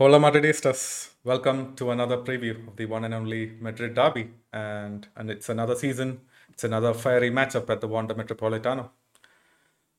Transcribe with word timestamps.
Hola 0.00 0.18
Madridistas, 0.18 1.10
welcome 1.24 1.76
to 1.76 1.90
another 1.90 2.16
preview 2.16 2.66
of 2.66 2.74
the 2.76 2.86
one 2.86 3.04
and 3.04 3.12
only 3.12 3.52
Madrid 3.60 3.92
derby. 3.92 4.30
And, 4.50 5.06
and 5.14 5.30
it's 5.30 5.50
another 5.50 5.74
season, 5.74 6.22
it's 6.48 6.64
another 6.64 6.94
fiery 6.94 7.30
matchup 7.30 7.68
at 7.68 7.82
the 7.82 7.86
Wanda 7.86 8.14
Metropolitano. 8.14 8.88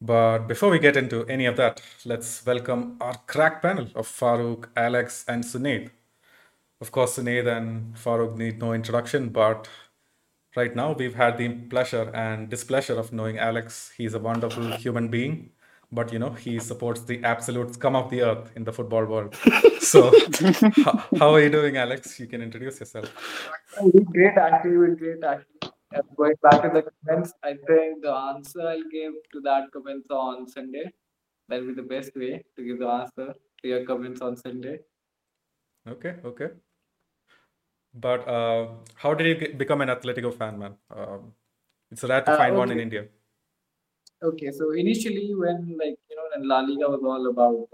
But 0.01 0.47
before 0.47 0.71
we 0.71 0.79
get 0.79 0.97
into 0.97 1.23
any 1.27 1.45
of 1.45 1.55
that, 1.57 1.83
let's 2.03 2.43
welcome 2.43 2.97
our 2.99 3.13
crack 3.27 3.61
panel 3.61 3.89
of 3.93 4.07
Farouk, 4.07 4.69
Alex, 4.75 5.23
and 5.27 5.43
Sunaid. 5.43 5.91
Of 6.79 6.91
course, 6.91 7.19
Sunaid 7.19 7.45
and 7.45 7.93
Farouk 7.93 8.35
need 8.35 8.57
no 8.57 8.73
introduction, 8.73 9.29
but 9.29 9.69
right 10.55 10.75
now 10.75 10.93
we've 10.93 11.13
had 11.13 11.37
the 11.37 11.49
pleasure 11.69 12.09
and 12.15 12.49
displeasure 12.49 12.97
of 12.97 13.13
knowing 13.13 13.37
Alex. 13.37 13.93
He's 13.95 14.15
a 14.15 14.19
wonderful 14.19 14.71
human 14.77 15.09
being 15.09 15.51
but 15.91 16.13
you 16.13 16.19
know 16.19 16.31
he 16.31 16.59
supports 16.59 17.01
the 17.01 17.23
absolute 17.23 17.73
scum 17.73 17.95
of 17.95 18.09
the 18.09 18.21
earth 18.21 18.51
in 18.55 18.63
the 18.63 18.73
football 18.73 19.05
world. 19.05 19.35
So, 19.81 20.11
how, 20.85 21.03
how, 21.17 21.33
are 21.33 21.41
you 21.41 21.49
doing, 21.49 21.75
Alex? 21.75 22.19
You 22.19 22.27
can 22.27 22.41
introduce 22.41 22.79
yourself. 22.79 23.11
Great, 24.11 24.37
actually, 24.37 24.95
great, 24.95 25.23
actually. 25.23 25.71
Going 26.15 26.35
back 26.43 26.61
to 26.61 26.69
the 26.69 26.83
comments, 26.83 27.33
I 27.43 27.53
think 27.67 28.03
the 28.03 28.13
answer 28.13 28.61
I 28.61 28.79
gave 28.91 29.11
to 29.33 29.41
that 29.41 29.71
comments 29.73 30.07
on 30.11 30.47
Sunday. 30.47 30.85
That'll 31.49 31.67
be 31.67 31.73
the 31.73 31.81
best 31.81 32.15
way 32.15 32.43
to 32.55 32.63
give 32.63 32.79
the 32.79 32.87
answer 32.87 33.33
to 33.61 33.67
your 33.67 33.83
comments 33.85 34.21
on 34.21 34.37
Sunday. 34.37 34.79
Okay, 35.89 36.15
okay. 36.23 36.49
But 37.93 38.27
uh, 38.27 38.67
how 38.95 39.15
did 39.15 39.27
you 39.27 39.35
get, 39.35 39.57
become 39.57 39.81
an 39.81 39.89
Atletico 39.89 40.33
fan, 40.33 40.59
man? 40.59 40.75
Um, 40.95 41.33
it's 41.89 42.03
rare 42.03 42.21
to 42.21 42.31
uh, 42.31 42.37
find 42.37 42.51
okay. 42.51 42.57
one 42.57 42.71
in 42.71 42.79
India. 42.79 43.07
Okay, 44.23 44.51
so 44.51 44.71
initially 44.71 45.33
when 45.35 45.77
like 45.81 45.97
you 46.09 46.15
know 46.15 46.25
when 46.33 46.47
La 46.47 46.59
Liga 46.59 46.87
was 46.93 47.01
all 47.03 47.27
about 47.29 47.67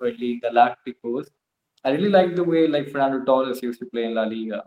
early 0.00 0.40
Galacticos, 0.44 1.28
I 1.84 1.90
really 1.92 2.10
liked 2.10 2.36
the 2.36 2.44
way 2.44 2.66
like 2.68 2.90
Fernando 2.90 3.24
Torres 3.24 3.62
used 3.62 3.80
to 3.80 3.86
play 3.86 4.04
in 4.04 4.14
La 4.14 4.24
Liga. 4.24 4.64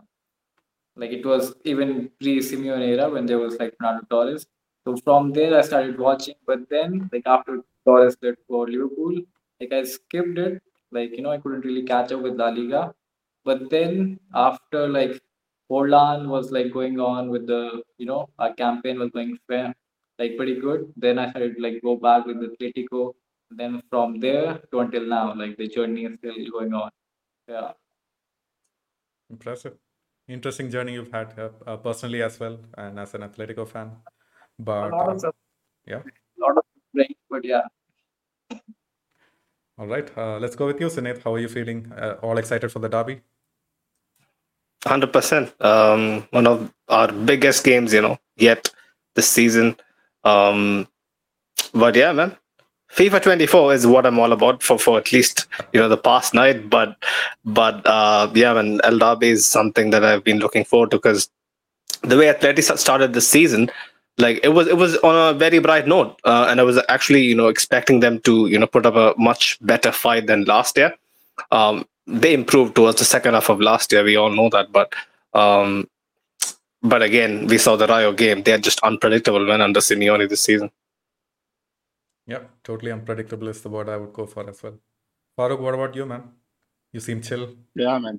Like 0.96 1.12
it 1.12 1.24
was 1.26 1.54
even 1.64 2.10
pre 2.20 2.38
Simeone 2.40 2.86
era 2.94 3.10
when 3.10 3.26
there 3.26 3.38
was 3.38 3.58
like 3.58 3.74
Fernando 3.78 4.06
Torres. 4.10 4.46
So 4.86 4.96
from 4.96 5.32
there 5.32 5.56
I 5.58 5.62
started 5.62 5.98
watching, 5.98 6.34
but 6.46 6.68
then 6.70 7.08
like 7.12 7.24
after 7.26 7.60
Torres 7.86 8.16
left 8.22 8.38
for 8.48 8.68
Liverpool, 8.68 9.16
like 9.60 9.72
I 9.72 9.84
skipped 9.84 10.38
it. 10.38 10.62
Like 10.92 11.12
you 11.12 11.22
know 11.22 11.30
I 11.30 11.38
couldn't 11.38 11.64
really 11.66 11.84
catch 11.84 12.12
up 12.12 12.22
with 12.22 12.36
La 12.36 12.48
Liga. 12.50 12.94
But 13.44 13.70
then 13.70 14.20
after 14.34 14.88
like 14.88 15.20
Forlan 15.70 16.28
was 16.28 16.52
like 16.52 16.72
going 16.72 17.00
on 17.00 17.30
with 17.30 17.46
the 17.46 17.82
you 17.98 18.06
know 18.06 18.28
our 18.38 18.54
campaign 18.54 18.98
was 18.98 19.10
going 19.10 19.38
fair 19.48 19.74
like 20.18 20.36
pretty 20.36 20.60
good. 20.60 20.92
Then 20.96 21.18
I 21.18 21.30
started 21.30 21.56
like 21.58 21.82
go 21.82 21.96
back 21.96 22.26
with 22.26 22.40
the 22.40 22.48
Atletico. 22.48 23.14
Then 23.50 23.82
from 23.90 24.18
there 24.20 24.60
to 24.70 24.80
until 24.80 25.06
now, 25.06 25.34
like 25.34 25.56
the 25.56 25.68
journey 25.68 26.04
is 26.04 26.18
still 26.18 26.34
going 26.50 26.72
on. 26.74 26.90
Yeah. 27.48 27.72
Impressive. 29.30 29.74
Interesting 30.28 30.70
journey 30.70 30.94
you've 30.94 31.10
had 31.10 31.38
uh, 31.38 31.48
uh, 31.66 31.76
personally 31.76 32.22
as 32.22 32.38
well, 32.38 32.58
and 32.78 32.98
as 32.98 33.14
an 33.14 33.22
Atletico 33.22 33.68
fan. 33.68 33.90
But 34.58 34.92
uh, 34.92 35.32
yeah, 35.86 35.96
a 35.96 36.40
lot 36.40 36.56
of 36.56 36.64
break, 36.94 37.16
but 37.28 37.44
yeah. 37.44 37.62
All 39.78 39.86
right, 39.86 40.08
uh, 40.16 40.38
let's 40.38 40.54
go 40.54 40.66
with 40.66 40.80
you, 40.80 40.86
Sinead. 40.86 41.22
How 41.24 41.34
are 41.34 41.38
you 41.38 41.48
feeling? 41.48 41.90
Uh, 41.92 42.16
all 42.22 42.38
excited 42.38 42.70
for 42.70 42.78
the 42.78 42.88
derby? 42.88 43.20
Hundred 44.84 45.12
percent. 45.12 45.54
Um, 45.60 46.26
one 46.30 46.46
of 46.46 46.72
our 46.88 47.10
biggest 47.10 47.64
games, 47.64 47.92
you 47.92 48.02
know, 48.02 48.18
yet 48.36 48.68
this 49.14 49.28
season. 49.28 49.76
Um, 50.24 50.88
but 51.74 51.96
yeah, 51.96 52.12
man, 52.12 52.36
FIFA 52.94 53.22
24 53.22 53.74
is 53.74 53.86
what 53.86 54.04
I'm 54.04 54.18
all 54.18 54.32
about 54.32 54.62
for 54.62 54.78
for 54.78 54.98
at 54.98 55.12
least 55.12 55.46
you 55.72 55.80
know 55.80 55.88
the 55.88 55.96
past 55.96 56.34
night. 56.34 56.68
But 56.68 56.96
but 57.44 57.86
uh, 57.86 58.30
yeah, 58.34 58.52
man, 58.52 58.80
El 58.84 58.98
Derby 58.98 59.30
is 59.30 59.46
something 59.46 59.90
that 59.90 60.04
I've 60.04 60.24
been 60.24 60.38
looking 60.38 60.64
forward 60.64 60.90
to 60.90 60.98
because 60.98 61.30
the 62.02 62.16
way 62.16 62.26
Atleti 62.26 62.62
started 62.78 63.12
the 63.14 63.20
season, 63.20 63.70
like 64.18 64.40
it 64.42 64.50
was 64.50 64.66
it 64.68 64.76
was 64.76 64.96
on 64.98 65.34
a 65.34 65.38
very 65.38 65.58
bright 65.58 65.88
note, 65.88 66.20
uh, 66.24 66.46
and 66.50 66.60
I 66.60 66.64
was 66.64 66.78
actually 66.88 67.22
you 67.22 67.34
know 67.34 67.48
expecting 67.48 68.00
them 68.00 68.20
to 68.20 68.46
you 68.46 68.58
know 68.58 68.66
put 68.66 68.84
up 68.84 68.94
a 68.94 69.14
much 69.18 69.58
better 69.62 69.92
fight 69.92 70.26
than 70.26 70.44
last 70.44 70.76
year. 70.76 70.94
Um, 71.50 71.86
they 72.06 72.34
improved 72.34 72.74
towards 72.74 72.98
the 72.98 73.04
second 73.04 73.34
half 73.34 73.48
of 73.48 73.60
last 73.60 73.90
year. 73.92 74.04
We 74.04 74.16
all 74.16 74.30
know 74.30 74.50
that, 74.50 74.70
but 74.70 74.92
um, 75.32 75.88
but 76.82 77.02
again, 77.02 77.46
we 77.46 77.58
saw 77.58 77.76
the 77.76 77.86
Rayo 77.86 78.12
game. 78.12 78.42
They 78.42 78.52
are 78.52 78.58
just 78.58 78.80
unpredictable 78.80 79.46
when 79.46 79.60
under 79.60 79.80
Simeone 79.80 80.28
this 80.28 80.40
season. 80.40 80.70
Yeah, 82.26 82.44
totally 82.62 82.92
unpredictable 82.92 83.48
is 83.48 83.60
the 83.62 83.68
word 83.68 83.88
I 83.88 83.96
would 83.96 84.12
go 84.12 84.26
for 84.26 84.48
as 84.48 84.62
well. 84.62 84.78
Farouk, 85.38 85.60
what 85.60 85.74
about 85.74 85.94
you, 85.94 86.06
man? 86.06 86.22
You 86.92 87.00
seem 87.00 87.22
chill. 87.22 87.56
Yeah, 87.74 87.98
man, 87.98 88.18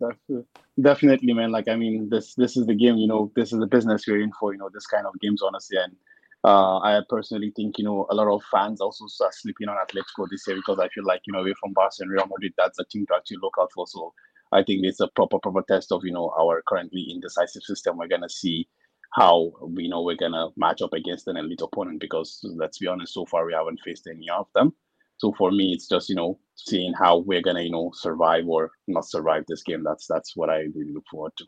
definitely, 0.81 1.33
man. 1.33 1.51
Like, 1.51 1.67
I 1.67 1.75
mean, 1.75 2.09
this 2.09 2.33
this 2.35 2.57
is 2.57 2.65
the 2.65 2.73
game. 2.73 2.97
You 2.97 3.07
know, 3.07 3.31
this 3.35 3.53
is 3.53 3.59
the 3.59 3.67
business 3.67 4.05
we're 4.07 4.21
in 4.21 4.31
for. 4.39 4.51
You 4.51 4.59
know, 4.59 4.69
this 4.73 4.87
kind 4.87 5.05
of 5.05 5.13
games, 5.21 5.41
honestly. 5.43 5.77
And 5.77 5.95
uh, 6.43 6.79
I 6.79 7.01
personally 7.07 7.53
think 7.55 7.77
you 7.77 7.85
know 7.85 8.07
a 8.09 8.15
lot 8.15 8.27
of 8.27 8.41
fans 8.51 8.81
also 8.81 9.05
start 9.07 9.35
sleeping 9.35 9.69
on 9.69 9.77
Atletico 9.77 10.27
this 10.29 10.43
year 10.47 10.57
because 10.57 10.79
I 10.79 10.89
feel 10.89 11.05
like 11.05 11.21
you 11.27 11.33
know 11.33 11.39
away 11.39 11.53
from 11.59 11.73
Barca 11.73 11.97
and 11.99 12.09
Real 12.09 12.25
Madrid, 12.25 12.53
that's 12.57 12.79
a 12.79 12.85
team 12.85 13.05
to 13.07 13.15
actually 13.15 13.37
look 13.41 13.55
out 13.59 13.71
for. 13.73 13.85
So 13.87 14.13
I 14.53 14.63
think 14.63 14.81
it's 14.83 14.99
a 14.99 15.07
proper 15.07 15.39
proper 15.39 15.63
test 15.67 15.91
of 15.91 16.01
you 16.03 16.13
know 16.13 16.33
our 16.39 16.63
currently 16.67 17.07
indecisive 17.09 17.63
system. 17.63 17.97
We're 17.97 18.07
gonna 18.07 18.29
see 18.29 18.67
how 19.13 19.51
we 19.61 19.87
know 19.87 20.03
we're 20.03 20.15
gonna 20.15 20.49
match 20.55 20.81
up 20.81 20.93
against 20.93 21.27
an 21.27 21.37
elite 21.37 21.61
opponent 21.61 21.99
because 21.99 22.39
let's 22.43 22.77
be 22.77 22.87
honest, 22.87 23.13
so 23.13 23.25
far 23.25 23.45
we 23.45 23.53
haven't 23.53 23.81
faced 23.83 24.07
any 24.07 24.29
of 24.29 24.47
them. 24.55 24.73
So 25.17 25.33
for 25.37 25.51
me, 25.51 25.73
it's 25.73 25.87
just 25.87 26.09
you 26.09 26.15
know 26.15 26.39
seeing 26.55 26.93
how 26.93 27.19
we're 27.19 27.41
gonna 27.41 27.61
you 27.61 27.71
know 27.71 27.91
survive 27.93 28.47
or 28.47 28.71
not 28.87 29.05
survive 29.05 29.43
this 29.47 29.63
game. 29.63 29.83
That's 29.83 30.07
that's 30.07 30.35
what 30.35 30.49
I 30.49 30.67
really 30.75 30.93
look 30.93 31.05
forward 31.09 31.33
to. 31.37 31.45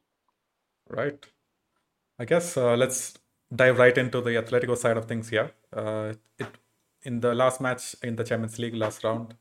Right. 0.89 1.25
I 2.17 2.25
guess 2.25 2.55
uh, 2.55 2.75
let's 2.77 3.17
dive 3.53 3.77
right 3.77 3.97
into 3.97 4.21
the 4.21 4.31
Atletico 4.31 4.77
side 4.77 4.97
of 4.97 5.05
things 5.05 5.29
here. 5.29 5.51
Uh, 5.73 6.13
it 6.39 6.47
in 7.05 7.19
the 7.21 7.33
last 7.33 7.61
match 7.61 7.95
in 8.01 8.15
the 8.15 8.23
Champions 8.23 8.57
League 8.59 8.75
last 8.75 9.03
round, 9.03 9.35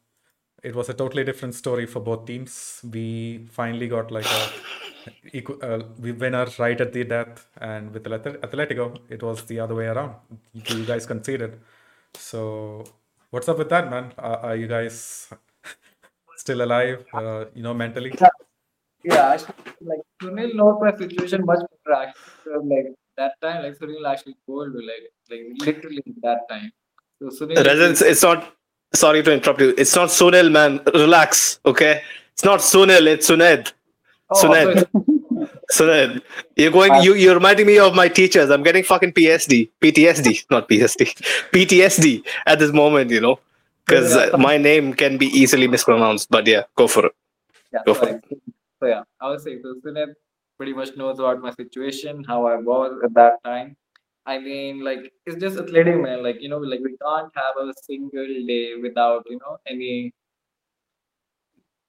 it 0.64 0.74
was 0.74 0.88
a 0.88 0.94
totally 0.94 1.24
different 1.24 1.54
story 1.54 1.86
for 1.86 2.00
both 2.00 2.24
teams. 2.26 2.80
We 2.90 3.46
finally 3.50 3.86
got 3.86 4.10
like 4.10 4.26
a 4.26 4.42
uh, 5.62 5.82
we 6.00 6.12
winner 6.12 6.46
right 6.58 6.80
at 6.80 6.92
the 6.92 7.04
death, 7.04 7.46
and 7.60 7.92
with 7.92 8.04
Atletico, 8.04 8.98
it 9.10 9.22
was 9.22 9.44
the 9.44 9.60
other 9.60 9.74
way 9.74 9.86
around. 9.86 10.14
You 10.52 10.84
guys 10.86 11.04
conceded. 11.06 11.60
So, 12.14 12.84
what's 13.30 13.48
up 13.48 13.58
with 13.58 13.68
that, 13.68 13.90
man? 13.90 14.12
Uh, 14.18 14.38
are 14.42 14.56
you 14.56 14.66
guys 14.66 15.28
still 16.36 16.62
alive? 16.62 17.04
Uh, 17.12 17.44
you 17.54 17.62
know, 17.62 17.74
mentally? 17.74 18.14
Yeah, 19.04 19.34
actually, 19.34 19.54
like 19.82 20.00
Sunil 20.22 20.54
knows 20.54 20.78
my 20.80 20.96
situation 20.96 21.44
much 21.44 21.60
better. 21.84 22.08
Actually, 22.08 22.68
like 22.74 22.94
that 23.18 23.32
time, 23.42 23.62
like 23.64 23.78
Sunil 23.78 24.10
actually 24.10 24.36
told 24.46 24.74
me, 24.74 24.86
like 24.86 25.10
like 25.30 25.66
literally 25.66 26.02
that 26.22 26.48
time. 26.48 26.72
So 27.18 27.28
Sunil, 27.28 27.58
it's, 27.90 28.00
it's 28.00 28.22
not 28.22 28.53
sorry 28.94 29.22
to 29.22 29.32
interrupt 29.32 29.60
you. 29.60 29.74
It's 29.76 29.94
not 29.94 30.08
Sunil, 30.08 30.50
man. 30.50 30.80
Relax, 30.94 31.60
okay? 31.66 32.02
It's 32.32 32.44
not 32.44 32.60
Sunil. 32.60 33.06
It's 33.06 33.28
Suned. 33.28 33.72
Oh, 34.30 34.42
Suned. 34.42 35.48
Suned. 35.72 36.22
You're 36.56 36.70
going. 36.70 37.02
You 37.02 37.14
you're 37.14 37.34
reminding 37.34 37.66
me 37.66 37.78
of 37.78 37.94
my 37.94 38.08
teachers. 38.08 38.50
I'm 38.50 38.62
getting 38.62 38.84
fucking 38.84 39.12
PSD, 39.12 39.70
PTSD, 39.80 40.44
not 40.50 40.68
PSD, 40.68 41.14
PTSD 41.52 42.24
at 42.46 42.58
this 42.58 42.72
moment. 42.72 43.10
You 43.10 43.20
know, 43.20 43.40
because 43.86 44.14
uh, 44.14 44.30
yeah, 44.32 44.36
my 44.36 44.56
name 44.56 44.94
can 44.94 45.18
be 45.18 45.26
easily 45.26 45.68
mispronounced. 45.68 46.30
But 46.30 46.46
yeah, 46.46 46.62
go 46.76 46.86
for 46.86 47.06
it. 47.06 47.12
Yeah, 47.72 47.80
go 47.86 47.94
for 47.94 48.08
it. 48.08 48.24
So 48.80 48.86
yeah, 48.86 49.02
I 49.20 49.30
was 49.30 49.42
saying 49.42 49.60
so 49.62 49.74
Suned 49.84 50.14
pretty 50.56 50.72
much 50.72 50.96
knows 50.96 51.18
about 51.18 51.40
my 51.40 51.50
situation, 51.50 52.24
how 52.24 52.46
I 52.46 52.56
was 52.56 53.00
at 53.04 53.14
that 53.14 53.42
time 53.44 53.76
I 54.26 54.38
mean, 54.38 54.80
like 54.84 55.12
it's 55.26 55.36
just 55.40 55.58
athletic, 55.58 55.96
man. 56.00 56.22
Like 56.22 56.40
you 56.40 56.48
know, 56.48 56.58
like 56.58 56.80
we 56.80 56.96
can't 56.96 57.32
have 57.36 57.56
a 57.60 57.72
single 57.82 58.26
day 58.46 58.74
without 58.76 59.24
you 59.28 59.38
know 59.38 59.58
any 59.66 60.12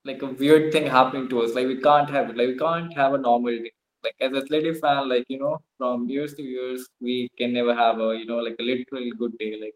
like 0.04 0.22
a 0.22 0.28
weird 0.28 0.72
thing 0.72 0.86
happening 0.86 1.28
to 1.30 1.42
us. 1.42 1.54
Like 1.56 1.68
we 1.68 1.80
can't 1.82 2.10
have 2.10 2.30
it. 2.30 2.38
Like 2.38 2.48
we 2.48 2.58
can't 2.58 2.94
have 2.96 3.14
a 3.14 3.18
normal 3.18 3.52
day. 3.58 3.72
Like 4.04 4.16
as 4.22 4.34
athletic 4.44 4.78
fan, 4.80 5.10
like 5.10 5.26
you 5.30 5.40
know, 5.40 5.60
from 5.78 6.08
years 6.10 6.34
to 6.36 6.44
years, 6.44 6.88
we 7.02 7.30
can 7.38 7.54
never 7.54 7.74
have 7.76 8.00
a 8.00 8.16
you 8.18 8.26
know 8.26 8.38
like 8.38 8.56
a 8.60 8.64
literal 8.64 9.10
good 9.18 9.38
day. 9.40 9.58
Like 9.62 9.74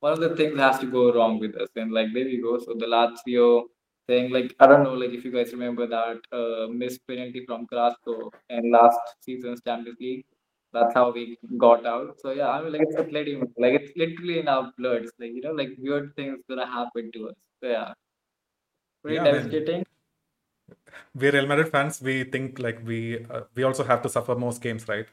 one 0.00 0.12
of 0.14 0.20
the 0.20 0.36
things 0.36 0.58
has 0.58 0.78
to 0.80 0.86
go 0.86 1.12
wrong 1.14 1.38
with 1.40 1.56
us, 1.56 1.68
and 1.76 1.92
like 1.92 2.08
there 2.14 2.24
we 2.26 2.40
go. 2.42 2.58
So 2.58 2.74
the 2.74 2.86
Lazio 2.86 3.64
thing, 4.08 4.32
like 4.32 4.54
I 4.60 4.66
don't 4.66 4.84
know, 4.84 4.94
like 4.94 5.10
if 5.12 5.24
you 5.24 5.32
guys 5.32 5.52
remember 5.52 5.86
that 5.86 6.18
uh, 6.32 6.68
missed 6.72 7.06
penalty 7.08 7.44
from 7.46 7.66
Carrasco 7.66 8.30
in 8.50 8.72
last 8.72 9.00
season's 9.20 9.62
Champions 9.62 9.98
League 10.00 10.24
that's 10.74 10.94
how 10.94 11.12
we 11.12 11.38
got 11.58 11.86
out. 11.86 12.16
So 12.20 12.32
yeah, 12.32 12.50
I 12.50 12.62
mean, 12.62 12.72
like 12.72 12.82
it's 12.82 12.96
athletic, 12.96 13.38
like 13.58 13.74
it's 13.80 13.92
literally 13.96 14.40
in 14.40 14.48
our 14.48 14.72
blood. 14.78 15.04
It's 15.04 15.12
like 15.20 15.32
you 15.34 15.42
know, 15.42 15.52
like 15.52 15.70
weird 15.78 16.14
things 16.16 16.40
gonna 16.48 16.66
happen 16.66 17.12
to 17.14 17.28
us. 17.30 17.36
So 17.62 17.70
yeah, 17.70 17.94
pretty 19.02 19.16
yeah, 19.16 19.24
devastating. 19.24 19.84
we're 21.14 21.32
Real 21.32 21.46
Madrid 21.46 21.70
fans. 21.70 22.00
We 22.02 22.24
think 22.24 22.58
like 22.58 22.80
we 22.84 23.24
uh, 23.26 23.42
we 23.54 23.62
also 23.64 23.84
have 23.84 24.02
to 24.02 24.08
suffer 24.08 24.34
most 24.34 24.62
games, 24.62 24.88
right? 24.88 25.06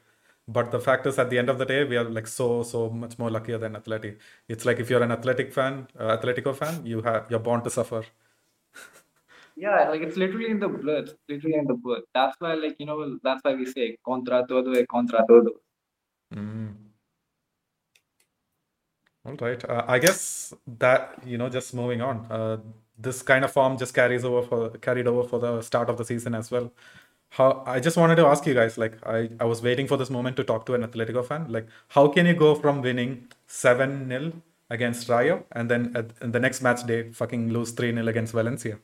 But 0.48 0.70
the 0.72 0.80
fact 0.80 1.06
is, 1.06 1.18
at 1.18 1.30
the 1.30 1.38
end 1.38 1.48
of 1.50 1.58
the 1.58 1.64
day, 1.64 1.84
we 1.84 1.96
are 1.96 2.04
like 2.04 2.26
so 2.26 2.62
so 2.62 2.90
much 2.90 3.18
more 3.18 3.30
luckier 3.30 3.58
than 3.58 3.76
Athletic. 3.76 4.18
It's 4.48 4.64
like 4.64 4.80
if 4.80 4.90
you're 4.90 5.02
an 5.02 5.12
Athletic 5.12 5.52
fan, 5.52 5.88
uh, 5.98 6.16
Atletico 6.16 6.54
fan, 6.56 6.84
you 6.86 7.02
have 7.02 7.30
you're 7.30 7.40
born 7.50 7.62
to 7.64 7.70
suffer. 7.70 8.04
Yeah, 9.56 9.88
like 9.88 10.02
it's 10.02 10.16
literally 10.16 10.50
in 10.50 10.60
the 10.60 10.68
blood. 10.68 11.08
It's 11.08 11.14
literally 11.28 11.56
in 11.56 11.66
the 11.66 11.74
blood. 11.74 12.02
That's 12.14 12.36
why, 12.38 12.54
like 12.54 12.76
you 12.78 12.86
know, 12.86 13.18
that's 13.22 13.42
why 13.42 13.54
we 13.54 13.66
say 13.66 13.96
contra 14.04 14.44
todo 14.46 14.72
e 14.72 14.86
contra 14.86 15.24
todo. 15.28 15.60
Mm. 16.34 16.74
All 19.24 19.36
right. 19.36 19.64
Uh, 19.64 19.84
I 19.86 19.98
guess 19.98 20.52
that 20.78 21.18
you 21.24 21.38
know, 21.38 21.48
just 21.48 21.74
moving 21.74 22.00
on. 22.00 22.26
Uh, 22.30 22.58
this 22.98 23.22
kind 23.22 23.44
of 23.44 23.52
form 23.52 23.76
just 23.78 23.94
carries 23.94 24.24
over 24.24 24.42
for 24.42 24.70
carried 24.78 25.06
over 25.06 25.28
for 25.28 25.38
the 25.38 25.62
start 25.62 25.88
of 25.90 25.96
the 25.96 26.04
season 26.04 26.34
as 26.34 26.50
well. 26.50 26.72
How 27.30 27.62
I 27.66 27.80
just 27.80 27.96
wanted 27.96 28.16
to 28.16 28.26
ask 28.26 28.46
you 28.46 28.54
guys, 28.54 28.78
like 28.78 28.96
I, 29.06 29.30
I 29.40 29.44
was 29.44 29.62
waiting 29.62 29.86
for 29.86 29.96
this 29.96 30.10
moment 30.10 30.36
to 30.36 30.44
talk 30.44 30.66
to 30.66 30.74
an 30.74 30.82
Atletico 30.82 31.24
fan. 31.24 31.50
Like, 31.50 31.66
how 31.88 32.08
can 32.08 32.26
you 32.26 32.34
go 32.34 32.54
from 32.54 32.82
winning 32.82 33.28
seven 33.46 34.08
0 34.08 34.32
against 34.70 35.08
Rayo 35.08 35.44
and 35.52 35.70
then 35.70 35.92
at, 35.96 36.32
the 36.32 36.40
next 36.40 36.62
match 36.62 36.84
day 36.86 37.10
fucking 37.10 37.52
lose 37.52 37.72
three 37.72 37.92
0 37.92 38.06
against 38.08 38.32
Valencia? 38.32 38.78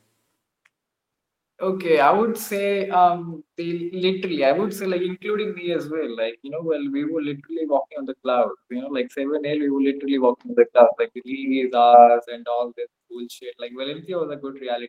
Okay, 1.61 1.99
I 1.99 2.11
would 2.11 2.37
say 2.37 2.89
um 2.89 3.43
they 3.57 3.89
literally 4.05 4.43
I 4.45 4.51
would 4.53 4.73
say 4.73 4.85
like 4.85 5.01
including 5.01 5.53
me 5.55 5.71
as 5.73 5.89
well. 5.89 6.15
Like, 6.15 6.39
you 6.41 6.51
know, 6.51 6.61
well 6.61 6.85
we 6.91 7.03
were 7.03 7.21
literally 7.21 7.65
walking 7.67 7.97
on 7.99 8.05
the 8.05 8.15
cloud. 8.23 8.51
You 8.69 8.81
know, 8.81 8.87
like 8.87 9.11
seven 9.11 9.45
L 9.45 9.59
we 9.59 9.69
were 9.69 9.81
literally 9.81 10.19
walking 10.19 10.51
on 10.51 10.55
the 10.55 10.65
cloud. 10.73 10.91
Like 10.97 11.11
the 11.13 11.21
league 11.25 11.65
is 11.67 11.73
ours 11.73 12.23
and 12.29 12.47
all 12.47 12.71
this 12.77 12.87
bullshit. 13.09 13.55
Like 13.59 13.73
Valencia 13.77 14.17
was 14.17 14.31
a 14.31 14.37
good 14.37 14.55
reality 14.61 14.87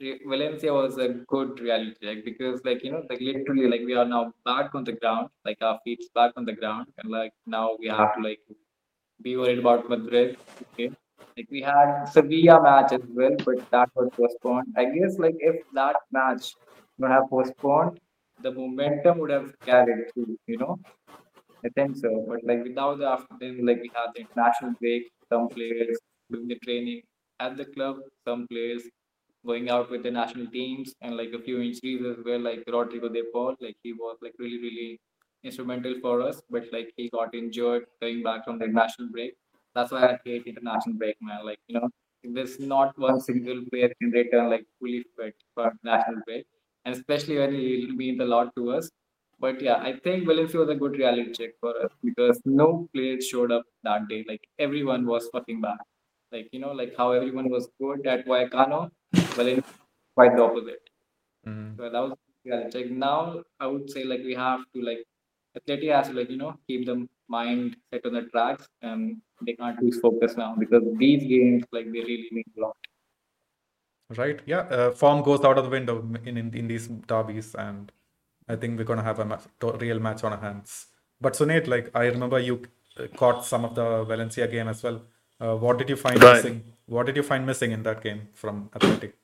check, 0.00 0.18
Valencia 0.26 0.72
was 0.72 0.98
a 0.98 1.08
good 1.32 1.58
reality 1.60 1.94
check 2.02 2.24
because 2.24 2.60
like 2.64 2.82
you 2.84 2.90
know 2.92 3.02
like 3.08 3.20
literally 3.20 3.66
like 3.68 3.82
we 3.86 3.94
are 3.94 4.04
now 4.04 4.32
back 4.44 4.74
on 4.74 4.84
the 4.84 4.92
ground, 4.92 5.28
like 5.46 5.58
our 5.62 5.78
feet's 5.84 6.08
back 6.14 6.32
on 6.36 6.44
the 6.44 6.52
ground 6.52 6.86
and 6.98 7.10
like 7.10 7.32
now 7.46 7.70
we 7.78 7.88
have 7.88 8.14
to 8.16 8.20
like 8.22 8.40
be 9.22 9.36
worried 9.36 9.60
about 9.60 9.88
Madrid. 9.88 10.36
Okay. 10.72 10.90
Like 11.36 11.48
we 11.50 11.62
had 11.62 12.04
Sevilla 12.06 12.62
match 12.62 12.92
as 12.92 13.02
well, 13.08 13.36
but 13.44 13.70
that 13.70 13.88
was 13.94 14.10
postponed. 14.16 14.74
I 14.76 14.84
guess 14.86 15.18
like 15.18 15.36
if 15.40 15.56
that 15.74 15.96
match 16.12 16.54
would 16.98 17.10
have 17.10 17.28
postponed, 17.30 18.00
the 18.42 18.50
momentum 18.52 19.18
would 19.18 19.30
have 19.30 19.52
carried 19.60 20.12
through, 20.12 20.36
you 20.46 20.58
know. 20.58 20.78
I 21.64 21.68
think 21.70 21.96
so. 21.96 22.24
But 22.28 22.44
like 22.44 22.62
without 22.64 22.98
the 22.98 23.06
after 23.08 23.34
then 23.40 23.64
like 23.66 23.80
we 23.82 23.90
had 23.94 24.10
the 24.14 24.22
international 24.22 24.72
break, 24.80 25.10
some 25.30 25.48
players 25.48 25.98
doing 26.30 26.48
the 26.48 26.58
training 26.60 27.02
at 27.40 27.56
the 27.56 27.64
club, 27.66 27.96
some 28.26 28.46
players 28.48 28.82
going 29.46 29.70
out 29.70 29.90
with 29.90 30.02
the 30.02 30.10
national 30.10 30.46
teams 30.48 30.94
and 31.02 31.16
like 31.16 31.32
a 31.32 31.40
few 31.42 31.60
injuries 31.60 32.04
as 32.06 32.24
well, 32.24 32.40
like 32.40 32.64
Rodrigo 32.68 33.08
De 33.08 33.22
Paul, 33.32 33.56
like 33.60 33.76
he 33.82 33.92
was 33.92 34.16
like 34.22 34.34
really, 34.38 34.58
really 34.58 35.00
instrumental 35.44 35.94
for 36.00 36.20
us, 36.22 36.42
but 36.50 36.64
like 36.72 36.92
he 36.96 37.08
got 37.10 37.34
injured 37.34 37.84
coming 38.00 38.22
back 38.22 38.44
from 38.44 38.58
the 38.58 38.64
international 38.66 39.08
break. 39.10 39.34
That's 39.74 39.90
why 39.90 40.06
I 40.06 40.18
hate 40.24 40.46
international 40.46 40.96
break, 40.96 41.16
man. 41.20 41.44
Like, 41.44 41.58
you 41.66 41.80
know, 41.80 41.88
there's 42.22 42.60
not 42.60 42.98
one 42.98 43.20
single 43.20 43.62
player 43.70 43.92
can 44.00 44.10
return 44.10 44.50
like 44.50 44.66
fully 44.78 45.04
fit 45.16 45.34
for 45.54 45.72
national 45.82 46.20
break. 46.26 46.46
And 46.84 46.94
especially 46.94 47.38
when 47.38 47.54
it 47.54 47.90
means 47.94 48.20
a 48.20 48.24
lot 48.24 48.54
to 48.56 48.72
us. 48.72 48.90
But 49.38 49.60
yeah, 49.60 49.76
I 49.76 49.98
think 50.04 50.26
Valencia 50.26 50.60
was 50.60 50.68
a 50.68 50.74
good 50.74 50.96
reality 50.96 51.32
check 51.32 51.50
for 51.60 51.70
us 51.82 51.90
because 52.04 52.40
no 52.44 52.88
players 52.94 53.26
showed 53.26 53.50
up 53.50 53.64
that 53.82 54.08
day. 54.08 54.24
Like 54.28 54.42
everyone 54.58 55.06
was 55.06 55.28
fucking 55.32 55.60
bad. 55.60 55.78
Like, 56.30 56.48
you 56.52 56.60
know, 56.60 56.72
like 56.72 56.94
how 56.96 57.12
everyone 57.12 57.50
was 57.50 57.68
good 57.80 58.06
at 58.06 58.26
Vallecano, 58.26 58.90
Valencia 59.12 59.64
quite 60.14 60.36
the 60.36 60.42
opposite. 60.42 60.88
Mm. 61.46 61.76
So 61.76 61.90
that 61.90 62.00
was 62.00 62.12
reality 62.44 62.82
check. 62.82 62.90
Now 62.90 63.42
I 63.58 63.66
would 63.66 63.90
say 63.90 64.04
like 64.04 64.20
we 64.20 64.34
have 64.34 64.60
to 64.74 64.82
like 64.82 65.04
Atleti 65.58 65.94
has 65.94 66.08
to 66.08 66.14
like, 66.14 66.30
you 66.30 66.36
know, 66.36 66.56
keep 66.66 66.86
the 66.86 67.06
mind 67.36 67.76
set 67.90 68.06
on 68.08 68.14
the 68.18 68.22
tracks 68.32 68.66
and 68.82 69.20
they 69.46 69.54
can't 69.60 69.82
lose 69.82 69.98
focus 70.06 70.36
now 70.42 70.50
because 70.62 70.82
these 71.04 71.22
games 71.34 71.64
like 71.76 71.86
they 71.94 72.02
really 72.10 72.28
mean 72.38 72.44
a 72.58 72.60
lot. 72.66 72.76
Right. 74.22 74.40
Yeah. 74.52 74.62
Uh, 74.78 74.90
form 75.02 75.22
goes 75.28 75.44
out 75.50 75.58
of 75.58 75.64
the 75.64 75.70
window 75.70 75.96
in, 76.26 76.36
in 76.42 76.54
in 76.62 76.66
these 76.72 76.88
derbies, 77.12 77.54
and 77.66 77.90
I 78.48 78.56
think 78.56 78.78
we're 78.78 78.88
gonna 78.90 79.08
have 79.10 79.20
a 79.24 79.24
ma- 79.24 79.72
real 79.84 80.00
match 80.08 80.22
on 80.24 80.32
our 80.36 80.42
hands. 80.48 80.74
But 81.26 81.34
Sunit, 81.40 81.66
like 81.74 81.90
I 82.02 82.04
remember 82.16 82.38
you 82.48 82.56
uh, 82.98 83.06
caught 83.22 83.44
some 83.52 83.64
of 83.68 83.74
the 83.80 84.04
Valencia 84.12 84.48
game 84.56 84.68
as 84.74 84.82
well. 84.82 85.00
Uh, 85.40 85.56
what 85.64 85.78
did 85.78 85.88
you 85.94 85.96
find 86.04 86.22
Right. 86.22 86.36
missing? 86.36 86.62
What 86.96 87.06
did 87.06 87.16
you 87.22 87.22
find 87.32 87.46
missing 87.52 87.72
in 87.78 87.82
that 87.88 88.02
game 88.08 88.28
from 88.34 88.68
Athletic? 88.76 89.16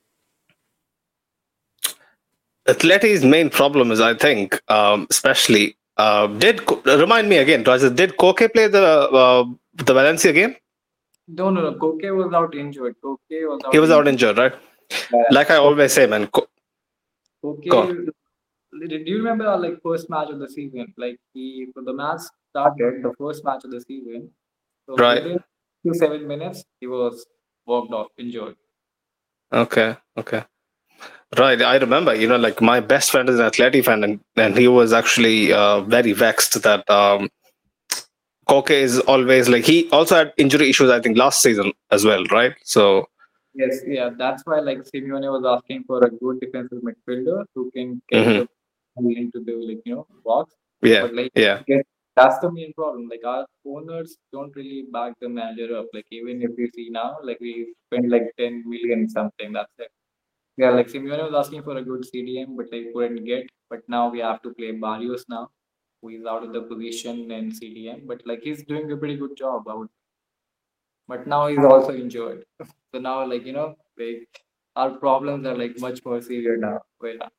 Atleti's 2.67 3.23
main 3.25 3.49
problem 3.49 3.91
is, 3.91 3.99
I 3.99 4.13
think, 4.13 4.61
um, 4.69 5.07
especially 5.09 5.75
uh, 6.03 6.27
did 6.43 6.61
remind 6.85 7.29
me 7.29 7.37
again, 7.37 7.63
Raja, 7.63 7.89
did 7.89 8.15
Koke 8.17 8.51
play 8.53 8.67
the 8.67 8.83
uh, 9.23 9.43
the 9.73 9.93
Valencia 9.93 10.33
game? 10.33 10.55
No, 11.27 11.49
no, 11.49 11.61
no. 11.61 11.73
Koke 11.83 12.07
was 12.15 12.33
out 12.33 12.55
injured. 12.55 12.95
Koke 13.03 13.39
was 13.51 13.61
out. 13.65 13.73
He 13.73 13.79
was 13.79 13.91
out 13.91 14.07
injured, 14.07 14.37
right? 14.37 14.53
Yeah. 15.13 15.23
Like 15.31 15.51
I 15.51 15.57
always 15.57 15.93
say, 15.93 16.07
man. 16.07 16.27
Co- 16.27 16.47
Koke. 17.43 17.69
Go. 17.69 17.83
Do 18.87 18.95
you 19.11 19.17
remember 19.17 19.45
our 19.47 19.59
like 19.59 19.77
first 19.83 20.09
match 20.09 20.29
of 20.29 20.39
the 20.39 20.47
season? 20.49 20.93
Like 20.97 21.17
he, 21.33 21.67
so 21.73 21.81
the 21.83 21.93
match 21.93 22.21
started 22.51 23.03
the 23.03 23.13
first 23.19 23.43
match 23.43 23.63
of 23.65 23.71
the 23.71 23.81
season. 23.81 24.29
So 24.87 24.95
Right. 24.95 25.23
within 25.23 25.39
two 25.85 25.93
seven 25.93 26.27
minutes, 26.27 26.63
he 26.79 26.87
was 26.87 27.25
walked 27.65 27.93
off 27.93 28.07
injured. 28.17 28.55
Okay, 29.51 29.95
okay. 30.17 30.43
Right, 31.37 31.61
I 31.61 31.77
remember, 31.77 32.15
you 32.15 32.27
know, 32.27 32.37
like 32.37 32.59
my 32.59 32.79
best 32.79 33.11
friend 33.11 33.29
is 33.29 33.39
an 33.39 33.51
Atleti 33.51 33.85
fan, 33.85 34.03
and, 34.03 34.19
and 34.35 34.57
he 34.57 34.67
was 34.67 34.91
actually 34.91 35.53
uh, 35.53 35.81
very 35.81 36.11
vexed 36.11 36.63
that 36.63 36.89
um, 36.89 37.29
Koke 38.47 38.71
is 38.71 38.99
always 39.01 39.47
like 39.47 39.63
he 39.63 39.87
also 39.91 40.15
had 40.15 40.33
injury 40.37 40.71
issues, 40.71 40.89
I 40.89 40.99
think, 40.99 41.17
last 41.17 41.43
season 41.43 41.71
as 41.91 42.03
well, 42.03 42.23
right? 42.25 42.55
So, 42.63 43.07
Yes, 43.53 43.81
yeah, 43.85 44.09
that's 44.17 44.43
why 44.45 44.59
like 44.59 44.79
Simeone 44.79 45.29
was 45.31 45.43
asking 45.45 45.83
for 45.85 46.03
a 46.03 46.09
good 46.09 46.39
defensive 46.39 46.81
midfielder 46.81 47.45
who 47.53 47.69
can 47.71 48.01
get 48.09 48.25
the 48.25 48.47
ball 48.95 49.13
into 49.17 49.39
the 49.43 49.53
like 49.53 49.81
you 49.85 49.95
know 49.95 50.07
box. 50.23 50.53
yeah, 50.81 51.01
But 51.01 51.15
like 51.15 51.31
yeah, 51.35 51.61
that's 52.15 52.39
the 52.39 52.51
main 52.51 52.73
problem. 52.73 53.09
Like 53.09 53.25
our 53.25 53.45
owners 53.65 54.17
don't 54.31 54.55
really 54.55 54.85
back 54.93 55.13
the 55.19 55.29
manager 55.29 55.77
up. 55.77 55.87
Like 55.93 56.05
even 56.11 56.41
if 56.41 56.51
you 56.57 56.69
see 56.75 56.89
now, 56.89 57.17
like 57.23 57.39
we 57.39 57.73
spend 57.87 58.09
like 58.11 58.31
10 58.37 58.63
million 58.67 59.09
something, 59.09 59.51
that's 59.51 59.73
it. 59.79 59.91
Yeah, 60.59 60.71
like 60.71 60.87
Simeone 60.87 61.23
was 61.31 61.35
asking 61.41 61.63
for 61.63 61.77
a 61.77 61.83
good 61.83 62.03
CDM, 62.03 62.55
but 62.57 62.69
they 62.71 62.81
couldn't 62.93 63.23
get. 63.25 63.47
But 63.69 63.81
now 63.87 64.09
we 64.09 64.19
have 64.19 64.41
to 64.43 64.53
play 64.53 64.71
Barrios 64.71 65.25
now, 65.29 65.49
who 66.01 66.09
is 66.09 66.25
out 66.25 66.43
of 66.43 66.53
the 66.53 66.61
position 66.63 67.31
in 67.31 67.51
CDM. 67.51 68.05
But 68.07 68.21
like 68.25 68.41
he's 68.43 68.63
doing 68.65 68.91
a 68.91 68.97
pretty 68.97 69.17
good 69.17 69.35
job, 69.37 69.67
I 69.67 69.75
would. 69.75 69.89
But 71.07 71.27
now 71.27 71.47
he's 71.47 71.59
also 71.73 71.93
injured. 71.93 72.45
So 72.93 72.99
now, 72.99 73.25
like 73.25 73.45
you 73.45 73.53
know, 73.53 73.75
like 73.97 74.41
our 74.75 74.91
problems 74.91 75.45
are 75.45 75.57
like 75.57 75.79
much 75.79 76.03
more 76.05 76.21
severe 76.21 76.57
now. 76.57 76.79
Well, 77.01 77.29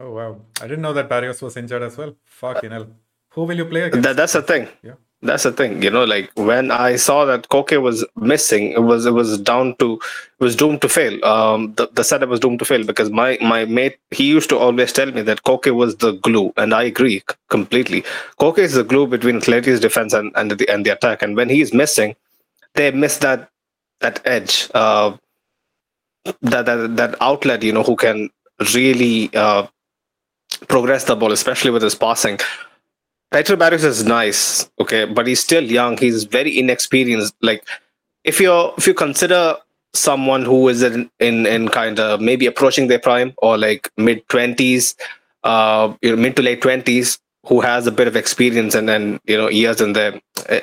Oh 0.00 0.10
wow, 0.12 0.40
I 0.60 0.66
didn't 0.66 0.82
know 0.82 0.92
that 0.92 1.08
Barrios 1.08 1.40
was 1.42 1.56
injured 1.56 1.82
as 1.82 1.96
well. 1.96 2.14
Fucking 2.24 2.70
hell. 2.70 2.88
Who 3.30 3.44
will 3.44 3.56
you 3.56 3.64
play 3.66 3.82
against? 3.82 4.02
that, 4.04 4.16
that's 4.16 4.32
the 4.32 4.42
thing. 4.42 4.68
Yeah. 4.82 4.94
That's 5.24 5.44
the 5.44 5.52
thing, 5.52 5.82
you 5.82 5.88
know. 5.88 6.04
Like 6.04 6.30
when 6.34 6.70
I 6.70 6.96
saw 6.96 7.24
that 7.24 7.48
Koke 7.48 7.80
was 7.80 8.04
missing, 8.14 8.72
it 8.72 8.82
was 8.82 9.06
it 9.06 9.12
was 9.12 9.38
down 9.38 9.74
to 9.76 9.94
it 9.94 10.44
was 10.44 10.54
doomed 10.54 10.82
to 10.82 10.88
fail. 10.88 11.24
Um, 11.24 11.72
the, 11.76 11.88
the 11.94 12.04
setup 12.04 12.28
was 12.28 12.40
doomed 12.40 12.58
to 12.58 12.66
fail 12.66 12.84
because 12.84 13.08
my 13.08 13.38
my 13.40 13.64
mate 13.64 13.96
he 14.10 14.24
used 14.24 14.50
to 14.50 14.58
always 14.58 14.92
tell 14.92 15.10
me 15.10 15.22
that 15.22 15.42
Koke 15.42 15.74
was 15.74 15.96
the 15.96 16.12
glue, 16.12 16.52
and 16.58 16.74
I 16.74 16.82
agree 16.82 17.22
completely. 17.48 18.02
Koke 18.38 18.58
is 18.58 18.74
the 18.74 18.84
glue 18.84 19.06
between 19.06 19.40
Atleti's 19.40 19.80
defense 19.80 20.12
and 20.12 20.30
and 20.36 20.50
the 20.50 20.68
and 20.68 20.84
the 20.84 20.90
attack, 20.90 21.22
and 21.22 21.34
when 21.34 21.48
he's 21.48 21.72
missing, 21.72 22.14
they 22.74 22.90
miss 22.90 23.16
that 23.18 23.48
that 24.00 24.20
edge, 24.26 24.68
uh, 24.74 25.16
that 26.42 26.66
that 26.66 26.96
that 26.96 27.16
outlet, 27.22 27.62
you 27.62 27.72
know, 27.72 27.82
who 27.82 27.96
can 27.96 28.28
really 28.74 29.34
uh, 29.34 29.66
progress 30.68 31.04
the 31.04 31.16
ball, 31.16 31.32
especially 31.32 31.70
with 31.70 31.82
his 31.82 31.94
passing. 31.94 32.38
Petro 33.34 33.56
Barrios 33.56 33.82
is 33.82 34.04
nice, 34.04 34.70
okay, 34.78 35.06
but 35.06 35.26
he's 35.26 35.42
still 35.42 35.64
young. 35.64 35.98
He's 35.98 36.22
very 36.22 36.56
inexperienced. 36.56 37.34
Like 37.42 37.66
if 38.22 38.38
you're 38.38 38.72
if 38.78 38.86
you 38.86 38.94
consider 38.94 39.56
someone 39.92 40.44
who 40.44 40.68
is 40.68 40.82
in 40.84 41.10
in, 41.18 41.44
in 41.44 41.68
kind 41.68 41.98
of 41.98 42.20
maybe 42.20 42.46
approaching 42.46 42.86
their 42.86 43.00
prime 43.00 43.34
or 43.38 43.58
like 43.58 43.90
mid 43.96 44.22
twenties, 44.28 44.94
uh, 45.42 45.92
you 46.00 46.14
know, 46.14 46.22
mid 46.22 46.36
to 46.36 46.42
late 46.42 46.62
twenties, 46.62 47.18
who 47.44 47.60
has 47.60 47.88
a 47.88 47.90
bit 47.90 48.06
of 48.06 48.14
experience 48.14 48.72
and 48.72 48.88
then 48.88 49.18
you 49.24 49.36
know 49.36 49.50
years 49.50 49.80
in 49.80 49.94
their 49.94 50.12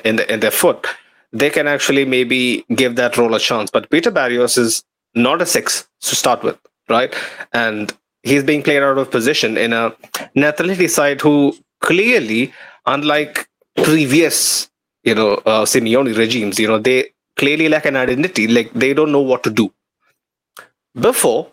in 0.06 0.16
the, 0.16 0.32
in 0.32 0.40
their 0.40 0.50
foot, 0.50 0.86
they 1.30 1.50
can 1.50 1.68
actually 1.68 2.06
maybe 2.06 2.64
give 2.74 2.96
that 2.96 3.18
role 3.18 3.34
a 3.34 3.38
chance. 3.38 3.70
But 3.70 3.90
Peter 3.90 4.10
Barrios 4.10 4.56
is 4.56 4.82
not 5.14 5.42
a 5.42 5.44
six 5.44 5.86
to 6.00 6.16
start 6.16 6.42
with, 6.42 6.58
right? 6.88 7.14
And 7.52 7.92
he's 8.22 8.42
being 8.42 8.62
played 8.62 8.82
out 8.82 8.96
of 8.96 9.10
position 9.10 9.58
in 9.58 9.74
a 9.74 9.94
an 10.34 10.44
athletic 10.44 10.88
side 10.88 11.20
who 11.20 11.54
clearly, 11.82 12.52
unlike 12.86 13.48
previous, 13.76 14.70
you 15.04 15.14
know, 15.14 15.34
uh, 15.44 15.64
Simeone 15.64 16.16
regimes, 16.16 16.58
you 16.58 16.66
know, 16.66 16.78
they 16.78 17.12
clearly 17.36 17.68
lack 17.68 17.84
an 17.84 17.96
identity. 17.96 18.46
Like 18.46 18.72
they 18.72 18.94
don't 18.94 19.12
know 19.12 19.20
what 19.20 19.42
to 19.44 19.50
do. 19.50 19.72
Before, 20.94 21.48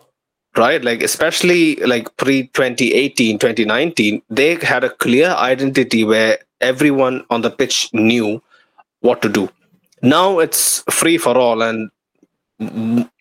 right, 0.56 0.82
like 0.82 1.02
especially 1.02 1.76
like 1.76 2.14
pre 2.16 2.44
2018, 2.48 3.38
2019, 3.38 4.22
they 4.30 4.54
had 4.56 4.84
a 4.84 4.90
clear 4.90 5.30
identity 5.30 6.04
where 6.04 6.38
everyone 6.60 7.24
on 7.30 7.42
the 7.42 7.50
pitch 7.50 7.88
knew 7.92 8.42
what 9.00 9.22
to 9.22 9.28
do. 9.28 9.48
Now 10.02 10.38
it's 10.38 10.82
free 10.90 11.18
for 11.18 11.36
all, 11.36 11.62
and 11.62 11.90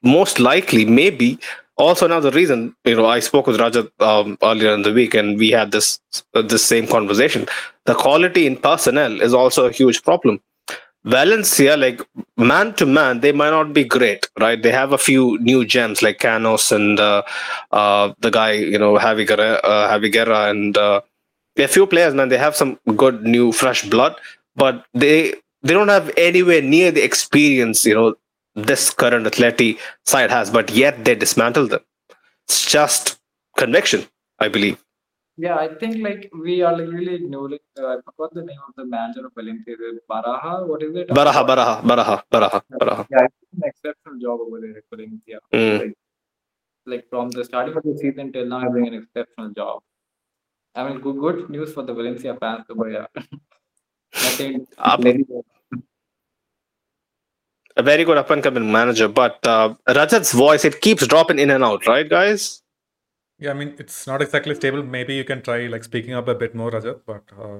most 0.03 0.39
likely, 0.39 0.85
maybe 0.85 1.39
also 1.79 2.05
another 2.05 2.29
reason, 2.31 2.75
you 2.85 2.95
know, 2.95 3.05
I 3.05 3.19
spoke 3.21 3.47
with 3.47 3.57
Rajat 3.57 3.89
um, 4.01 4.37
earlier 4.43 4.73
in 4.73 4.83
the 4.83 4.93
week, 4.93 5.13
and 5.15 5.39
we 5.39 5.49
had 5.49 5.71
this 5.71 5.99
uh, 6.35 6.41
this 6.41 6.63
same 6.63 6.85
conversation. 6.87 7.47
The 7.85 7.95
quality 7.95 8.45
in 8.45 8.57
personnel 8.57 9.21
is 9.21 9.33
also 9.33 9.65
a 9.65 9.71
huge 9.71 10.03
problem. 10.03 10.41
Valencia, 11.05 11.77
like 11.77 12.01
man 12.35 12.73
to 12.75 12.85
man, 12.85 13.21
they 13.21 13.31
might 13.31 13.51
not 13.51 13.73
be 13.73 13.85
great, 13.85 14.27
right? 14.37 14.61
They 14.61 14.71
have 14.71 14.91
a 14.91 14.97
few 14.97 15.39
new 15.39 15.63
gems 15.65 16.01
like 16.01 16.19
Canos 16.19 16.73
and 16.73 16.99
uh, 16.99 17.23
uh, 17.71 18.13
the 18.19 18.29
guy, 18.29 18.51
you 18.51 18.77
know, 18.77 18.95
Javi 18.97 19.25
Guerra, 19.25 19.53
uh, 19.63 19.97
Guerra 19.97 20.49
and 20.49 20.77
uh, 20.77 20.99
a 21.57 21.67
few 21.67 21.87
players, 21.87 22.13
man. 22.13 22.27
They 22.27 22.37
have 22.37 22.55
some 22.55 22.77
good 22.97 23.23
new 23.23 23.53
fresh 23.53 23.83
blood, 23.85 24.15
but 24.57 24.85
they 24.93 25.33
they 25.63 25.73
don't 25.73 25.87
have 25.87 26.11
anywhere 26.17 26.61
near 26.61 26.91
the 26.91 27.03
experience, 27.03 27.85
you 27.85 27.95
know, 27.95 28.15
this 28.55 28.89
current 28.89 29.25
Atleti 29.25 29.77
side 30.05 30.29
has. 30.29 30.49
But 30.49 30.69
yet 30.71 31.05
they 31.05 31.15
dismantle 31.15 31.67
them. 31.67 31.81
It's 32.47 32.65
just 32.65 33.19
conviction, 33.57 34.05
I 34.39 34.47
believe. 34.47 34.77
Yeah, 35.37 35.55
I 35.55 35.67
think 35.81 35.99
like 36.05 36.29
we 36.45 36.61
are 36.61 36.75
like 36.77 36.89
really 36.89 37.19
knowing. 37.19 37.59
Uh, 37.79 37.87
I 37.87 37.97
forgot 38.07 38.33
the 38.33 38.43
name 38.43 38.59
of 38.67 38.73
the 38.75 38.85
manager 38.85 39.25
of 39.25 39.31
Valencia. 39.33 39.75
Baraja? 40.11 40.67
What 40.67 40.83
is 40.83 40.95
it? 40.95 41.07
Baraja, 41.09 41.47
Baraja, 41.49 41.81
Baraja, 41.81 42.21
Baraja, 42.33 42.61
Baraja. 42.81 43.05
Yeah, 43.09 43.21
an 43.21 43.61
exceptional 43.63 44.19
job 44.19 44.41
over 44.41 44.59
there 44.59 44.77
at 44.77 44.83
Valencia. 44.91 45.39
Mm. 45.53 45.79
Like, 45.79 45.93
like 46.85 47.05
from 47.09 47.29
the 47.29 47.45
starting 47.45 47.77
of 47.77 47.83
the 47.83 47.97
season 47.97 48.33
till 48.33 48.47
now, 48.47 48.67
doing 48.67 48.87
an 48.87 48.95
exceptional 48.95 49.51
job. 49.51 49.81
I 50.75 50.89
mean, 50.89 50.99
good, 50.99 51.19
good 51.19 51.49
news 51.49 51.73
for 51.73 51.83
the 51.83 51.93
Valencia 51.93 52.35
fans, 52.35 52.65
but 52.75 52.91
yeah, 52.91 53.05
nothing. 54.25 54.67
Up- 54.77 54.99
a 57.79 57.83
very 57.83 58.03
good 58.03 58.17
up 58.17 58.29
and 58.29 58.43
coming 58.43 58.71
manager, 58.71 59.07
but 59.07 59.45
uh, 59.47 59.73
Rajat's 59.87 60.33
voice 60.33 60.65
it 60.65 60.81
keeps 60.81 61.07
dropping 61.07 61.39
in 61.39 61.49
and 61.49 61.63
out, 61.63 61.87
right, 61.87 62.09
guys? 62.09 62.61
Yeah, 63.39 63.51
I 63.51 63.53
mean, 63.53 63.75
it's 63.79 64.05
not 64.05 64.21
exactly 64.21 64.53
stable. 64.55 64.83
Maybe 64.83 65.15
you 65.15 65.23
can 65.23 65.41
try 65.41 65.67
like 65.67 65.83
speaking 65.83 66.13
up 66.13 66.27
a 66.27 66.35
bit 66.35 66.55
more, 66.55 66.71
Rajat, 66.71 67.01
but 67.05 67.23
uh, 67.41 67.59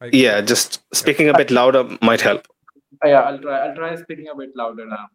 I, 0.00 0.10
Yeah, 0.12 0.40
just 0.40 0.82
speaking 0.94 1.28
a 1.28 1.34
bit 1.34 1.50
louder 1.50 1.84
might 2.00 2.22
help. 2.22 2.46
Yeah, 3.04 3.20
I'll 3.20 3.38
try. 3.38 3.58
I'll 3.64 3.74
try 3.74 3.94
speaking 3.96 4.28
a 4.28 4.34
bit 4.34 4.56
louder 4.56 4.86
now. 4.86 5.08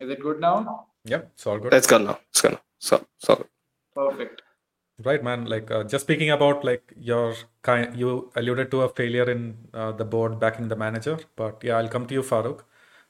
Is 0.00 0.10
it 0.10 0.20
good 0.20 0.40
now? 0.40 0.86
yeah, 1.04 1.22
it's 1.32 1.46
all 1.46 1.58
good. 1.58 1.72
Let's 1.72 1.86
go 1.86 1.98
now. 1.98 2.18
It's 2.30 2.42
gonna 2.42 2.60
so 2.78 3.06
so. 3.18 3.46
Perfect. 3.94 4.42
Right, 5.04 5.22
man. 5.22 5.46
Like 5.46 5.70
uh, 5.70 5.84
just 5.84 6.04
speaking 6.04 6.30
about 6.30 6.64
like 6.64 6.92
your 6.98 7.34
kind, 7.62 7.96
you 7.96 8.30
alluded 8.36 8.70
to 8.72 8.82
a 8.82 8.88
failure 8.88 9.30
in 9.30 9.56
uh, 9.72 9.92
the 9.92 10.04
board 10.04 10.38
backing 10.40 10.68
the 10.68 10.76
manager, 10.76 11.18
but 11.36 11.64
yeah, 11.64 11.78
I'll 11.78 11.88
come 11.88 12.06
to 12.06 12.14
you, 12.14 12.22
Farooq. 12.22 12.62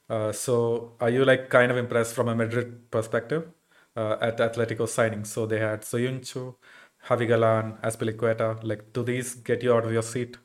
Uh, 0.09 0.31
so, 0.31 0.95
are 1.01 1.09
you 1.09 1.25
like 1.25 1.49
kind 1.49 1.71
of 1.71 1.77
impressed 1.77 2.13
from 2.15 2.29
a 2.29 2.35
Madrid 2.35 2.89
perspective 2.91 3.49
uh, 3.95 4.17
at 4.21 4.37
Atletico 4.37 4.87
signing? 4.87 5.25
So 5.25 5.45
they 5.45 5.59
had 5.59 5.81
Soyuncu, 5.81 6.55
Javi 7.07 7.27
Galan, 7.27 7.77
Azpilicueta. 7.83 8.59
Like, 8.63 8.93
do 8.93 9.03
these 9.03 9.35
get 9.35 9.63
you 9.63 9.73
out 9.73 9.85
of 9.85 9.91
your 9.91 10.03
seat? 10.03 10.37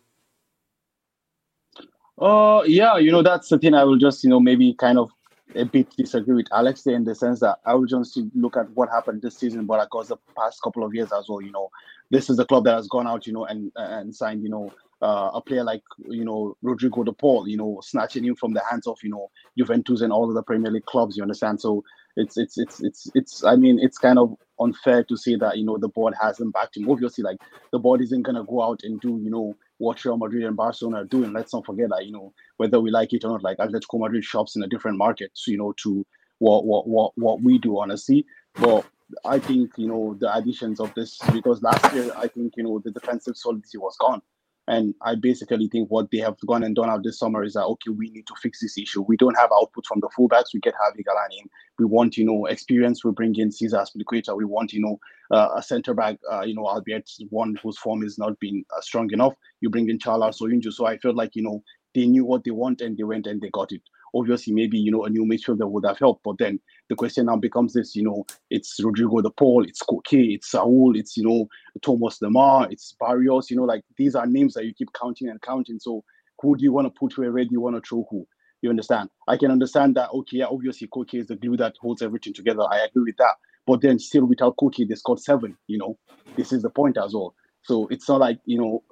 Uh, 2.19 2.63
yeah, 2.67 2.99
you 2.99 3.11
know, 3.11 3.23
that's 3.23 3.49
the 3.49 3.59
thing. 3.59 3.75
I 3.75 3.85
will 3.85 3.99
just, 3.99 4.23
you 4.23 4.31
know, 4.31 4.41
maybe 4.41 4.75
kind 4.75 4.99
of 4.99 5.11
a 5.55 5.65
bit 5.65 5.89
disagree 5.97 6.35
with 6.35 6.47
Alex 6.53 6.87
in 6.87 7.05
the 7.05 7.15
sense 7.15 7.41
that 7.41 7.59
I 7.67 7.75
will 7.75 7.87
just 7.87 8.19
look 8.35 8.57
at 8.57 8.71
what 8.71 8.89
happened 8.89 9.23
this 9.23 9.37
season, 9.37 9.67
but 9.67 9.81
across 9.81 10.09
the 10.09 10.17
past 10.37 10.63
couple 10.63 10.85
of 10.85 10.95
years 10.95 11.13
as 11.13 11.29
well. 11.29 11.41
You 11.43 11.53
know, 11.53 11.71
this 12.11 12.31
is 12.31 12.39
a 12.39 12.45
club 12.45 12.65
that 12.65 12.75
has 12.75 12.89
gone 12.89 13.07
out, 13.07 13.27
you 13.27 13.33
know, 13.33 13.45
and 13.47 13.73
and 13.77 14.15
signed, 14.15 14.43
you 14.43 14.49
know, 14.51 14.73
uh, 15.03 15.31
a 15.35 15.41
player 15.41 15.65
like 15.65 15.83
you 16.09 16.25
know 16.25 16.57
Rodrigo 16.63 17.03
de 17.03 17.13
Paul, 17.13 17.49
you 17.49 17.57
know, 17.57 17.81
snatching 17.83 18.25
him 18.25 18.37
from 18.37 18.53
the 18.53 18.63
hands 18.71 18.87
of 18.87 18.99
you 19.03 19.11
know 19.11 19.31
Juventus 19.59 20.01
and 20.01 20.13
all 20.13 20.29
of 20.29 20.35
the 20.35 20.43
Premier 20.43 20.71
League 20.71 20.87
clubs. 20.87 21.17
You 21.17 21.25
understand? 21.25 21.61
So 21.61 21.85
it's 22.17 22.37
it's 22.37 22.57
it's 22.57 22.81
it's 22.81 23.11
it's. 23.15 23.45
I 23.45 23.57
mean, 23.57 23.79
it's 23.81 23.99
kind 23.99 24.19
of 24.19 24.37
unfair 24.61 25.03
to 25.05 25.17
say 25.17 25.35
that 25.37 25.59
you 25.59 25.65
know 25.65 25.77
the 25.77 25.89
board 25.89 26.15
hasn't 26.21 26.55
backed 26.55 26.77
him. 26.77 26.89
Obviously, 26.89 27.25
like 27.25 27.39
the 27.73 27.79
board 27.79 28.01
isn't 28.01 28.23
gonna 28.23 28.45
go 28.45 28.63
out 28.63 28.81
and 28.85 29.01
do 29.01 29.21
you 29.23 29.31
know 29.31 29.57
what 29.79 30.05
Real 30.05 30.17
Madrid 30.17 30.45
and 30.45 30.57
Barcelona 30.57 30.99
are 30.99 31.05
doing. 31.05 31.33
Let's 31.33 31.53
not 31.53 31.67
forget 31.67 31.89
that 31.91 32.07
you 32.07 32.13
know 32.13 32.33
whether 32.59 32.81
we 32.81 32.91
like 32.93 33.13
it 33.13 33.25
or 33.25 33.33
not, 33.33 33.43
like 33.43 33.59
Atletico 33.59 33.99
Madrid 33.99 34.25
shops 34.25 34.55
in 34.55 34.63
a 34.63 34.69
different 34.69 34.99
market, 34.99 35.33
you 35.47 35.59
know, 35.59 35.75
to 35.83 36.07
what 36.39 36.65
what 36.65 36.87
what 36.87 37.13
what 37.17 37.43
we 37.43 37.59
do 37.59 37.81
honestly. 37.81 38.25
But 38.55 38.85
I 39.25 39.39
think 39.41 39.73
you 39.77 39.89
know 39.89 40.17
the 40.21 40.33
additions 40.35 40.79
of 40.79 40.95
this 40.95 41.19
because 41.33 41.61
last 41.63 41.93
year 41.93 42.13
I 42.17 42.29
think 42.29 42.55
you 42.57 42.63
know 42.63 42.79
the 42.79 42.93
defensive 42.93 43.37
solidity 43.37 43.79
was 43.79 43.97
gone. 43.97 44.23
And 44.69 44.95
I 45.03 45.17
basically 45.17 45.69
think 45.69 45.91
what 45.91 46.11
they 46.13 46.19
have 46.19 46.37
gone 46.47 46.63
and 46.63 46.75
done 46.75 46.89
out 46.89 47.03
this 47.03 47.19
summer 47.19 47.43
is 47.43 47.55
that 47.55 47.65
okay, 47.65 47.91
we 47.91 48.11
need 48.11 48.27
to 48.29 48.35
fix 48.41 48.61
this 48.61 48.79
issue. 48.79 49.03
We 49.03 49.17
don't 49.17 49.37
have 49.37 49.51
output 49.53 49.87
from 49.87 50.01
the 50.01 50.09
fullbacks. 50.17 50.55
We 50.55 50.61
get 50.61 50.75
Javi 50.75 51.03
Galani 51.03 51.41
in. 51.41 51.49
We 51.79 51.85
want 51.85 52.17
you 52.17 52.25
know 52.25 52.47
experience. 52.47 53.05
We 53.05 53.11
bring 53.11 53.35
in 53.37 53.51
Cesar 53.51 53.79
Azpilicueta. 53.79 54.37
We 54.37 54.45
want 54.45 54.73
you 54.73 54.81
know 54.81 55.01
uh, 55.37 55.49
a 55.57 55.63
centre 55.63 55.95
back. 55.95 56.19
Uh, 56.31 56.43
you 56.43 56.55
know, 56.55 56.67
albeit 56.67 57.11
one 57.31 57.57
whose 57.61 57.77
form 57.77 58.05
is 58.05 58.19
not 58.19 58.39
been 58.39 58.65
uh, 58.77 58.81
strong 58.81 59.11
enough. 59.13 59.35
You 59.61 59.69
bring 59.69 59.89
in 59.91 59.99
Caglar 59.99 60.33
Soyuncu. 60.33 60.73
So 60.73 60.87
I 60.87 60.97
felt 60.99 61.17
like 61.17 61.35
you 61.35 61.43
know 61.43 61.65
they 61.95 62.07
knew 62.07 62.25
what 62.25 62.45
they 62.45 62.53
want 62.53 62.81
and 62.81 62.97
they 62.97 63.05
went 63.05 63.27
and 63.27 63.41
they 63.41 63.51
got 63.51 63.73
it. 63.73 63.83
Obviously, 64.15 64.53
maybe 64.53 64.79
you 64.79 64.91
know 64.91 65.05
a 65.05 65.11
new 65.11 65.25
midfielder 65.25 65.69
would 65.71 65.87
have 65.87 65.99
helped, 65.99 66.23
but 66.25 66.39
then 66.39 66.61
the 66.89 66.95
question 66.95 67.27
now 67.27 67.37
becomes 67.37 67.73
this: 67.73 67.97
you 67.97 68.03
know, 68.03 68.25
it's 68.51 68.79
Rodrigo 68.83 69.21
de 69.21 69.31
Paul, 69.31 69.65
it's 69.65 69.83
Koke, 69.83 70.35
it's 70.35 70.51
Saul, 70.51 70.93
it's 70.97 71.17
you 71.17 71.25
know 71.25 71.49
Thomas 71.83 72.19
Lemar, 72.21 72.71
it's 72.71 72.95
Barrios. 73.01 73.51
You 73.51 73.57
know, 73.57 73.65
like 73.65 73.83
these 73.97 74.15
are 74.15 74.27
names 74.27 74.55
that 74.55 74.65
you 74.65 74.75
keep 74.75 74.93
counting 74.93 75.29
and 75.29 75.41
counting. 75.41 75.79
So 75.79 76.05
who 76.41 76.57
do 76.57 76.65
you 76.65 76.73
want 76.73 76.87
to 76.87 76.99
put 76.99 77.17
where? 77.17 77.33
Do 77.33 77.49
you 77.51 77.61
want 77.61 77.77
to 77.77 77.89
throw 77.89 78.07
who? 78.11 78.27
You 78.61 78.71
understand? 78.71 79.11
I 79.27 79.37
can 79.37 79.51
understand 79.51 79.97
that. 79.97 80.11
Okay, 80.11 80.39
yeah, 80.39 80.47
obviously 80.47 80.89
Koke 80.89 81.15
is 81.15 81.27
the 81.27 81.37
glue 81.37 81.57
that 81.57 81.75
holds 81.81 82.03
everything 82.03 82.35
together. 82.35 82.63
I 82.71 82.81
agree 82.81 83.05
with 83.07 83.17
that. 83.17 83.35
But 83.67 83.81
then 83.81 83.99
still, 83.99 84.25
without 84.25 84.57
Koke, 84.57 84.87
they 84.89 84.95
scored 84.95 85.21
seven. 85.21 85.57
You 85.67 85.79
know, 85.79 85.99
this 86.37 86.53
is 86.53 86.63
the 86.63 86.71
point 86.71 86.99
as 86.99 87.15
well. 87.15 87.35
So 87.63 87.87
it's 87.89 88.09
not 88.09 88.21
like 88.21 88.39
you 88.45 88.59
know 88.59 88.83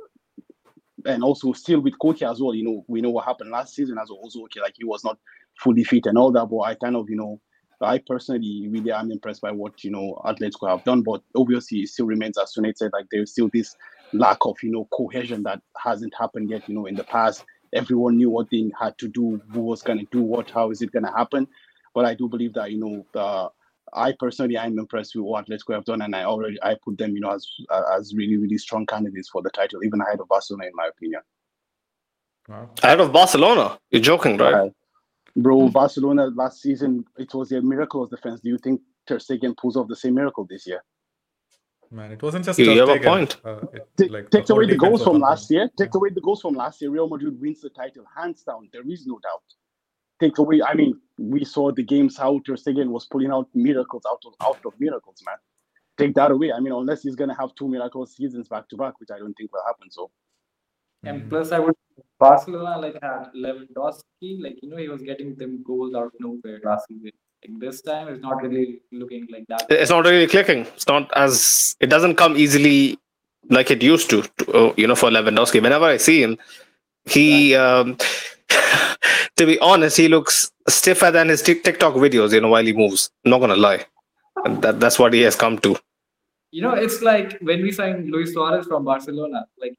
and 1.06 1.22
also 1.22 1.52
still 1.52 1.80
with 1.80 1.94
Koke 1.98 2.28
as 2.28 2.40
well, 2.40 2.54
you 2.54 2.64
know, 2.64 2.84
we 2.88 3.00
know 3.00 3.10
what 3.10 3.24
happened 3.26 3.50
last 3.50 3.74
season 3.74 3.98
as 4.00 4.08
well. 4.10 4.20
Also, 4.22 4.42
okay, 4.44 4.60
like 4.60 4.74
he 4.76 4.84
was 4.84 5.04
not 5.04 5.18
fully 5.58 5.84
fit 5.84 6.06
and 6.06 6.18
all 6.18 6.32
that, 6.32 6.46
but 6.46 6.60
I 6.60 6.74
kind 6.74 6.96
of, 6.96 7.08
you 7.08 7.16
know, 7.16 7.40
I 7.82 7.98
personally 7.98 8.68
really 8.70 8.92
am 8.92 9.10
impressed 9.10 9.40
by 9.40 9.52
what 9.52 9.82
you 9.82 9.90
know 9.90 10.20
Atletico 10.24 10.68
have 10.68 10.84
done, 10.84 11.02
but 11.02 11.22
obviously 11.34 11.78
it 11.78 11.88
still 11.88 12.06
remains 12.06 12.36
as 12.36 12.52
Sunit 12.54 12.76
said, 12.76 12.90
like 12.92 13.06
there's 13.10 13.32
still 13.32 13.48
this 13.52 13.74
lack 14.12 14.38
of 14.42 14.56
you 14.62 14.70
know 14.70 14.86
cohesion 14.92 15.42
that 15.44 15.62
hasn't 15.82 16.12
happened 16.18 16.50
yet. 16.50 16.68
You 16.68 16.74
know, 16.74 16.86
in 16.86 16.94
the 16.94 17.04
past, 17.04 17.44
everyone 17.72 18.16
knew 18.18 18.30
what 18.30 18.48
they 18.50 18.70
had 18.78 18.98
to 18.98 19.08
do, 19.08 19.40
who 19.52 19.60
was 19.60 19.82
gonna 19.82 20.04
do 20.10 20.22
what, 20.22 20.50
how 20.50 20.70
is 20.70 20.82
it 20.82 20.92
gonna 20.92 21.16
happen. 21.16 21.46
But 21.94 22.04
I 22.04 22.14
do 22.14 22.28
believe 22.28 22.52
that 22.54 22.70
you 22.70 22.78
know 22.78 23.20
uh, 23.20 23.48
I 23.94 24.12
personally 24.18 24.56
I'm 24.58 24.78
impressed 24.78 25.14
with 25.14 25.24
what 25.24 25.46
Atletico 25.46 25.74
have 25.74 25.84
done, 25.84 26.02
and 26.02 26.14
I 26.14 26.24
already 26.24 26.58
I 26.62 26.76
put 26.82 26.98
them 26.98 27.14
you 27.14 27.20
know 27.20 27.30
as 27.30 27.46
as 27.96 28.14
really 28.14 28.36
really 28.36 28.58
strong 28.58 28.86
candidates 28.86 29.28
for 29.28 29.42
the 29.42 29.50
title, 29.50 29.82
even 29.84 30.00
ahead 30.00 30.20
of 30.20 30.28
Barcelona 30.28 30.66
in 30.66 30.72
my 30.74 30.86
opinion. 30.86 31.20
Wow. 32.48 32.70
Ahead 32.82 33.00
of 33.00 33.12
Barcelona, 33.12 33.78
you're 33.90 34.02
joking, 34.02 34.36
right? 34.36 34.54
Right. 34.54 34.72
Bro, 35.36 35.68
Barcelona 35.68 36.26
last 36.34 36.60
season 36.60 37.04
it 37.18 37.32
was 37.34 37.52
a 37.52 37.60
miracle 37.60 38.02
of 38.02 38.10
defense. 38.10 38.40
Do 38.40 38.48
you 38.48 38.58
think 38.58 38.80
Ter 39.06 39.18
Stegen 39.18 39.56
pulls 39.56 39.76
off 39.76 39.88
the 39.88 39.96
same 39.96 40.14
miracle 40.14 40.46
this 40.48 40.66
year? 40.66 40.82
Man, 41.92 42.12
it 42.12 42.22
wasn't 42.22 42.44
just 42.44 42.58
You 42.58 42.66
Ter 42.66 42.86
have 42.86 42.88
a 42.88 43.00
point. 43.00 43.36
Uh, 43.44 43.58
it, 43.72 43.88
Take, 43.96 44.10
like, 44.12 44.30
takes 44.30 44.48
the 44.48 44.54
away 44.54 44.66
the 44.66 44.76
goals 44.76 45.02
from 45.02 45.16
on 45.16 45.20
last 45.22 45.48
point. 45.48 45.50
year. 45.50 45.70
Takes 45.76 45.94
away 45.96 46.10
the 46.10 46.20
goals 46.20 46.40
from 46.40 46.54
last 46.54 46.80
year. 46.80 46.90
Real 46.90 47.08
Madrid 47.08 47.40
wins 47.40 47.60
the 47.60 47.70
title 47.70 48.04
hands 48.16 48.42
down. 48.42 48.68
There 48.72 48.88
is 48.88 49.06
no 49.06 49.18
doubt. 49.18 49.42
Take 50.20 50.38
away. 50.38 50.60
I 50.62 50.74
mean, 50.74 51.00
we 51.18 51.44
saw 51.44 51.72
the 51.72 51.82
games 51.82 52.16
how 52.16 52.40
Ter 52.46 52.54
Stegen 52.54 52.88
was 52.88 53.06
pulling 53.06 53.30
out 53.30 53.48
miracles 53.54 54.02
out 54.10 54.22
of 54.26 54.34
out 54.44 54.60
of 54.66 54.74
miracles, 54.78 55.22
man. 55.26 55.36
Take 55.98 56.14
that 56.14 56.30
away. 56.30 56.52
I 56.52 56.60
mean, 56.60 56.72
unless 56.72 57.02
he's 57.02 57.16
gonna 57.16 57.36
have 57.38 57.54
two 57.56 57.68
miracle 57.68 58.06
seasons 58.06 58.48
back 58.48 58.68
to 58.70 58.76
back, 58.76 59.00
which 59.00 59.10
I 59.14 59.18
don't 59.18 59.34
think 59.34 59.52
will 59.52 59.64
happen. 59.66 59.90
So 59.90 60.10
And 61.04 61.22
Mm. 61.22 61.28
plus, 61.30 61.52
I 61.52 61.58
would 61.60 61.74
Barcelona 62.18 62.78
like 62.78 62.98
had 63.02 63.32
Lewandowski, 63.34 64.42
like 64.42 64.58
you 64.62 64.68
know, 64.68 64.76
he 64.76 64.88
was 64.88 65.02
getting 65.02 65.34
them 65.36 65.62
goals 65.64 65.94
out 65.94 66.06
of 66.06 66.12
nowhere 66.20 66.60
last 66.62 66.86
season. 66.88 67.12
Like 67.42 67.58
this 67.60 67.80
time, 67.80 68.08
it's 68.08 68.20
not 68.22 68.42
really 68.42 68.82
looking 68.92 69.26
like 69.30 69.46
that. 69.48 69.66
It's 69.70 69.90
not 69.90 70.04
really 70.04 70.26
clicking. 70.26 70.66
It's 70.76 70.86
not 70.86 71.10
as 71.16 71.76
it 71.80 71.86
doesn't 71.86 72.16
come 72.16 72.36
easily 72.36 72.98
like 73.48 73.70
it 73.70 73.82
used 73.82 74.10
to. 74.10 74.22
to 74.22 74.52
uh, 74.52 74.74
you 74.76 74.86
know, 74.86 74.94
for 74.94 75.10
Lewandowski. 75.10 75.62
Whenever 75.62 75.86
I 75.86 75.96
see 75.96 76.22
him, 76.22 76.38
he. 77.06 77.54
Um, 77.54 77.96
to 79.40 79.46
be 79.46 79.58
honest, 79.60 79.96
he 79.96 80.06
looks 80.08 80.50
stiffer 80.68 81.10
than 81.10 81.28
his 81.34 81.42
Tik- 81.42 81.64
TikTok 81.64 81.94
videos. 81.94 82.32
You 82.36 82.40
know, 82.42 82.48
while 82.54 82.64
he 82.70 82.72
moves. 82.80 83.10
I'm 83.24 83.30
not 83.32 83.40
gonna 83.44 83.56
lie, 83.56 83.84
that, 84.64 84.80
that's 84.80 84.98
what 84.98 85.12
he 85.14 85.22
has 85.22 85.36
come 85.44 85.58
to. 85.66 85.76
You 86.52 86.62
know, 86.62 86.72
it's 86.74 87.00
like 87.02 87.38
when 87.40 87.62
we 87.62 87.72
signed 87.72 88.10
Luis 88.10 88.32
Suarez 88.34 88.66
from 88.66 88.84
Barcelona, 88.84 89.46
like 89.64 89.76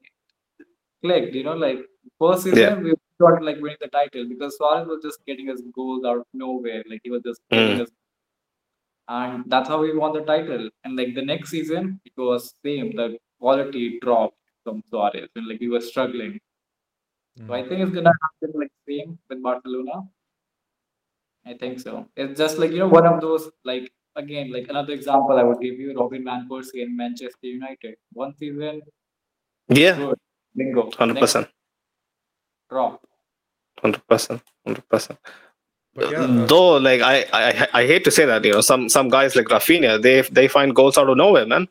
clicked. 1.04 1.34
You 1.34 1.44
know, 1.44 1.54
like 1.54 1.80
first 2.18 2.44
season 2.44 2.58
Yeah. 2.58 2.74
we 2.86 2.94
got 3.20 3.42
like 3.48 3.58
winning 3.60 3.76
the 3.80 3.88
title 3.88 4.28
because 4.28 4.56
Suarez 4.56 4.86
was 4.92 5.00
just 5.02 5.24
getting 5.26 5.46
his 5.48 5.62
goals 5.80 6.04
out 6.04 6.18
of 6.18 6.26
nowhere. 6.34 6.82
Like 6.90 7.00
he 7.04 7.10
was 7.10 7.22
just 7.22 7.40
Mm. 7.52 7.82
us, 7.82 7.90
and 9.08 9.44
that's 9.46 9.68
how 9.68 9.80
we 9.80 9.96
won 9.96 10.12
the 10.14 10.22
title. 10.32 10.70
And 10.84 10.96
like 10.96 11.14
the 11.14 11.26
next 11.32 11.50
season, 11.50 12.00
it 12.04 12.12
was 12.16 12.54
same. 12.64 12.96
The 12.96 13.18
quality 13.38 13.98
dropped 14.00 14.36
from 14.64 14.82
Suarez, 14.90 15.28
and 15.36 15.46
like 15.46 15.60
we 15.60 15.68
were 15.68 15.80
struggling. 15.92 16.40
So 17.38 17.52
I 17.54 17.66
think 17.66 17.80
it's 17.80 17.92
gonna 17.92 18.12
happen 18.22 18.58
like 18.60 18.72
same 18.88 19.18
with 19.28 19.42
Barcelona. 19.42 20.02
I 21.46 21.54
think 21.54 21.80
so. 21.80 22.06
It's 22.16 22.38
just 22.38 22.58
like 22.58 22.70
you 22.72 22.78
know 22.78 22.88
one 22.88 23.06
of 23.06 23.20
those 23.20 23.50
like 23.64 23.90
again 24.16 24.52
like 24.52 24.68
another 24.68 24.92
example 24.92 25.38
I 25.38 25.42
would 25.42 25.60
give 25.60 25.78
you 25.78 25.94
Robin 25.98 26.24
van 26.24 26.46
Persie 26.50 26.82
in 26.82 26.96
Manchester 26.96 27.46
United. 27.46 27.96
One 28.12 28.34
season, 28.36 28.82
Yeah, 29.68 29.96
good, 29.96 30.18
bingo. 30.54 30.90
hundred 30.98 31.18
percent, 31.18 31.48
drop. 32.70 33.02
hundred 33.80 34.06
percent, 34.06 34.42
hundred 34.66 34.88
percent. 34.88 35.18
But 35.94 36.10
yeah, 36.10 36.22
uh, 36.22 36.46
Though, 36.46 36.76
like 36.78 37.00
I, 37.02 37.26
I, 37.32 37.68
I 37.82 37.86
hate 37.86 38.04
to 38.04 38.10
say 38.10 38.24
that, 38.24 38.44
you 38.44 38.52
know, 38.52 38.60
some 38.62 38.88
some 38.88 39.08
guys 39.08 39.36
like 39.36 39.46
Rafinha, 39.46 40.00
they 40.02 40.22
they 40.22 40.48
find 40.48 40.74
goals 40.74 40.96
out 40.98 41.08
of 41.10 41.16
nowhere, 41.16 41.46
man. 41.46 41.68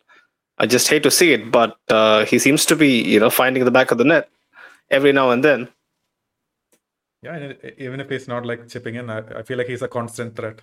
I 0.58 0.68
just 0.68 0.90
hate 0.90 1.04
to 1.04 1.12
see 1.12 1.34
it, 1.34 1.52
but 1.52 1.78
uh, 1.90 2.26
he 2.26 2.38
seems 2.38 2.66
to 2.68 2.76
be, 2.76 3.02
you 3.02 3.20
know, 3.20 3.30
finding 3.32 3.66
the 3.66 3.72
back 3.72 3.92
of 3.92 3.98
the 3.98 4.04
net 4.04 4.30
every 4.92 5.14
now 5.14 5.32
and 5.32 5.44
then. 5.44 5.70
yeah, 7.24 7.36
and 7.36 7.74
even 7.78 8.00
if 8.04 8.10
he's 8.10 8.28
not 8.28 8.46
like 8.46 8.68
chipping 8.68 8.96
in, 8.96 9.10
I, 9.10 9.20
I 9.40 9.44
feel 9.44 9.58
like 9.58 9.68
he's 9.68 9.84
a 9.84 9.88
constant 9.88 10.36
threat. 10.36 10.62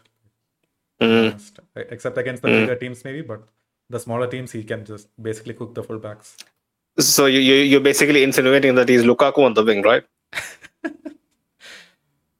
Mm. 1.01 1.29
Except 1.77 2.19
against 2.19 2.43
the 2.43 2.49
Mm. 2.49 2.61
bigger 2.61 2.77
teams, 2.77 3.05
maybe, 3.05 3.23
but 3.23 3.43
the 3.91 4.01
smaller 4.01 4.27
teams, 4.27 4.53
he 4.53 4.63
can 4.65 4.85
just 4.85 5.09
basically 5.29 5.55
cook 5.55 5.75
the 5.75 5.83
fullbacks. 5.83 6.35
So 6.99 7.27
you, 7.27 7.39
you 7.41 7.55
you're 7.55 7.81
basically 7.81 8.23
insinuating 8.25 8.75
that 8.75 8.89
he's 8.89 9.05
Lukaku 9.05 9.45
on 9.49 9.55
the 9.55 9.65
wing, 9.65 9.83
right? 9.83 10.05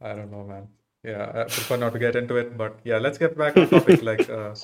I 0.01 0.15
don't 0.15 0.31
know, 0.31 0.45
man. 0.45 0.69
Yeah, 1.05 1.31
I 1.35 1.45
prefer 1.45 1.77
not 1.77 1.93
to 1.93 1.99
get 1.99 2.17
into 2.17 2.37
it, 2.37 2.57
but 2.57 2.81
yeah, 2.85 2.99
let's 2.99 3.19
get 3.19 3.37
back 3.39 3.57
on 3.57 3.69
topic. 3.69 4.03
Like, 4.11 4.29
uh, 4.29 4.55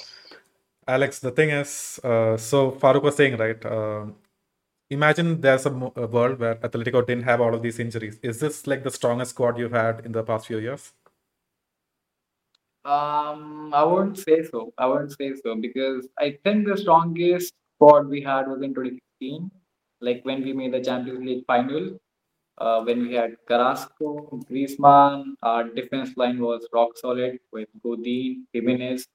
Alex, 0.86 1.20
the 1.20 1.30
thing 1.30 1.50
is, 1.50 2.00
uh, 2.04 2.36
so 2.36 2.72
Farooq 2.72 3.02
was 3.02 3.16
saying, 3.16 3.36
right? 3.36 3.64
Um, 3.64 4.16
imagine 4.94 5.40
there's 5.40 5.66
a, 5.66 5.70
a 5.96 6.06
world 6.06 6.38
where 6.38 6.56
Atletico 6.56 7.06
didn't 7.06 7.24
have 7.24 7.40
all 7.40 7.54
of 7.54 7.62
these 7.62 7.78
injuries. 7.78 8.18
Is 8.22 8.40
this 8.40 8.66
like 8.66 8.82
the 8.82 8.90
strongest 8.90 9.32
squad 9.32 9.58
you've 9.58 9.72
had 9.72 10.04
in 10.04 10.12
the 10.12 10.22
past 10.22 10.46
few 10.46 10.58
years? 10.58 10.92
Um, 12.84 13.72
I 13.72 13.82
wouldn't 13.82 14.18
say 14.18 14.42
so. 14.42 14.72
I 14.76 14.86
wouldn't 14.86 15.16
say 15.16 15.34
so 15.42 15.54
because 15.56 16.06
I 16.18 16.38
think 16.44 16.66
the 16.66 16.76
strongest 16.76 17.54
squad 17.76 18.08
we 18.08 18.20
had 18.22 18.46
was 18.46 18.62
in 18.62 18.74
2016, 18.74 19.50
like 20.00 20.20
when 20.24 20.42
we 20.42 20.52
made 20.52 20.72
the 20.72 20.80
Champions 20.80 21.24
League 21.24 21.44
final. 21.46 21.98
Uh, 22.56 22.82
when 22.82 23.02
we 23.08 23.14
had 23.14 23.34
Carrasco, 23.48 24.40
Griezmann, 24.48 25.34
our 25.42 25.64
defense 25.64 26.16
line 26.16 26.38
was 26.38 26.68
rock 26.72 26.96
solid 26.96 27.40
with 27.52 27.68
Godin, 27.82 28.46
Gimenez, 28.52 29.08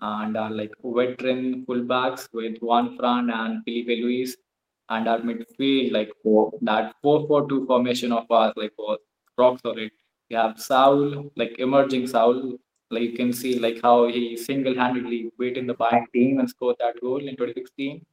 and 0.00 0.36
our 0.36 0.50
like 0.50 0.72
veteran 0.82 1.66
fullbacks 1.66 2.28
with 2.32 2.56
Juan 2.62 2.96
Fran 2.96 3.28
and 3.28 3.62
Filipe 3.64 4.00
Luis, 4.02 4.34
and 4.90 5.08
our 5.08 5.18
midfield 5.20 5.92
like 5.92 6.10
oh, 6.10 6.20
four, 6.22 6.52
that 6.62 6.94
four-four-two 7.02 7.66
formation 7.66 8.12
of 8.12 8.30
ours 8.30 8.52
like 8.56 8.72
oh, 8.78 8.88
was 8.88 8.98
rock 9.38 9.60
solid. 9.62 9.90
We 10.28 10.36
have 10.36 10.60
Saul, 10.60 11.30
like 11.36 11.58
emerging 11.58 12.06
Saul, 12.06 12.58
like 12.90 13.02
you 13.02 13.12
can 13.14 13.32
see 13.32 13.58
like 13.58 13.80
how 13.82 14.06
he 14.08 14.36
single-handedly 14.36 15.30
beat 15.38 15.56
in 15.56 15.66
the 15.66 15.74
Bayern 15.74 16.06
team 16.12 16.38
and 16.40 16.48
scored 16.48 16.76
that 16.80 17.00
goal 17.00 17.18
in 17.18 17.36
2016. 17.36 18.04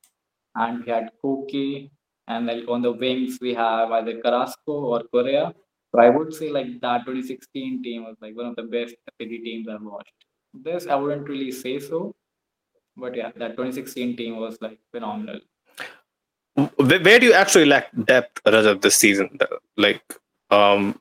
And 0.56 0.84
we 0.84 0.92
had 0.92 1.12
Koke, 1.24 1.90
and 2.28 2.48
like 2.48 2.68
on 2.68 2.82
the 2.82 2.92
wings 2.92 3.38
we 3.42 3.54
have 3.54 3.92
either 3.92 4.20
Carrasco 4.22 4.74
or 4.94 5.04
Correa. 5.04 5.54
So 5.94 6.02
I 6.02 6.10
would 6.10 6.34
say 6.34 6.50
like 6.50 6.80
that 6.82 7.06
2016 7.06 7.84
team 7.84 8.04
was 8.06 8.16
like 8.22 8.36
one 8.36 8.48
of 8.48 8.56
the 8.56 8.64
best 8.64 8.96
FPD 9.12 9.44
teams 9.44 9.68
I've 9.70 9.82
watched. 9.82 10.14
This 10.54 10.88
I 10.88 10.96
wouldn't 10.96 11.30
really 11.30 11.52
say 11.52 11.80
so, 11.80 12.16
but 12.96 13.16
yeah, 13.16 13.32
that 13.36 13.52
2016 13.52 14.18
team 14.18 14.38
was 14.38 14.58
like 14.62 14.80
phenomenal. 14.92 15.40
Where, 16.58 17.00
where 17.02 17.20
do 17.20 17.26
you 17.28 17.34
actually 17.34 17.66
lack 17.66 17.90
depth, 18.06 18.44
Rajab, 18.44 18.82
this 18.82 18.96
season? 18.96 19.38
Like, 19.76 20.02
um, 20.50 21.00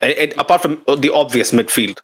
and 0.00 0.32
apart 0.32 0.62
from 0.62 0.82
the 0.98 1.12
obvious 1.12 1.52
midfield. 1.52 1.98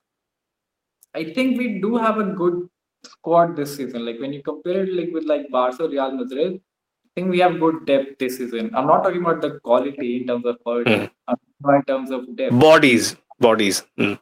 I 1.14 1.25
think 1.33 1.59
we 1.59 1.81
do 1.81 1.97
have 1.97 2.19
a 2.19 2.25
good 2.25 2.69
squad 3.05 3.57
this 3.57 3.77
season. 3.77 4.05
Like 4.05 4.21
when 4.21 4.33
you 4.33 4.43
compare 4.43 4.85
it 4.85 4.93
like 4.93 5.11
with 5.12 5.25
like 5.25 5.51
Barca, 5.51 5.88
Real 5.88 6.12
Madrid, 6.12 6.61
I 7.05 7.09
think 7.21 7.31
we 7.31 7.38
have 7.40 7.59
good 7.61 7.87
depth 7.87 8.19
this 8.19 8.38
season. 8.38 8.75
I'm 8.75 8.87
not 8.87 9.03
talking 9.03 9.21
about 9.21 9.40
the 9.40 9.61
quality 9.61 10.17
in 10.19 10.27
terms 10.27 10.47
of 10.47 10.59
quality. 10.62 10.90
Mm. 10.90 11.11
I'm 11.29 11.75
in 11.75 11.85
terms 11.85 12.11
of 12.11 12.37
depth. 12.37 12.59
Bodies, 12.59 13.17
bodies. 13.38 13.85
Mm. 13.99 14.19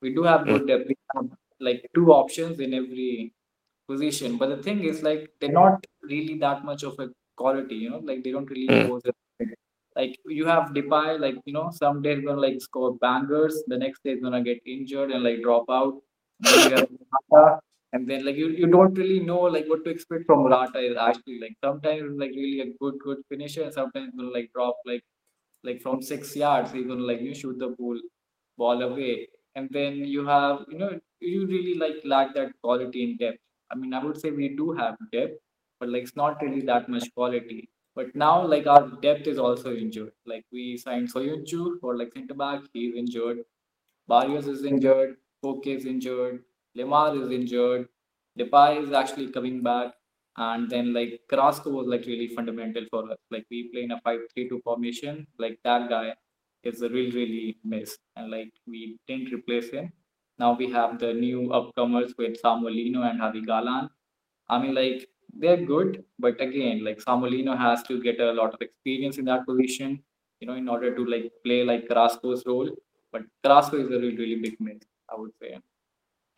We 0.00 0.14
do 0.14 0.22
have 0.22 0.46
good 0.46 0.66
depth. 0.66 0.88
We 0.88 0.96
have 1.14 1.26
like 1.60 1.88
two 1.94 2.12
options 2.12 2.60
in 2.60 2.74
every 2.74 3.32
position. 3.88 4.36
But 4.36 4.50
the 4.50 4.62
thing 4.62 4.84
is 4.84 5.02
like 5.02 5.30
they're 5.40 5.52
not 5.52 5.84
really 6.02 6.38
that 6.38 6.64
much 6.64 6.82
of 6.84 6.98
a 7.00 7.08
quality, 7.36 7.76
you 7.76 7.90
know, 7.90 7.98
like 7.98 8.22
they 8.24 8.32
don't 8.32 8.50
really 8.50 8.74
Mm. 8.74 8.84
pose 8.84 9.02
a 9.06 9.12
like 9.96 10.18
you 10.26 10.46
have 10.46 10.70
Depay, 10.74 11.20
like 11.20 11.36
you 11.44 11.52
know, 11.52 11.70
some 11.72 12.02
days 12.02 12.24
gonna 12.24 12.40
like 12.40 12.60
score 12.60 12.96
bangers, 12.98 13.62
the 13.66 13.76
next 13.78 14.02
day 14.04 14.12
is 14.12 14.20
gonna 14.22 14.42
get 14.42 14.60
injured 14.66 15.10
and 15.10 15.22
like 15.22 15.42
drop 15.42 15.64
out. 15.70 15.94
Then 16.40 16.64
you 16.64 16.74
have 16.74 16.86
Morata, 16.90 17.60
and 17.92 18.08
then 18.08 18.24
like 18.24 18.36
you, 18.36 18.48
you 18.48 18.66
don't 18.66 18.94
really 18.94 19.20
know 19.20 19.40
like 19.42 19.66
what 19.68 19.84
to 19.84 19.90
expect 19.90 20.24
from 20.26 20.40
Morata 20.44 20.78
is 20.80 20.96
actually 20.96 21.40
like 21.40 21.56
sometimes 21.64 22.18
like 22.18 22.30
really 22.30 22.60
a 22.60 22.72
good 22.80 22.94
good 23.04 23.18
finisher, 23.28 23.62
and 23.64 23.72
sometimes 23.74 24.12
gonna 24.16 24.30
like 24.30 24.50
drop 24.54 24.76
like 24.86 25.02
like 25.64 25.80
from 25.82 26.02
six 26.02 26.34
yards, 26.36 26.72
he's 26.72 26.86
gonna 26.86 27.02
like 27.12 27.20
you 27.20 27.34
shoot 27.34 27.58
the 27.58 27.68
ball 27.78 27.98
ball 28.58 28.82
away. 28.82 29.28
And 29.54 29.68
then 29.70 29.96
you 29.96 30.24
have, 30.26 30.64
you 30.68 30.78
know, 30.78 30.98
you 31.20 31.46
really 31.46 31.74
like 31.78 31.96
lack 32.04 32.34
that 32.34 32.52
quality 32.62 33.04
in 33.04 33.16
depth. 33.18 33.38
I 33.70 33.74
mean, 33.76 33.92
I 33.94 34.02
would 34.04 34.18
say 34.20 34.30
we 34.30 34.48
do 34.56 34.72
have 34.72 34.96
depth, 35.12 35.34
but 35.82 35.88
like 35.88 36.04
it's 36.04 36.14
not 36.16 36.40
really 36.40 36.60
that 36.60 36.88
much 36.88 37.12
quality. 37.12 37.68
But 37.96 38.14
now 38.14 38.46
like 38.46 38.68
our 38.68 38.88
depth 39.02 39.26
is 39.26 39.38
also 39.38 39.74
injured. 39.74 40.12
Like 40.24 40.44
we 40.52 40.76
signed 40.76 41.12
Soyuncu 41.12 41.80
for 41.80 41.96
like 41.96 42.12
centre 42.14 42.34
back, 42.34 42.60
he's 42.72 42.94
injured. 42.94 43.38
Barrios 44.06 44.46
is 44.46 44.64
injured, 44.64 45.16
Koke 45.44 45.66
is 45.66 45.84
injured, 45.84 46.44
Lemar 46.78 47.20
is 47.20 47.32
injured, 47.32 47.88
Depay 48.38 48.84
is 48.84 48.92
actually 48.92 49.32
coming 49.32 49.60
back. 49.62 49.94
And 50.36 50.70
then 50.70 50.94
like 50.94 51.20
Carrasco 51.28 51.70
was 51.70 51.88
like 51.88 52.06
really 52.06 52.28
fundamental 52.28 52.86
for 52.90 53.10
us. 53.10 53.18
Like 53.32 53.44
we 53.50 53.68
play 53.72 53.82
in 53.82 53.90
a 53.90 54.00
5-3-2 54.06 54.62
formation. 54.62 55.26
Like 55.38 55.58
that 55.64 55.88
guy 55.88 56.14
is 56.62 56.80
a 56.82 56.88
really, 56.88 57.10
really 57.10 57.58
miss. 57.64 57.98
And 58.14 58.30
like 58.30 58.52
we 58.68 58.98
didn't 59.08 59.34
replace 59.34 59.70
him. 59.70 59.92
Now 60.38 60.54
we 60.54 60.70
have 60.70 60.98
the 61.00 61.12
new 61.12 61.48
upcomers 61.48 62.12
with 62.16 62.40
Samu 62.40 62.70
Lino 62.70 63.02
and 63.02 63.20
Javi 63.20 63.44
Galan. 63.44 63.90
I 64.48 64.58
mean, 64.58 64.74
like 64.74 65.08
they're 65.32 65.64
good, 65.64 66.04
but 66.18 66.40
again, 66.40 66.84
like 66.84 66.98
Samu 66.98 67.30
Lino 67.30 67.56
has 67.56 67.82
to 67.84 68.00
get 68.02 68.20
a 68.20 68.32
lot 68.32 68.52
of 68.54 68.60
experience 68.60 69.18
in 69.18 69.24
that 69.26 69.46
position, 69.46 70.02
you 70.40 70.46
know, 70.46 70.54
in 70.54 70.68
order 70.68 70.94
to 70.94 71.04
like 71.04 71.32
play 71.44 71.64
like 71.64 71.88
Carrasco's 71.88 72.42
role. 72.46 72.70
But 73.12 73.22
Carrasco 73.44 73.78
is 73.78 73.86
a 73.86 73.98
really, 73.98 74.16
really 74.16 74.40
big 74.40 74.60
miss, 74.60 74.78
I 75.10 75.18
would 75.18 75.32
say. 75.40 75.58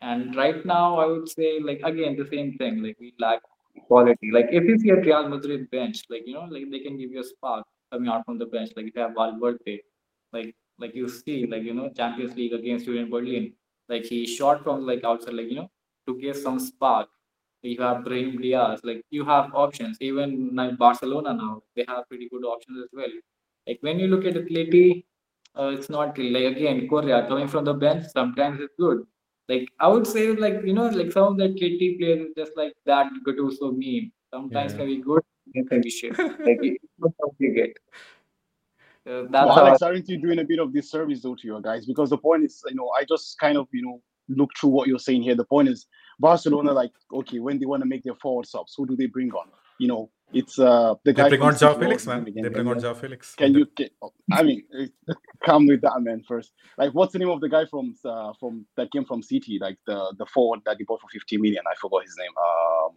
And 0.01 0.35
right 0.35 0.65
now, 0.65 0.99
I 0.99 1.05
would 1.05 1.29
say 1.29 1.59
like 1.59 1.81
again 1.83 2.15
the 2.15 2.27
same 2.31 2.57
thing. 2.57 2.83
Like 2.83 2.97
we 2.99 3.13
lack 3.19 3.41
quality. 3.87 4.31
Like 4.31 4.47
if 4.51 4.63
you 4.63 4.77
see 4.79 4.89
a 4.89 5.01
Real 5.01 5.27
Madrid 5.27 5.69
bench, 5.71 6.03
like 6.09 6.23
you 6.25 6.33
know, 6.33 6.47
like 6.49 6.65
they 6.71 6.79
can 6.79 6.97
give 6.97 7.11
you 7.11 7.21
a 7.21 7.23
spark 7.23 7.65
coming 7.91 8.09
out 8.09 8.25
from 8.25 8.37
the 8.37 8.45
bench. 8.45 8.71
Like 8.75 8.87
if 8.87 8.95
you 8.95 9.01
have 9.01 9.13
Valverde, 9.15 9.81
like 10.33 10.55
like 10.79 10.95
you 10.95 11.07
see, 11.09 11.45
like 11.47 11.63
you 11.63 11.73
know, 11.73 11.89
Champions 11.95 12.35
League 12.35 12.53
against 12.53 12.85
Union 12.85 13.09
Berlin, 13.09 13.53
like 13.89 14.03
he 14.03 14.25
shot 14.25 14.63
from 14.63 14.85
like 14.85 15.03
outside, 15.03 15.33
like 15.33 15.49
you 15.49 15.55
know, 15.55 15.71
to 16.07 16.19
give 16.19 16.35
some 16.35 16.59
spark. 16.59 17.07
You 17.65 17.81
have 17.81 18.03
Brahim 18.05 18.39
Diaz, 18.41 18.81
like 18.83 19.03
you 19.09 19.25
have 19.25 19.49
options. 19.53 19.97
Even 19.99 20.55
like 20.55 20.77
Barcelona 20.77 21.33
now, 21.33 21.61
they 21.75 21.85
have 21.87 22.07
pretty 22.07 22.29
good 22.29 22.45
options 22.45 22.77
as 22.83 22.89
well. 22.93 23.09
Like 23.67 23.79
when 23.81 23.99
you 23.99 24.07
look 24.07 24.25
at 24.25 24.35
Atleti, 24.35 25.03
uh, 25.57 25.69
it's 25.77 25.89
not 25.89 26.17
like 26.17 26.43
again 26.51 26.87
Correa 26.87 27.27
coming 27.27 27.47
from 27.47 27.65
the 27.65 27.73
bench. 27.73 28.05
Sometimes 28.13 28.61
it's 28.61 28.75
good. 28.79 29.05
Like 29.49 29.69
I 29.79 29.87
would 29.87 30.05
say, 30.05 30.27
like 30.33 30.61
you 30.63 30.73
know, 30.73 30.87
like 30.87 31.11
some 31.11 31.33
of 31.33 31.37
the 31.37 31.49
KT 31.53 31.97
players 31.99 32.27
is 32.27 32.33
just 32.37 32.51
like 32.55 32.73
that 32.85 33.11
Gattuso 33.27 33.71
meme. 33.83 34.11
Sometimes 34.33 34.73
Yeah. 34.73 34.77
can 34.77 34.87
be 34.87 35.01
good, 35.01 35.23
sometimes 35.45 35.69
can 35.69 35.81
be 35.81 35.89
shit. 35.89 36.17
Like 36.45 36.79
what 36.97 37.33
you 37.39 37.53
get. 37.53 37.73
Uh, 39.07 39.23
that's 39.29 39.47
Well, 39.47 39.57
I 39.57 39.61
Alex, 39.61 39.81
aren't 39.81 40.09
you 40.09 40.17
doing 40.17 40.39
a 40.39 40.43
bit 40.43 40.59
of 40.59 40.73
disservice 40.73 41.21
though 41.21 41.35
to 41.35 41.47
your 41.47 41.61
guys? 41.61 41.85
Because 41.85 42.09
the 42.09 42.17
point 42.17 42.43
is, 42.43 42.63
you 42.67 42.75
know, 42.75 42.89
I 42.89 43.05
just 43.05 43.37
kind 43.39 43.57
of, 43.57 43.67
you 43.71 43.83
know, 43.83 44.01
look 44.29 44.49
through 44.59 44.71
what 44.71 44.87
you're 44.87 44.99
saying 44.99 45.21
here. 45.23 45.35
The 45.35 45.45
point 45.45 45.69
is, 45.69 45.87
Barcelona, 46.19 46.71
like, 46.71 46.91
okay, 47.13 47.39
when 47.39 47.59
they 47.59 47.65
want 47.65 47.83
to 47.83 47.89
make 47.89 48.03
their 48.03 48.15
forward 48.15 48.45
subs, 48.47 48.73
who 48.75 48.85
do 48.85 48.95
they 48.95 49.07
bring 49.07 49.31
on? 49.31 49.47
You 49.79 49.87
know, 49.87 50.09
it's 50.33 50.57
uh 50.57 50.95
the 51.03 51.11
They 51.11 51.13
guy 51.13 51.29
bring 51.29 51.41
on 51.41 51.57
Joao 51.57 51.73
City, 51.73 51.85
Felix, 51.85 52.07
man. 52.07 52.25
his 52.25 52.35
They 52.35 52.49
bring 52.49 52.67
on 52.67 52.79
Joao 52.79 52.93
Felix. 52.93 53.35
Can 53.35 53.53
you? 53.53 53.65
Can, 53.65 53.89
I 54.31 54.43
mean, 54.43 54.63
come 55.45 55.67
with 55.67 55.81
that 55.81 55.99
man 55.99 56.23
first. 56.27 56.53
Like, 56.77 56.91
what's 56.93 57.13
the 57.13 57.19
name 57.19 57.29
of 57.29 57.41
the 57.41 57.49
guy 57.49 57.65
from 57.65 57.93
uh, 58.05 58.31
from 58.39 58.65
that 58.77 58.91
came 58.91 59.05
from 59.05 59.21
City? 59.21 59.59
Like 59.59 59.77
the 59.85 60.13
the 60.17 60.25
forward 60.25 60.61
that 60.65 60.77
they 60.77 60.85
bought 60.85 61.01
for 61.01 61.09
50 61.09 61.37
million. 61.37 61.63
I 61.69 61.75
forgot 61.75 62.03
his 62.03 62.15
name. 62.17 62.31
Um, 62.37 62.91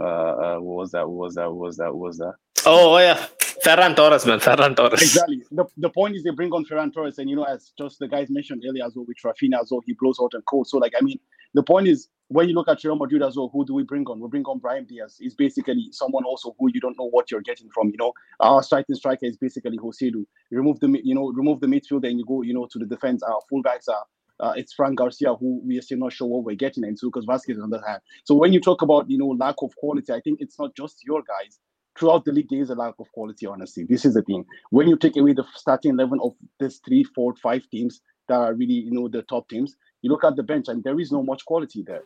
uh, 0.00 0.04
uh 0.04 0.60
what 0.60 0.76
was 0.76 0.90
that? 0.92 1.08
What 1.08 1.26
was 1.26 1.34
that? 1.34 1.50
What 1.50 1.58
was 1.58 1.76
that? 1.76 1.94
What 1.94 2.06
was 2.06 2.18
that? 2.18 2.34
Oh, 2.66 2.98
yeah. 2.98 3.26
Ferran 3.64 3.94
Torres, 3.94 4.26
man. 4.26 4.40
Ferran 4.40 4.76
Torres. 4.76 5.00
Exactly. 5.00 5.42
The, 5.50 5.64
the 5.76 5.90
point 5.90 6.16
is 6.16 6.22
they 6.22 6.30
bring 6.30 6.52
on 6.52 6.64
Ferran 6.64 6.92
Torres, 6.92 7.18
and 7.18 7.28
you 7.28 7.36
know, 7.36 7.44
as 7.44 7.72
just 7.78 7.98
the 7.98 8.08
guys 8.08 8.30
mentioned 8.30 8.64
earlier 8.66 8.84
as 8.84 8.94
well 8.96 9.04
with 9.06 9.16
Rafinha 9.24 9.60
as 9.60 9.70
well, 9.70 9.80
he 9.84 9.94
blows 9.94 10.18
out 10.20 10.34
and 10.34 10.44
cold. 10.46 10.66
So, 10.66 10.78
like, 10.78 10.92
I 10.98 11.02
mean, 11.02 11.18
the 11.54 11.62
point 11.62 11.88
is 11.88 12.08
when 12.28 12.48
you 12.48 12.54
look 12.54 12.68
at 12.68 12.82
Real 12.82 12.96
Madrid 12.96 13.22
as 13.22 13.36
well, 13.36 13.50
who 13.52 13.64
do 13.64 13.74
we 13.74 13.82
bring 13.82 14.06
on? 14.06 14.18
We 14.18 14.28
bring 14.28 14.44
on 14.44 14.58
Brahim 14.58 14.86
Diaz. 14.86 15.16
He's 15.20 15.34
basically 15.34 15.88
someone 15.92 16.24
also 16.24 16.54
who 16.58 16.70
you 16.72 16.80
don't 16.80 16.98
know 16.98 17.08
what 17.08 17.30
you're 17.30 17.42
getting 17.42 17.68
from. 17.72 17.88
You 17.88 17.96
know, 17.98 18.12
our 18.40 18.62
striking 18.62 18.96
striker 18.96 19.26
is 19.26 19.36
basically. 19.36 19.78
You 19.80 20.26
remove 20.50 20.80
the 20.80 21.00
you 21.04 21.14
know 21.14 21.30
remove 21.32 21.60
the 21.60 21.66
midfielder 21.66 22.08
and 22.08 22.18
you 22.18 22.24
go 22.26 22.42
you 22.42 22.54
know 22.54 22.66
to 22.70 22.78
the 22.78 22.86
defense. 22.86 23.22
Our 23.22 23.40
fullbacks 23.52 23.88
are 23.88 24.04
uh, 24.40 24.52
it's 24.56 24.72
Fran 24.72 24.94
Garcia 24.94 25.34
who 25.34 25.60
we 25.64 25.78
are 25.78 25.82
still 25.82 25.98
not 25.98 26.12
sure 26.12 26.26
what 26.26 26.44
we're 26.44 26.56
getting 26.56 26.84
into 26.84 27.06
because 27.06 27.24
Vasquez 27.24 27.56
is 27.56 27.62
on 27.62 27.70
the 27.70 27.82
hand. 27.86 28.00
So 28.24 28.34
when 28.34 28.52
you 28.52 28.60
talk 28.60 28.82
about 28.82 29.08
you 29.10 29.18
know 29.18 29.28
lack 29.28 29.56
of 29.62 29.74
quality, 29.76 30.12
I 30.12 30.20
think 30.20 30.40
it's 30.40 30.58
not 30.58 30.74
just 30.74 31.04
your 31.04 31.22
guys. 31.22 31.58
Throughout 31.96 32.24
the 32.24 32.32
league, 32.32 32.48
there 32.50 32.60
is 32.60 32.70
a 32.70 32.74
lack 32.74 32.94
of 32.98 33.06
quality. 33.12 33.46
Honestly, 33.46 33.84
this 33.84 34.04
is 34.04 34.14
the 34.14 34.22
thing. 34.22 34.44
When 34.70 34.88
you 34.88 34.96
take 34.96 35.16
away 35.16 35.34
the 35.34 35.44
starting 35.54 35.92
eleven 35.92 36.18
of 36.22 36.32
these 36.58 36.80
three, 36.84 37.04
four, 37.04 37.36
five 37.36 37.62
teams 37.70 38.00
that 38.28 38.34
are 38.34 38.54
really 38.54 38.74
you 38.74 38.90
know 38.90 39.08
the 39.08 39.22
top 39.22 39.48
teams, 39.48 39.76
you 40.04 40.10
look 40.10 40.24
at 40.24 40.36
the 40.36 40.42
bench 40.42 40.68
and 40.68 40.84
there 40.84 41.00
is 41.00 41.10
no 41.10 41.22
much 41.22 41.44
quality 41.44 41.82
there 41.82 42.04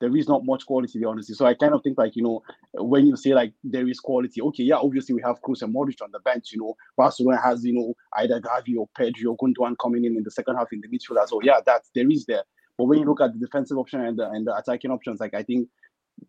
there 0.00 0.16
is 0.16 0.28
not 0.28 0.44
much 0.44 0.66
quality, 0.66 0.94
to 0.94 0.98
be 0.98 1.04
honest. 1.04 1.34
So 1.36 1.46
I 1.46 1.54
kind 1.54 1.74
of 1.74 1.82
think 1.82 1.98
like, 1.98 2.16
you 2.16 2.22
know, 2.22 2.42
when 2.72 3.06
you 3.06 3.16
say 3.16 3.34
like 3.34 3.52
there 3.62 3.86
is 3.86 4.00
quality, 4.00 4.40
okay, 4.40 4.64
yeah, 4.64 4.76
obviously 4.76 5.14
we 5.14 5.22
have 5.22 5.40
Kroos 5.42 5.62
and 5.62 5.74
Modric 5.74 6.02
on 6.02 6.10
the 6.10 6.20
bench, 6.20 6.52
you 6.52 6.58
know, 6.58 6.74
Barcelona 6.96 7.40
has, 7.42 7.64
you 7.64 7.74
know, 7.74 7.94
either 8.16 8.40
Gavi 8.40 8.76
or 8.78 8.88
Pedri 8.98 9.26
or 9.26 9.36
Gundogan 9.36 9.76
coming 9.80 10.06
in 10.06 10.16
in 10.16 10.24
the 10.24 10.30
second 10.30 10.56
half 10.56 10.72
in 10.72 10.80
the 10.80 10.88
midfield 10.88 11.22
as 11.22 11.30
well. 11.30 11.42
Yeah, 11.44 11.60
that 11.66 11.82
there 11.94 12.10
is 12.10 12.24
there. 12.24 12.44
But 12.78 12.84
when 12.84 12.98
you 13.00 13.04
look 13.04 13.20
at 13.20 13.34
the 13.34 13.38
defensive 13.38 13.76
option 13.76 14.00
and 14.00 14.18
the, 14.18 14.30
and 14.30 14.46
the 14.46 14.56
attacking 14.56 14.90
options, 14.90 15.20
like 15.20 15.34
I 15.34 15.42
think 15.42 15.68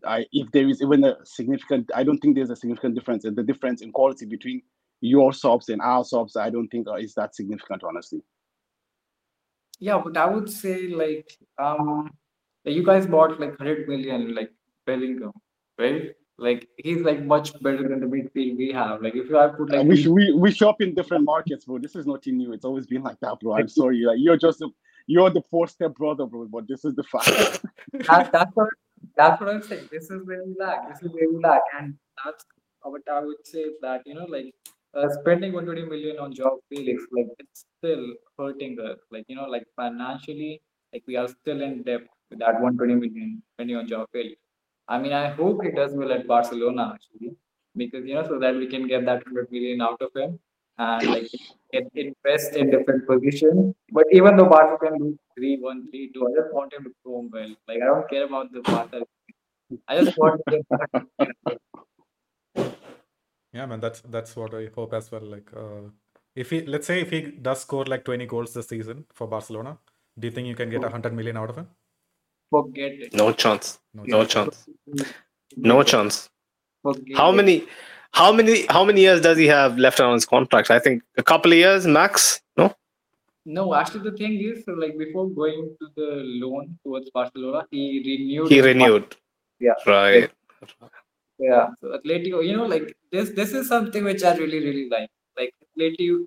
I, 0.06 0.26
if 0.34 0.52
there 0.52 0.68
is 0.68 0.82
even 0.82 1.06
a 1.06 1.16
significant, 1.24 1.90
I 1.96 2.04
don't 2.04 2.18
think 2.18 2.36
there's 2.36 2.50
a 2.50 2.58
significant 2.58 2.96
difference. 2.96 3.24
The 3.24 3.44
difference 3.44 3.82
in 3.82 3.94
quality 3.94 4.26
between 4.26 4.62
your 5.00 5.32
subs 5.32 5.70
and 5.70 5.82
our 5.82 6.04
subs, 6.04 6.36
I 6.36 6.50
don't 6.50 6.68
think 6.68 6.88
is 7.00 7.14
that 7.14 7.36
significant, 7.36 7.84
honestly. 7.84 8.22
Yeah, 9.82 10.00
but 10.02 10.16
I 10.16 10.28
would 10.28 10.50
say 10.50 10.88
like 10.88 11.38
um 11.58 12.12
you 12.64 12.86
guys 12.86 13.08
bought 13.08 13.40
like 13.40 13.60
100 13.60 13.88
million, 13.88 14.36
like 14.36 14.52
Bellingham, 14.86 15.32
right? 15.80 16.12
Like 16.38 16.68
he's 16.78 17.02
like 17.02 17.24
much 17.24 17.60
better 17.62 17.88
than 17.90 18.00
the 18.00 18.06
midfield 18.06 18.58
we 18.58 18.72
have. 18.72 19.02
Like 19.02 19.16
if 19.16 19.28
you 19.28 19.36
have 19.36 19.58
put 19.58 19.72
like 19.72 19.86
we, 19.86 20.08
we 20.08 20.34
we 20.34 20.52
shop 20.52 20.82
in 20.82 20.94
different 20.94 21.26
markets, 21.26 21.66
bro. 21.66 21.80
This 21.80 21.96
is 21.96 22.06
nothing 22.06 22.38
new. 22.38 22.54
It's 22.54 22.64
always 22.64 22.86
been 22.86 23.02
like 23.02 23.20
that, 23.22 23.40
bro. 23.40 23.58
I'm 23.58 23.68
sorry. 23.80 24.02
Like 24.02 24.18
you're 24.20 24.38
just 24.38 24.62
a, 24.62 24.70
you're 25.08 25.32
the 25.32 25.42
four 25.50 25.68
step 25.68 25.96
brother, 25.96 26.28
bro. 26.28 26.46
But 26.46 26.68
this 26.68 26.86
is 26.86 26.94
the 26.96 27.04
fact. 27.04 27.66
that, 28.08 28.32
that's 28.32 28.52
what 28.56 28.70
that's 29.18 29.42
what 29.42 29.50
I'm 29.50 29.64
saying. 29.64 29.90
This 29.92 30.12
is 30.12 30.26
where 30.26 30.44
we 30.46 30.56
lack. 30.60 30.90
This 30.90 31.02
is 31.02 31.12
where 31.12 31.28
we 31.28 31.44
lack, 31.44 31.62
and 31.78 31.96
that's 32.24 32.46
what 32.84 33.02
I 33.12 33.20
would 33.20 33.46
say 33.46 33.66
that 33.82 34.02
you 34.06 34.14
know 34.14 34.26
like 34.26 34.54
uh, 34.94 35.10
spending 35.20 35.54
120 35.54 35.90
million 35.90 36.20
on 36.20 36.34
Joao 36.34 36.60
Felix, 36.70 37.04
like 37.12 37.28
it's 37.40 37.66
still 37.78 38.14
hurting 38.38 38.78
us. 38.80 39.00
Like 39.12 39.26
you 39.28 39.36
know, 39.36 39.46
like 39.46 39.66
financially, 39.76 40.62
like 40.94 41.04
we 41.08 41.16
are 41.16 41.28
still 41.28 41.62
in 41.62 41.84
debt 41.84 42.02
with 42.30 42.40
that 42.40 42.62
120 42.62 42.96
million 42.96 43.42
depending 43.52 43.78
on 43.78 43.88
Joao 43.88 44.08
Felix. 44.12 44.40
I 44.88 45.00
mean, 45.00 45.14
I 45.14 45.30
hope 45.30 45.64
he 45.64 45.72
does 45.72 45.94
well 45.94 46.12
at 46.12 46.28
Barcelona 46.28 46.94
actually, 46.96 47.36
because 47.76 48.06
you 48.06 48.16
know, 48.16 48.28
so 48.28 48.40
that 48.40 48.56
we 48.56 48.68
can 48.68 48.88
get 48.88 49.06
that 49.06 49.26
100 49.26 49.52
million 49.52 49.82
out 49.82 50.02
of 50.02 50.10
him 50.16 50.40
and 50.78 51.08
like 51.08 51.30
invest 51.94 52.56
in 52.56 52.72
different 52.72 53.08
positions. 53.08 53.76
But 53.92 54.06
even 54.12 54.38
though 54.38 54.50
Barca 54.50 54.86
can 54.86 54.98
do 54.98 55.18
3 55.38 55.58
1, 55.60 55.88
3 55.92 56.12
2, 56.14 56.28
I 56.28 56.42
just 56.42 56.54
want 56.54 56.74
him 56.74 56.84
to 56.84 56.90
perform 56.90 57.30
well. 57.32 57.56
Like, 57.68 57.82
I 57.82 57.86
don't 57.86 58.10
care 58.10 58.26
about 58.26 58.52
the 58.52 58.62
Barca. 58.62 59.04
I 59.88 60.04
just 60.04 60.18
want 60.18 60.42
Yeah, 63.54 63.66
man, 63.66 63.80
that's 63.80 64.02
that's 64.02 64.36
what 64.36 64.54
I 64.54 64.70
hope 64.74 64.94
as 64.94 65.12
well. 65.12 65.22
Like, 65.22 65.50
uh, 65.56 65.90
if 66.36 66.50
he 66.50 66.62
let's 66.66 66.88
say 66.88 67.02
if 67.02 67.10
he 67.10 67.22
does 67.22 67.62
score 67.62 67.86
like 67.86 68.06
20 68.06 68.26
goals 68.26 68.54
this 68.54 68.68
season 68.68 69.06
for 69.14 69.28
Barcelona, 69.28 69.78
do 70.18 70.28
you 70.28 70.32
think 70.32 70.48
you 70.48 70.56
can 70.56 70.70
get 70.70 70.82
100 70.82 71.14
million 71.14 71.38
out 71.38 71.50
of 71.50 71.58
him? 71.58 71.68
Forget 72.50 72.92
it. 72.94 73.14
No 73.14 73.32
chance. 73.34 73.80
No, 73.94 74.26
chance. 74.26 74.68
No 75.58 75.84
chance. 75.84 76.30
Forget 76.82 77.18
how 77.18 77.32
many? 77.32 77.66
How 78.14 78.32
many? 78.32 78.66
How 78.68 78.84
many 78.84 79.02
years 79.02 79.22
does 79.22 79.38
he 79.38 79.48
have 79.48 79.78
left 79.78 80.00
on 80.00 80.14
his 80.14 80.26
contract? 80.26 80.72
I 80.72 80.80
think 80.80 81.04
a 81.18 81.24
couple 81.24 81.52
of 81.52 81.58
years 81.58 81.88
max. 81.88 82.42
No. 82.58 82.74
No, 83.46 83.74
actually, 83.74 84.10
the 84.10 84.18
thing 84.18 84.40
is, 84.40 84.64
so 84.66 84.74
like 84.74 84.98
before 84.98 85.30
going 85.30 85.76
to 85.80 85.88
the 85.96 86.22
loan 86.44 86.78
towards 86.84 87.10
Barcelona, 87.10 87.66
he 87.72 88.02
renewed. 88.06 88.50
He 88.50 88.62
renewed. 88.62 89.16
Yeah. 89.60 89.74
Right. 89.86 90.30
Yeah. 91.42 91.70
So 91.82 91.98
Atletico, 91.98 92.46
you 92.46 92.56
know, 92.56 92.66
like 92.66 92.96
this. 93.12 93.32
This 93.32 93.54
is 93.54 93.68
something 93.68 94.04
which 94.04 94.24
I 94.24 94.36
really, 94.36 94.60
really 94.60 94.88
like. 94.90 95.10
Like 95.38 95.54
Atletico 95.66 96.26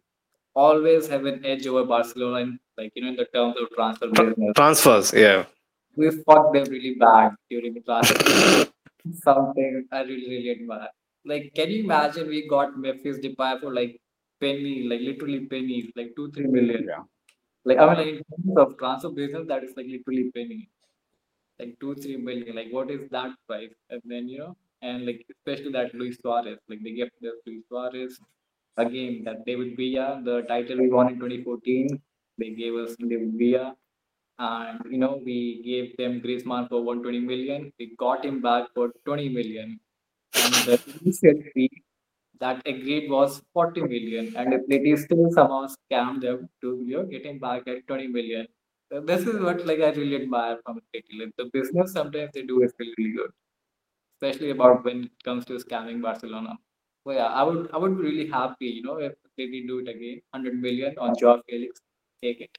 always 0.55 1.09
have 1.09 1.25
an 1.25 1.45
edge 1.45 1.67
over 1.67 1.85
Barcelona, 1.85 2.41
in, 2.41 2.59
like 2.77 2.93
you 2.95 3.03
know, 3.03 3.09
in 3.09 3.17
the 3.17 3.27
terms 3.27 3.57
of 3.61 3.71
transfer 3.77 4.09
business. 4.09 4.53
Transfers, 4.57 5.13
yeah 5.13 5.45
we 5.97 6.11
fucked 6.11 6.53
them 6.55 6.65
really 6.71 6.95
bad 6.95 7.33
during 7.51 7.75
the 7.75 7.81
class. 7.81 8.11
Something 9.23 9.87
I 9.93 10.01
really, 10.01 10.29
really 10.29 10.51
admire. 10.51 10.89
Like, 11.25 11.53
can 11.55 11.71
you 11.71 11.85
imagine 11.85 12.29
we 12.29 12.49
got 12.49 12.79
Memphis 12.79 13.19
Depay 13.19 13.61
for 13.61 13.73
like 13.73 14.01
penny, 14.41 14.85
like 14.89 15.01
literally 15.01 15.41
pennies, 15.47 15.91
like 15.97 16.13
two, 16.17 16.31
three 16.33 16.47
million. 16.47 16.87
Yeah. 16.89 17.03
Like 17.65 17.79
I 17.79 17.87
mean, 17.87 17.97
like 17.97 18.07
in 18.07 18.55
terms 18.55 18.59
of 18.59 18.79
transfer 18.79 19.11
business, 19.11 19.47
that 19.49 19.65
is 19.65 19.73
like 19.77 19.87
literally 19.89 20.31
penny, 20.35 20.69
like 21.59 21.77
two, 21.81 21.95
three 21.95 22.17
million. 22.17 22.57
Like 22.57 22.69
what 22.71 22.91
is 22.91 23.09
that 23.11 23.31
price? 23.47 23.73
And 23.91 24.03
then 24.05 24.29
you 24.29 24.39
know, 24.39 24.57
and 24.91 25.07
like 25.07 25.21
especially 25.35 25.73
that 25.79 25.95
Luis 25.95 26.19
Suarez, 26.23 26.59
like 26.69 26.81
they 26.85 26.95
gave 27.01 27.11
the 27.21 27.33
Luis 27.47 27.65
Suarez 27.69 28.21
a 28.77 28.85
game 28.97 29.25
that 29.25 29.45
David 29.47 29.77
Villa, 29.77 30.21
the 30.25 30.43
title 30.53 30.79
we 30.79 30.91
won 30.91 31.09
in 31.13 31.19
2014. 31.19 31.89
They 32.39 32.51
gave 32.63 32.75
us 32.85 32.97
David 32.99 33.35
Villa 33.43 33.77
and 34.39 34.81
you 34.91 34.99
know 34.99 35.15
we 35.25 35.39
gave 35.65 35.97
them 35.97 36.21
Griezmann 36.21 36.69
for 36.69 36.83
120 36.83 37.21
million. 37.21 37.73
We 37.79 37.95
got 37.99 38.25
him 38.25 38.41
back 38.43 38.69
for 38.75 38.91
20 39.07 39.29
million, 39.29 39.81
and 40.35 40.55
the 40.69 40.77
initial 41.03 41.43
fee 41.55 41.71
that 42.41 42.63
agreed 42.67 43.11
was 43.11 43.43
40 43.53 43.83
million, 43.83 44.27
and 44.37 44.55
Atleti 44.59 44.97
still 45.05 45.31
somehow 45.33 45.67
scammed 45.77 46.23
them 46.23 46.49
to 46.63 46.69
you 46.87 46.97
know 46.97 47.05
get 47.15 47.27
him 47.27 47.39
back 47.39 47.67
at 47.69 47.87
20 47.87 48.09
million. 48.09 48.47
So 48.93 49.01
this 49.01 49.27
is 49.27 49.41
what 49.41 49.65
like 49.67 49.81
I 49.81 49.91
really 50.01 50.17
admire 50.23 50.59
from. 50.65 50.81
Like 51.21 51.33
the 51.39 51.51
business 51.53 51.93
sometimes 51.93 52.31
they 52.35 52.43
do 52.43 52.63
is 52.63 52.73
really 52.79 53.13
good, 53.19 53.31
especially 54.25 54.51
about 54.51 54.85
when 54.85 55.05
it 55.05 55.25
comes 55.25 55.45
to 55.47 55.55
scamming 55.55 56.03
Barcelona. 56.03 56.59
So 57.05 57.13
yeah, 57.13 57.27
I 57.27 57.43
would 57.43 57.71
I 57.73 57.79
would 57.79 57.97
be 57.97 58.03
really 58.03 58.29
happy, 58.31 58.67
you 58.67 58.83
know, 58.83 58.97
if 58.97 59.13
they 59.37 59.47
did 59.47 59.67
do 59.67 59.81
it 59.81 59.89
again, 59.89 60.21
100 60.31 60.61
million 60.61 60.95
on 60.99 61.15
Joao 61.19 61.43
Felix, 61.49 61.81
take 62.23 62.41
it 62.41 62.57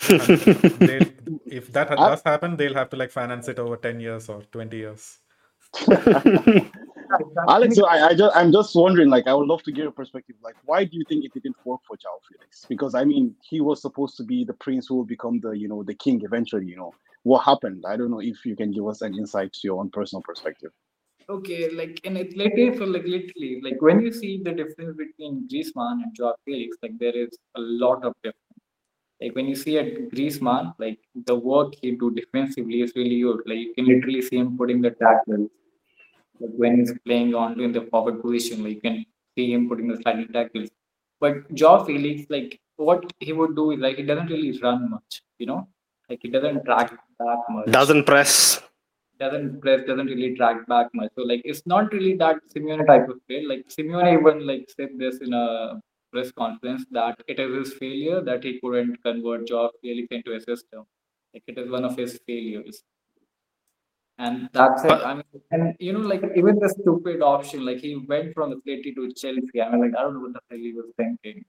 if 0.00 1.72
that 1.72 1.90
ah. 1.90 2.10
does 2.10 2.22
happen, 2.24 2.56
they'll 2.56 2.74
have 2.74 2.90
to 2.90 2.96
like 2.96 3.10
finance 3.10 3.48
it 3.48 3.58
over 3.58 3.76
10 3.76 4.00
years 4.00 4.28
or 4.28 4.42
20 4.42 4.76
years. 4.76 5.18
Alex, 7.48 7.78
I, 7.78 8.08
I 8.08 8.14
just 8.14 8.36
I'm 8.36 8.52
just 8.52 8.74
wondering, 8.74 9.08
like, 9.08 9.26
I 9.26 9.34
would 9.34 9.48
love 9.48 9.62
to 9.64 9.72
get 9.72 9.82
your 9.82 9.92
perspective. 9.92 10.36
Like, 10.42 10.56
why 10.64 10.84
do 10.84 10.96
you 10.96 11.04
think 11.08 11.24
it 11.24 11.32
didn't 11.32 11.56
work 11.64 11.80
for 11.86 11.96
Joao 11.96 12.20
Felix? 12.28 12.66
Because 12.68 12.94
I 12.94 13.04
mean, 13.04 13.34
he 13.42 13.60
was 13.60 13.80
supposed 13.82 14.16
to 14.18 14.24
be 14.24 14.44
the 14.44 14.52
prince 14.54 14.86
who 14.88 14.96
will 14.96 15.04
become 15.04 15.40
the, 15.40 15.50
you 15.50 15.68
know, 15.68 15.82
the 15.82 15.94
king 15.94 16.22
eventually. 16.22 16.66
You 16.66 16.76
know, 16.76 16.92
what 17.22 17.44
happened? 17.44 17.84
I 17.86 17.96
don't 17.96 18.10
know 18.10 18.20
if 18.20 18.44
you 18.44 18.56
can 18.56 18.70
give 18.70 18.86
us 18.86 19.02
an 19.02 19.14
insight 19.14 19.52
to 19.52 19.60
your 19.64 19.80
own 19.80 19.90
personal 19.90 20.22
perspective. 20.22 20.70
Okay, 21.28 21.68
like 21.70 22.00
in 22.04 22.16
Athletic, 22.16 22.78
so 22.78 22.84
like 22.84 23.04
literally, 23.04 23.60
like 23.62 23.82
when 23.82 24.00
you 24.00 24.10
see 24.10 24.40
the 24.42 24.52
difference 24.52 24.96
between 24.96 25.46
Griezmann 25.52 26.02
and 26.02 26.14
Joao 26.14 26.34
Felix, 26.46 26.76
like 26.82 26.98
there 26.98 27.14
is 27.14 27.36
a 27.54 27.60
lot 27.60 28.02
of 28.02 28.14
difference 28.22 28.48
like 29.20 29.34
when 29.34 29.46
you 29.48 29.56
see 29.56 29.76
a 29.78 29.84
Griezmann, 29.84 30.74
like 30.78 30.98
the 31.26 31.34
work 31.34 31.74
he 31.80 31.92
do 31.92 32.10
defensively 32.12 32.82
is 32.82 32.92
really 32.94 33.20
good. 33.20 33.40
Like 33.46 33.58
you 33.58 33.74
can 33.74 33.86
literally 33.86 34.22
see 34.22 34.36
him 34.36 34.56
putting 34.56 34.80
the 34.80 34.90
tackle. 34.90 35.48
Like 36.40 36.50
when 36.56 36.78
he's 36.78 36.92
playing 37.04 37.34
on 37.34 37.60
in 37.60 37.72
the 37.72 37.82
forward 37.90 38.22
position, 38.22 38.62
like 38.62 38.74
you 38.74 38.80
can 38.80 39.04
see 39.36 39.52
him 39.52 39.68
putting 39.68 39.88
the 39.88 39.96
sliding 39.96 40.28
tackles. 40.28 40.68
But 41.20 41.52
Joao 41.52 41.84
Felix, 41.84 42.30
like 42.30 42.60
what 42.76 43.12
he 43.18 43.32
would 43.32 43.56
do 43.56 43.72
is 43.72 43.80
like 43.80 43.96
he 43.96 44.04
doesn't 44.04 44.28
really 44.28 44.56
run 44.60 44.88
much, 44.90 45.22
you 45.38 45.46
know, 45.46 45.68
like 46.08 46.20
he 46.22 46.28
doesn't 46.28 46.64
track 46.64 46.90
that 47.18 47.38
much. 47.50 47.66
Doesn't 47.66 48.04
press. 48.04 48.60
Doesn't 49.18 49.60
press, 49.60 49.80
doesn't 49.86 50.06
really 50.06 50.36
track 50.36 50.66
back 50.68 50.86
much. 50.94 51.10
So 51.16 51.22
like 51.22 51.42
it's 51.44 51.66
not 51.66 51.92
really 51.92 52.14
that 52.16 52.36
Simeone 52.54 52.86
type 52.86 53.08
of 53.08 53.26
play. 53.26 53.44
Like 53.44 53.66
Simeone 53.68 54.18
even 54.18 54.46
like 54.46 54.68
said 54.76 54.90
this 54.96 55.18
in 55.18 55.32
a 55.32 55.80
press 56.12 56.30
conference 56.32 56.84
that 56.92 57.20
it 57.26 57.38
is 57.38 57.54
his 57.54 57.74
failure 57.78 58.20
that 58.22 58.44
he 58.44 58.60
couldn't 58.60 59.02
convert 59.02 59.46
Joao 59.46 59.70
Felix 59.82 60.08
into 60.10 60.34
a 60.34 60.40
system. 60.40 60.84
Like 61.34 61.42
it 61.46 61.58
is 61.58 61.70
one 61.70 61.84
of 61.84 61.96
his 61.96 62.18
failures. 62.26 62.82
And 64.18 64.48
that's 64.52 64.84
it. 64.84 64.90
I 64.90 65.14
mean, 65.14 65.24
and 65.52 65.76
you 65.78 65.92
know, 65.92 66.00
like 66.00 66.22
even 66.34 66.58
the 66.58 66.68
stupid 66.68 67.22
option, 67.22 67.64
like 67.64 67.78
he 67.78 67.96
went 67.96 68.34
from 68.34 68.50
the 68.50 68.56
Atleti 68.56 68.94
to 68.96 69.12
Chelsea. 69.12 69.62
I 69.62 69.70
mean, 69.70 69.80
like 69.80 69.96
I 69.96 70.02
don't 70.02 70.14
know 70.14 70.20
what 70.20 70.32
the 70.32 70.40
hell 70.50 70.58
he 70.58 70.72
was 70.72 70.86
thinking. 70.96 71.44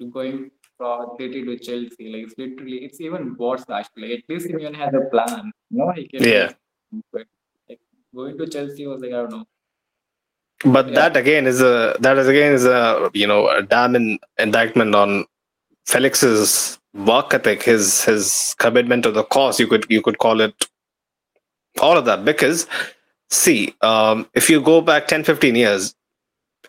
To 0.00 0.06
going 0.06 0.50
from 0.76 1.08
Atleti 1.08 1.44
to 1.44 1.58
Chelsea, 1.58 2.12
like 2.12 2.24
it's 2.24 2.38
literally, 2.38 2.78
it's 2.78 3.00
even 3.00 3.36
worse 3.36 3.64
actually. 3.70 4.14
At 4.14 4.22
least 4.28 4.48
Simeone 4.48 4.74
has 4.76 4.92
a 4.94 5.08
plan. 5.10 5.52
No, 5.70 5.92
he 5.92 6.08
can. 6.08 6.22
Yeah. 6.22 6.52
Like 7.12 7.28
going 8.14 8.38
to 8.38 8.46
Chelsea 8.46 8.86
was 8.86 9.00
like 9.00 9.12
I 9.12 9.16
don't 9.16 9.30
know 9.30 9.44
but 10.64 10.88
yeah. 10.88 10.94
that 10.94 11.16
again 11.16 11.46
is 11.46 11.60
a 11.60 11.96
that 12.00 12.16
is 12.16 12.26
again 12.26 12.52
is 12.52 12.64
a 12.64 13.10
you 13.12 13.26
know 13.26 13.48
a 13.48 13.62
damning 13.62 14.18
indictment 14.38 14.94
on 14.94 15.26
Felix's 15.86 16.78
work 16.94 17.34
ethic, 17.34 17.62
his 17.62 18.04
his 18.04 18.54
commitment 18.58 19.02
to 19.04 19.10
the 19.10 19.24
cause. 19.24 19.60
You 19.60 19.66
could 19.66 19.86
you 19.88 20.00
could 20.00 20.18
call 20.18 20.40
it 20.40 20.68
all 21.80 21.96
of 21.96 22.04
that 22.06 22.24
because 22.24 22.66
see, 23.30 23.74
um, 23.82 24.28
if 24.34 24.48
you 24.48 24.60
go 24.60 24.80
back 24.80 25.08
10, 25.08 25.24
15 25.24 25.56
years, 25.56 25.94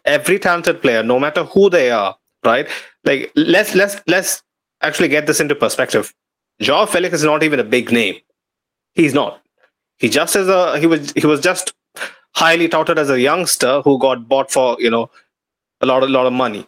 every 0.03 0.39
talented 0.39 0.81
player, 0.81 1.03
no 1.03 1.19
matter 1.19 1.43
who 1.43 1.69
they 1.69 1.91
are, 1.91 2.17
right? 2.43 2.67
Like 3.05 3.31
let's 3.35 3.75
let's 3.75 4.01
let's 4.07 4.43
actually 4.81 5.09
get 5.09 5.27
this 5.27 5.39
into 5.39 5.55
perspective. 5.55 6.13
Joao 6.59 6.85
Felix 6.85 7.15
is 7.15 7.23
not 7.23 7.43
even 7.43 7.59
a 7.59 7.63
big 7.63 7.91
name. 7.91 8.15
He's 8.93 9.13
not. 9.13 9.41
He 9.97 10.09
just 10.09 10.35
is 10.35 10.47
a 10.47 10.79
he 10.79 10.87
was 10.87 11.11
he 11.13 11.25
was 11.25 11.39
just 11.39 11.73
highly 12.33 12.67
touted 12.67 12.99
as 12.99 13.09
a 13.09 13.19
youngster 13.19 13.81
who 13.81 13.97
got 13.99 14.27
bought 14.27 14.51
for 14.51 14.77
you 14.79 14.89
know 14.89 15.09
a 15.81 15.85
lot 15.85 16.03
a 16.03 16.07
lot 16.07 16.25
of 16.25 16.33
money. 16.33 16.67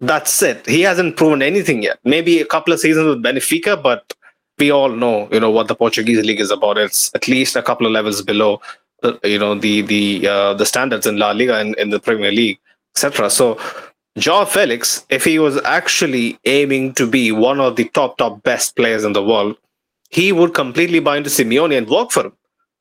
That's 0.00 0.42
it. 0.42 0.66
He 0.66 0.82
hasn't 0.82 1.16
proven 1.16 1.42
anything 1.42 1.82
yet. 1.82 1.98
Maybe 2.04 2.40
a 2.40 2.46
couple 2.46 2.72
of 2.72 2.80
seasons 2.80 3.06
with 3.06 3.22
Benfica, 3.22 3.80
but 3.80 4.12
we 4.58 4.70
all 4.70 4.88
know 4.88 5.28
you 5.32 5.40
know 5.40 5.50
what 5.50 5.68
the 5.68 5.74
Portuguese 5.74 6.24
league 6.24 6.40
is 6.40 6.50
about. 6.50 6.78
It's 6.78 7.10
at 7.14 7.28
least 7.28 7.56
a 7.56 7.62
couple 7.62 7.86
of 7.86 7.92
levels 7.92 8.22
below 8.22 8.60
you 9.24 9.38
know 9.38 9.54
the 9.54 9.82
the 9.82 10.28
uh, 10.28 10.54
the 10.54 10.66
standards 10.66 11.06
in 11.06 11.16
La 11.18 11.32
Liga 11.32 11.58
and 11.58 11.74
in 11.76 11.90
the 11.90 12.00
Premier 12.00 12.30
League, 12.30 12.58
etc. 12.94 13.30
So 13.30 13.58
Joao 14.18 14.44
Felix, 14.44 15.06
if 15.08 15.24
he 15.24 15.38
was 15.38 15.56
actually 15.64 16.38
aiming 16.44 16.94
to 16.94 17.06
be 17.06 17.32
one 17.32 17.60
of 17.60 17.76
the 17.76 17.88
top 17.90 18.18
top 18.18 18.42
best 18.42 18.76
players 18.76 19.04
in 19.04 19.14
the 19.14 19.22
world, 19.24 19.56
he 20.10 20.32
would 20.32 20.52
completely 20.52 21.00
buy 21.00 21.16
into 21.16 21.30
Simeone 21.30 21.76
and 21.76 21.88
work 21.88 22.10
for 22.10 22.26
him. 22.26 22.32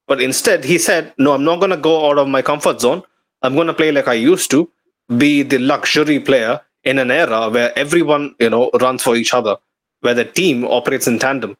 But 0.08 0.22
instead, 0.22 0.66
he 0.66 0.78
said, 0.78 1.14
"No, 1.18 1.34
I'm 1.34 1.46
not 1.46 1.60
going 1.60 1.72
to 1.72 1.78
go 1.78 2.10
out 2.10 2.18
of 2.18 2.28
my 2.28 2.42
comfort 2.42 2.82
zone. 2.82 3.04
I'm 3.42 3.56
going 3.56 3.68
to 3.68 3.74
play 3.74 3.92
like 3.92 4.10
I 4.10 4.14
used 4.14 4.52
to, 4.52 4.70
be 5.18 5.42
the 5.42 5.58
luxury 5.58 6.20
player 6.20 6.60
in 6.84 7.00
an 7.00 7.12
era 7.12 7.50
where 7.50 7.78
everyone, 7.80 8.36
you 8.40 8.50
know, 8.50 8.70
runs 8.82 9.04
for 9.04 9.16
each 9.16 9.34
other, 9.34 9.56
where 10.02 10.14
the 10.14 10.26
team 10.26 10.66
operates 10.66 11.08
in 11.08 11.18
tandem." 11.20 11.56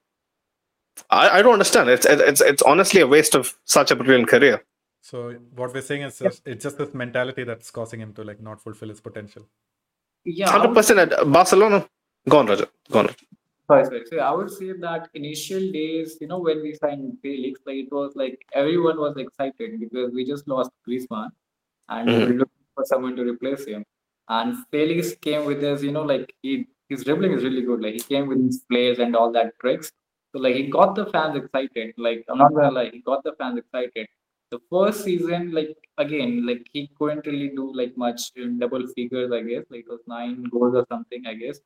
I, 1.10 1.40
I 1.40 1.42
don't 1.42 1.54
understand. 1.54 1.90
It's 1.90 2.06
it's 2.06 2.42
it's 2.42 2.62
honestly 2.64 3.00
a 3.00 3.08
waste 3.08 3.36
of 3.36 3.54
such 3.64 3.92
a 3.92 3.96
brilliant 3.96 4.28
career. 4.28 4.62
So 5.02 5.32
what 5.56 5.74
we're 5.74 5.82
saying 5.82 6.04
is 6.04 6.20
just, 6.20 6.42
it's 6.46 6.64
just 6.64 6.78
this 6.78 6.94
mentality 6.94 7.44
that's 7.44 7.72
causing 7.72 8.00
him 8.02 8.14
to 8.14 8.24
like 8.24 8.42
not 8.42 8.62
fulfill 8.62 8.90
his 8.90 9.02
potential. 9.02 9.48
Yeah, 10.26 10.50
hundred 10.52 10.76
percent 10.76 11.00
at 11.00 11.32
Barcelona. 11.32 11.88
Go 12.30 12.40
on, 12.40 12.46
Roger. 12.48 12.68
Go 12.92 13.00
on. 13.00 13.10
Sorry, 13.68 13.86
sorry. 13.86 14.04
So 14.10 14.18
I 14.20 14.32
would 14.32 14.52
say 14.52 14.74
that 14.74 15.10
initial 15.16 15.60
days, 15.72 16.18
you 16.22 16.28
know, 16.28 16.40
when 16.40 16.62
we 16.62 16.76
signed 16.76 17.18
Felix, 17.24 17.60
like 17.66 17.78
it 17.78 17.92
was 17.92 18.12
like 18.16 18.40
everyone 18.54 19.00
was 19.00 19.18
excited 19.18 19.80
because 19.80 20.14
we 20.14 20.26
just 20.26 20.48
lost 20.48 20.70
Griezmann 20.88 21.30
and 21.90 22.08
we 22.08 22.14
Mhm. 22.14 22.28
were 22.28 22.34
looking 22.42 22.66
for 22.76 22.86
someone 22.86 23.16
to 23.16 23.24
replace 23.24 23.66
him. 23.66 23.84
And 24.30 24.58
Felix 24.72 25.16
came 25.16 25.46
with 25.46 25.62
his, 25.64 25.84
you 25.84 25.92
know, 25.92 26.04
like 26.04 26.36
he 26.44 26.68
his 26.90 27.04
dribbling 27.06 27.32
is 27.32 27.44
really 27.44 27.62
good. 27.64 27.82
Like 27.82 27.94
he 27.96 28.02
came 28.02 28.28
with 28.28 28.44
his 28.46 28.60
plays 28.70 29.00
and 29.00 29.16
all 29.16 29.32
that 29.32 29.58
tricks. 29.60 29.92
So 30.34 30.40
like 30.40 30.56
he 30.56 30.68
got 30.70 30.94
the 30.96 31.06
fans 31.08 31.36
excited. 31.38 31.94
Like 31.98 32.26
I'm 32.30 32.38
not 32.38 32.54
gonna 32.54 32.72
lie, 32.72 32.90
he 32.92 33.00
got 33.02 33.24
the 33.24 33.34
fans 33.40 33.58
excited. 33.58 34.08
The 34.52 34.60
first 34.70 35.04
season, 35.04 35.52
like 35.52 35.78
again, 35.98 36.46
like 36.46 36.68
he 36.74 36.92
couldn't 36.98 37.26
really 37.26 37.50
do 37.50 37.74
like 37.74 37.98
much 37.98 38.32
in 38.36 38.60
double 38.60 38.86
figures, 38.96 39.32
I 39.32 39.42
guess. 39.42 39.64
Like 39.70 39.82
it 39.82 39.90
was 39.90 40.02
nine 40.08 40.44
goals 40.44 40.76
or 40.76 40.86
something, 40.90 41.26
I 41.26 41.34
guess. 41.36 41.60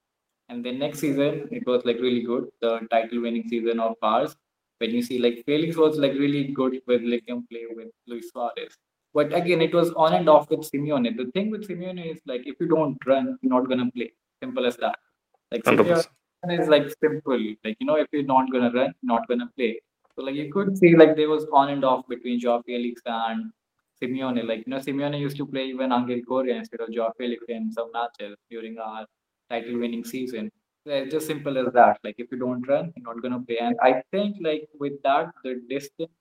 And 0.50 0.63
then 0.63 0.80
next 0.80 1.00
season, 1.00 1.48
it 1.52 1.65
was 1.65 1.84
like 1.86 2.00
really 2.00 2.21
good, 2.24 2.50
the 2.62 2.80
title 2.91 3.21
winning 3.21 3.48
season 3.50 3.80
of 3.80 3.95
ours. 4.02 4.36
When 4.78 4.91
you 4.91 5.02
see 5.02 5.19
like 5.19 5.43
Felix 5.45 5.78
was 5.78 5.98
like 5.98 6.13
really 6.13 6.43
good 6.50 6.82
with 6.88 7.02
letting 7.02 7.45
play 7.50 7.65
with 7.69 7.89
Luis 8.08 8.30
Suarez. 8.32 8.78
But 9.13 9.34
again, 9.34 9.62
it 9.62 9.74
was 9.74 9.91
on 9.93 10.13
and 10.13 10.30
off 10.30 10.50
with 10.50 10.62
Simeone. 10.71 11.15
The 11.17 11.32
thing 11.32 11.50
with 11.50 11.67
Simeone 11.67 12.12
is 12.13 12.19
like 12.28 12.45
if 12.45 12.56
you 12.60 12.67
don't 12.67 12.98
run, 13.06 13.38
you're 13.41 13.52
not 13.52 13.67
gonna 13.69 13.89
play. 13.91 14.12
Simple 14.43 14.65
as 14.65 14.78
that. 14.78 14.98
Like 15.52 15.63
Simeone 15.63 16.06
is 16.60 16.67
like 16.67 16.93
simple. 17.02 17.39
Like 17.63 17.78
you 17.80 17.88
know, 17.88 17.95
if 17.95 18.08
you're 18.12 18.24
not 18.24 18.52
gonna 18.52 18.71
run, 18.71 18.93
you're 19.02 19.15
not 19.15 19.28
gonna 19.28 19.50
play. 19.58 19.80
So 20.15 20.23
like 20.23 20.36
you 20.36 20.51
could 20.51 20.78
see 20.78 20.95
like 20.95 21.15
there 21.15 21.30
was 21.30 21.45
on 21.51 21.69
and 21.69 21.84
off 21.84 22.08
between 22.08 22.39
Joao 22.39 22.62
Felix 22.63 23.01
and 23.06 23.51
Simeone. 24.01 24.47
Like 24.47 24.60
you 24.65 24.71
know, 24.71 24.80
Simeone 24.80 25.19
used 25.19 25.38
to 25.38 25.45
play 25.45 25.65
even 25.65 25.91
Angel 25.91 26.21
Correa 26.28 26.56
instead 26.56 26.82
of 26.82 26.91
Joao 26.91 27.12
Felix 27.17 27.43
in 27.49 27.71
some 27.71 27.91
matches 27.93 28.38
during 28.49 28.78
our 28.78 29.06
title 29.49 29.80
winning 29.80 30.04
season. 30.04 30.51
So 30.86 30.93
it's 30.93 31.12
just 31.12 31.28
simple 31.28 31.58
as 31.58 31.73
that. 31.73 31.99
Like 32.04 32.15
if 32.17 32.32
you 32.32 32.38
don't 32.38 32.67
run, 32.67 32.93
you're 32.95 33.13
not 33.13 33.21
gonna 33.21 33.41
play. 33.41 33.58
And 33.60 33.75
I 33.82 34.04
think 34.12 34.38
like 34.41 34.67
with 34.80 35.01
that, 35.04 35.32
the 35.43 35.62
distance 35.69 36.12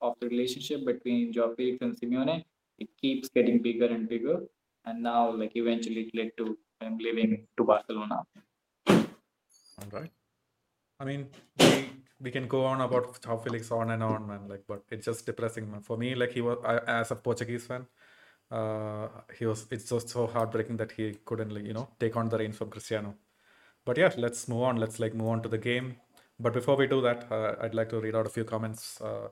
of 0.00 0.14
the 0.20 0.28
relationship 0.28 0.84
between 0.86 1.32
Joao 1.32 1.54
Felix 1.54 1.78
and 1.80 1.96
Simeone, 1.98 2.44
it 2.78 2.88
keeps 3.00 3.28
getting 3.28 3.60
bigger 3.62 3.86
and 3.86 4.08
bigger. 4.08 4.40
And 4.84 5.02
now 5.02 5.30
like 5.30 5.52
eventually 5.56 6.10
it 6.12 6.14
led 6.14 6.30
to 6.38 6.56
him 6.80 6.98
leaving 6.98 7.46
to 7.56 7.64
Barcelona. 7.64 8.22
All 8.88 9.90
right. 9.90 10.10
I 11.00 11.04
mean, 11.04 11.26
we 11.58 11.88
we 12.22 12.30
can 12.30 12.46
go 12.46 12.64
on 12.64 12.80
about 12.80 13.18
how 13.24 13.36
Felix 13.36 13.70
on 13.70 13.90
and 13.90 14.02
on, 14.02 14.26
man. 14.26 14.48
Like, 14.48 14.64
but 14.66 14.82
it's 14.90 15.04
just 15.06 15.26
depressing, 15.26 15.70
man. 15.70 15.82
For 15.82 15.96
me, 15.96 16.14
like 16.14 16.32
he 16.32 16.40
was 16.40 16.58
I, 16.64 16.78
as 17.00 17.10
a 17.10 17.16
Portuguese 17.16 17.66
fan, 17.66 17.86
uh, 18.50 19.08
he 19.38 19.46
was. 19.46 19.66
It's 19.70 19.88
just 19.88 20.08
so 20.08 20.26
heartbreaking 20.26 20.76
that 20.78 20.92
he 20.92 21.14
couldn't, 21.24 21.50
like, 21.50 21.64
you 21.64 21.72
know, 21.72 21.88
take 21.98 22.16
on 22.16 22.28
the 22.28 22.38
reins 22.38 22.56
from 22.56 22.70
Cristiano. 22.70 23.14
But 23.84 23.98
yeah, 23.98 24.12
let's 24.16 24.48
move 24.48 24.62
on. 24.62 24.76
Let's 24.76 25.00
like 25.00 25.14
move 25.14 25.28
on 25.28 25.42
to 25.42 25.48
the 25.48 25.58
game. 25.58 25.96
But 26.38 26.52
before 26.52 26.76
we 26.76 26.86
do 26.86 27.00
that, 27.02 27.30
uh, 27.30 27.56
I'd 27.60 27.74
like 27.74 27.88
to 27.90 28.00
read 28.00 28.14
out 28.14 28.26
a 28.26 28.30
few 28.30 28.44
comments 28.44 29.00
uh, 29.00 29.28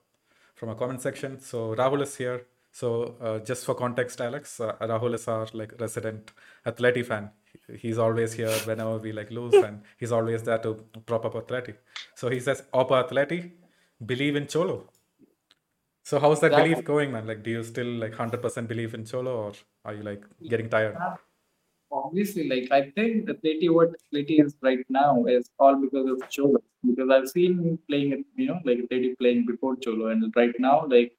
from 0.54 0.68
a 0.70 0.74
comment 0.74 1.02
section. 1.02 1.40
So 1.40 1.74
Rahul 1.74 2.02
is 2.02 2.16
here. 2.16 2.46
So 2.72 3.16
uh, 3.20 3.38
just 3.40 3.64
for 3.64 3.74
context, 3.74 4.20
Alex, 4.20 4.60
uh, 4.60 4.74
Rahul 4.80 5.14
is 5.14 5.26
our 5.28 5.46
like 5.52 5.74
resident 5.80 6.32
Atleti 6.64 7.04
fan. 7.04 7.30
He- 7.52 7.76
He's 7.82 7.98
always 7.98 8.32
here 8.32 8.54
whenever 8.70 8.96
we 8.98 9.12
like 9.12 9.30
lose, 9.30 9.54
and 9.54 9.82
he's 9.98 10.12
always 10.12 10.42
there 10.48 10.58
to 10.66 10.74
prop 11.06 11.24
up 11.24 11.34
Atleti. 11.40 11.74
So 12.14 12.28
he 12.34 12.40
says, 12.40 12.62
"Opa 12.82 12.96
Atleti, 13.04 13.38
believe 14.12 14.36
in 14.42 14.46
Cholo." 14.54 14.76
So 16.10 16.18
how's 16.18 16.40
that 16.40 16.52
That- 16.52 16.62
belief 16.64 16.84
going, 16.92 17.12
man? 17.12 17.26
Like, 17.26 17.42
do 17.42 17.50
you 17.56 17.62
still 17.72 17.92
like 18.04 18.14
hundred 18.14 18.42
percent 18.46 18.68
believe 18.68 18.94
in 18.94 19.04
Cholo, 19.12 19.34
or 19.44 19.52
are 19.84 19.94
you 19.94 20.02
like 20.02 20.24
getting 20.54 20.68
tired? 20.76 20.96
Obviously, 21.92 22.48
like 22.48 22.66
I 22.70 22.82
think 22.96 23.28
Atleti, 23.28 23.68
what 23.76 23.90
Atleti 24.00 24.36
is 24.44 24.56
right 24.62 24.84
now 24.88 25.24
is 25.26 25.50
all 25.58 25.76
because 25.84 26.08
of 26.14 26.28
Cholo. 26.30 26.60
Because 26.88 27.10
I've 27.10 27.28
seen 27.28 27.58
him 27.62 27.78
playing, 27.88 28.12
it, 28.12 28.20
you 28.36 28.46
know, 28.50 28.58
like 28.64 28.78
Atleti 28.84 29.16
playing 29.18 29.44
before 29.46 29.76
Cholo, 29.76 30.06
and 30.08 30.32
right 30.36 30.54
now, 30.58 30.76
like 30.86 31.16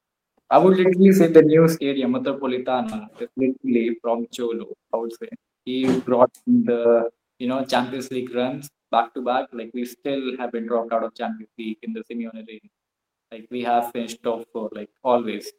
I 0.49 0.57
would 0.57 0.77
literally 0.77 1.11
say 1.13 1.27
the 1.27 1.41
new 1.41 1.67
stadium, 1.67 2.13
Metropolitana, 2.13 2.99
is 3.21 3.29
literally 3.37 3.97
from 4.01 4.27
Cholo. 4.31 4.67
I 4.93 4.97
would 4.97 5.13
say 5.19 5.29
he 5.65 5.99
brought 5.99 6.31
the, 6.45 7.09
you 7.39 7.47
know, 7.47 7.63
Champions 7.65 8.11
League 8.11 8.33
runs 8.33 8.69
back 8.91 9.13
to 9.13 9.21
back. 9.21 9.47
Like 9.53 9.71
we 9.73 9.85
still 9.85 10.37
have 10.37 10.51
been 10.51 10.67
dropped 10.67 10.93
out 10.93 11.03
of 11.03 11.15
Champions 11.15 11.51
League 11.57 11.79
in 11.83 11.93
the 11.93 12.01
Simeone 12.01 12.45
reign. 12.47 12.69
Like 13.31 13.47
we 13.49 13.63
have 13.63 13.91
finished 13.91 14.21
top 14.23 14.45
four, 14.51 14.69
like 14.73 14.89
always. 15.03 15.51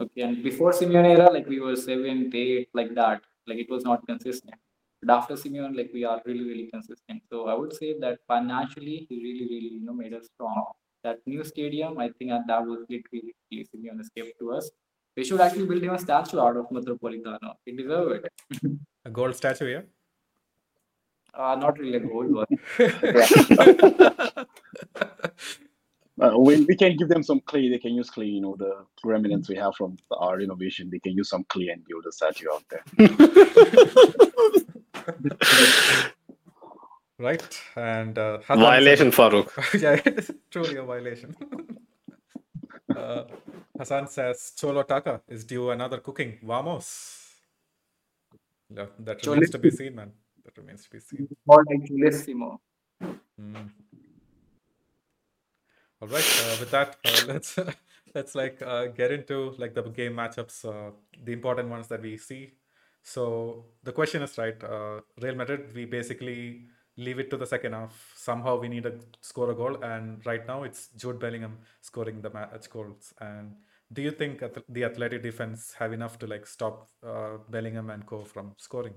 Okay, 0.00 0.22
and 0.22 0.42
before 0.42 0.72
Simeone 0.72 1.16
era, 1.16 1.30
like 1.30 1.48
we 1.48 1.60
were 1.60 1.74
seventh, 1.76 2.34
eighth, 2.34 2.68
like 2.74 2.94
that. 2.94 3.22
Like 3.46 3.58
it 3.58 3.70
was 3.70 3.84
not 3.84 4.06
consistent. 4.06 4.54
But 5.02 5.14
after 5.14 5.34
Simeone, 5.34 5.76
like 5.76 5.90
we 5.92 6.04
are 6.04 6.20
really, 6.26 6.44
really 6.44 6.68
consistent. 6.72 7.22
So 7.30 7.46
I 7.48 7.54
would 7.54 7.72
say 7.72 7.98
that 8.00 8.18
financially, 8.26 9.06
he 9.08 9.16
really, 9.16 9.46
really, 9.48 9.74
you 9.74 9.84
know, 9.84 9.92
made 9.92 10.14
us 10.14 10.26
strong. 10.34 10.72
That 11.04 11.18
new 11.26 11.44
stadium, 11.44 11.98
I 11.98 12.10
think, 12.18 12.30
that 12.30 12.66
was 12.66 12.84
literally 12.88 13.34
Simeone's 13.52 14.10
gift 14.14 14.32
to 14.40 14.52
us. 14.52 14.70
We 15.18 15.24
should 15.24 15.40
actually 15.40 15.66
build 15.66 15.82
him 15.82 15.94
a 15.94 15.98
statue 15.98 16.38
out 16.38 16.56
of 16.56 16.68
Metropolitano. 16.70 17.54
He 17.64 17.72
deserve 17.76 18.12
it. 18.12 18.32
A 19.04 19.10
gold 19.10 19.34
statue 19.34 19.66
yeah? 19.66 19.80
Uh, 21.34 21.56
not 21.56 21.76
really 21.78 21.96
a 21.96 22.00
gold 22.00 22.32
one. 22.32 22.46
Uh, 26.20 26.36
we, 26.36 26.64
we 26.64 26.74
can 26.74 26.96
give 26.96 27.08
them 27.08 27.22
some 27.22 27.38
clay. 27.38 27.68
They 27.68 27.78
can 27.78 27.94
use 27.94 28.10
clay. 28.10 28.26
You 28.26 28.40
know 28.40 28.56
the 28.58 28.84
remnants 29.04 29.48
we 29.48 29.54
have 29.54 29.76
from 29.76 29.96
our 30.10 30.36
renovation. 30.36 30.90
They 30.90 30.98
can 30.98 31.12
use 31.12 31.28
some 31.30 31.44
clay 31.44 31.68
and 31.68 31.84
build 31.84 32.04
a 32.08 32.12
statue 32.12 32.48
out 32.52 32.64
there. 32.70 32.82
right? 37.20 37.60
And 37.76 38.18
uh, 38.18 38.38
Violation, 38.48 39.12
Farouk. 39.12 39.48
says- 39.70 39.82
yeah, 39.82 40.00
it's 40.04 40.32
truly 40.50 40.74
a 40.74 40.82
violation. 40.82 41.36
uh, 42.96 43.22
Hassan 43.78 44.08
says 44.08 44.52
Cholo 44.56 44.82
Taka 44.82 45.22
is 45.28 45.44
due 45.44 45.70
another 45.70 45.98
cooking. 45.98 46.38
Vamos. 46.42 47.36
Yeah, 48.74 48.86
that 48.98 49.24
remains 49.24 49.50
to 49.50 49.58
be 49.58 49.70
seen, 49.70 49.94
man. 49.94 50.12
That 50.44 50.58
remains 50.58 50.84
to 50.84 50.90
be 50.90 50.98
seen. 50.98 51.28
More 51.46 51.64
like. 51.70 51.88
Mm. 53.40 53.70
All 56.02 56.08
right. 56.08 56.42
Uh, 56.44 56.56
with 56.60 56.70
that, 56.72 56.96
uh, 57.04 57.20
let's 57.28 57.58
let's 58.14 58.34
like 58.34 58.60
uh, 58.62 58.86
get 58.86 59.12
into 59.12 59.54
like 59.58 59.74
the 59.74 59.82
game 59.82 60.14
matchups, 60.14 60.64
uh, 60.64 60.90
the 61.24 61.32
important 61.32 61.68
ones 61.68 61.86
that 61.88 62.02
we 62.02 62.16
see. 62.16 62.52
So 63.02 63.64
the 63.84 63.92
question 63.92 64.22
is 64.22 64.36
right. 64.36 64.62
Uh, 64.62 65.00
Real 65.22 65.36
Madrid, 65.36 65.72
we 65.74 65.84
basically 65.84 66.64
leave 66.96 67.20
it 67.20 67.30
to 67.30 67.36
the 67.36 67.46
second 67.46 67.72
half. 67.72 68.12
Somehow 68.16 68.58
we 68.58 68.68
need 68.68 68.82
to 68.82 68.98
score 69.20 69.50
a 69.50 69.54
goal, 69.54 69.82
and 69.82 70.24
right 70.26 70.46
now 70.46 70.64
it's 70.64 70.88
Jude 70.96 71.20
Bellingham 71.20 71.58
scoring 71.80 72.20
the 72.20 72.30
match 72.30 72.68
goals. 72.68 73.14
And 73.20 73.54
do 73.92 74.02
you 74.02 74.10
think 74.10 74.42
the 74.68 74.84
Athletic 74.84 75.22
defense 75.22 75.74
have 75.78 75.92
enough 75.92 76.18
to 76.18 76.26
like 76.26 76.46
stop 76.46 76.88
uh, 77.06 77.38
Bellingham 77.48 77.90
and 77.90 78.04
Co 78.06 78.24
from 78.24 78.52
scoring? 78.58 78.94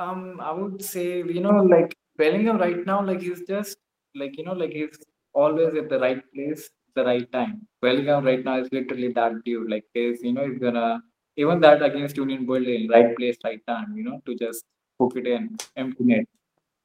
Um, 0.00 0.40
I 0.40 0.52
would 0.52 0.82
say, 0.82 1.18
you 1.18 1.40
know, 1.40 1.62
like 1.62 1.96
Bellingham 2.16 2.58
right 2.58 2.84
now, 2.86 3.04
like 3.04 3.20
he's 3.20 3.42
just 3.46 3.78
like, 4.14 4.38
you 4.38 4.44
know, 4.44 4.52
like 4.52 4.72
he's 4.72 4.96
always 5.34 5.74
at 5.74 5.88
the 5.88 5.98
right 5.98 6.22
place, 6.32 6.70
the 6.94 7.04
right 7.04 7.30
time. 7.32 7.66
Bellingham 7.82 8.24
right 8.24 8.44
now 8.44 8.58
is 8.58 8.68
literally 8.72 9.12
that 9.12 9.32
dude. 9.44 9.70
Like 9.70 9.84
he's, 9.92 10.22
you 10.22 10.32
know, 10.32 10.48
he's 10.48 10.58
gonna 10.58 11.00
even 11.36 11.60
that 11.60 11.82
against 11.82 12.16
Union 12.16 12.46
Berlin, 12.46 12.88
right 12.88 13.14
place, 13.16 13.36
right 13.44 13.60
time, 13.66 13.94
you 13.96 14.04
know, 14.04 14.20
to 14.26 14.34
just 14.34 14.64
hook 14.98 15.14
it 15.16 15.26
in, 15.26 15.56
empty 15.76 16.04
net. 16.04 16.24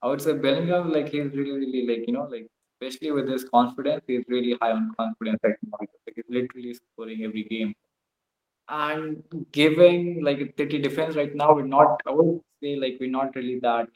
I 0.02 0.08
would 0.08 0.22
say 0.22 0.34
Bellingham, 0.34 0.92
like 0.92 1.10
he's 1.10 1.32
really, 1.34 1.60
really 1.66 1.88
like 1.88 2.08
you 2.08 2.14
know, 2.14 2.24
like 2.30 2.48
especially 2.84 3.12
with 3.12 3.30
his 3.30 3.44
confidence, 3.46 4.04
he's 4.08 4.24
really 4.28 4.58
high 4.62 4.72
on 4.72 4.92
confidence 4.98 5.40
right 5.44 5.56
now. 5.72 5.78
Like 5.80 6.16
he's 6.16 6.26
literally 6.30 6.74
scoring 6.74 7.24
every 7.24 7.44
game. 7.44 7.74
And 8.70 9.24
giving 9.52 10.24
like 10.24 10.54
City 10.58 10.80
defense 10.80 11.16
right 11.16 11.36
now, 11.36 11.54
we're 11.54 11.66
not. 11.66 12.02
I 12.08 12.12
would 12.12 12.42
say 12.62 12.76
like 12.76 12.98
we're 13.00 13.10
not 13.10 13.36
really 13.36 13.60
that 13.60 13.88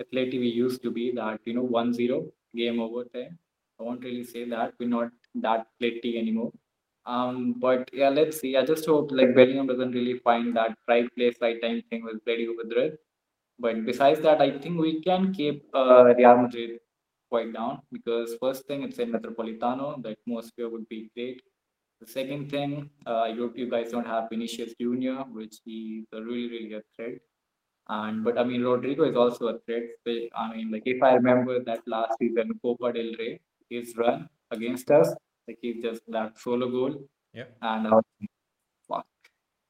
athletic 0.00 0.40
we 0.40 0.48
used 0.48 0.82
to 0.82 0.90
be. 0.90 1.12
That 1.12 1.40
you 1.44 1.54
know, 1.54 1.66
1-0 1.66 2.30
game 2.54 2.80
over 2.80 3.04
time. 3.04 3.38
I 3.80 3.82
won't 3.82 4.04
really 4.04 4.24
say 4.24 4.48
that 4.50 4.74
we're 4.78 4.88
not 4.88 5.10
that 5.36 5.66
athletic 5.80 6.16
anymore. 6.16 6.52
Um, 7.06 7.56
but 7.58 7.90
yeah, 7.92 8.08
let's 8.08 8.40
see. 8.40 8.56
I 8.56 8.64
just 8.64 8.86
hope 8.86 9.10
like 9.12 9.34
Bellingham 9.34 9.66
doesn't 9.66 9.92
really 9.92 10.18
find 10.18 10.56
that 10.56 10.76
right 10.88 11.14
place, 11.16 11.34
right 11.40 11.60
time 11.60 11.82
thing 11.90 12.04
with 12.04 12.24
Atletico 12.24 12.54
Madrid. 12.62 12.98
But 13.58 13.84
besides 13.84 14.20
that, 14.20 14.40
I 14.40 14.58
think 14.58 14.80
we 14.80 15.02
can 15.02 15.32
keep 15.32 15.64
uh, 15.74 16.14
Real 16.16 16.38
Madrid 16.38 16.78
quite 17.34 17.52
down 17.52 17.80
because 17.90 18.36
first 18.40 18.66
thing 18.68 18.82
it's 18.84 18.98
in 19.04 19.12
Metropolitano, 19.12 19.86
the 20.02 20.10
atmosphere 20.16 20.68
would 20.68 20.88
be 20.88 21.10
great. 21.14 21.42
The 22.00 22.06
second 22.06 22.50
thing, 22.50 22.90
uh, 23.06 23.24
you, 23.36 23.52
you 23.56 23.68
guys 23.70 23.90
don't 23.90 24.06
have 24.06 24.28
Vinicius 24.30 24.74
Junior, 24.80 25.16
which 25.38 25.56
is 25.66 26.04
a 26.12 26.20
really 26.22 26.48
really 26.54 26.74
a 26.74 26.82
threat. 26.94 27.18
And 27.88 28.24
but 28.24 28.38
I 28.38 28.44
mean 28.44 28.62
Rodrygo 28.62 29.10
is 29.10 29.16
also 29.16 29.48
a 29.48 29.58
threat. 29.66 29.82
I 30.36 30.54
mean 30.54 30.70
like 30.70 30.84
if 30.86 31.02
I 31.02 31.14
remember 31.14 31.58
that 31.64 31.82
last 31.86 32.12
season 32.20 32.52
Copa 32.62 32.92
del 32.92 33.12
Rey, 33.18 33.40
his 33.68 33.96
run 33.96 34.28
against 34.50 34.90
us, 34.90 35.12
like 35.48 35.58
he 35.60 35.74
just 35.82 36.02
that 36.08 36.38
solo 36.38 36.70
goal. 36.70 36.94
Yeah. 37.32 37.50
And 37.62 37.90
like, 37.90 38.30
fuck. 38.88 39.06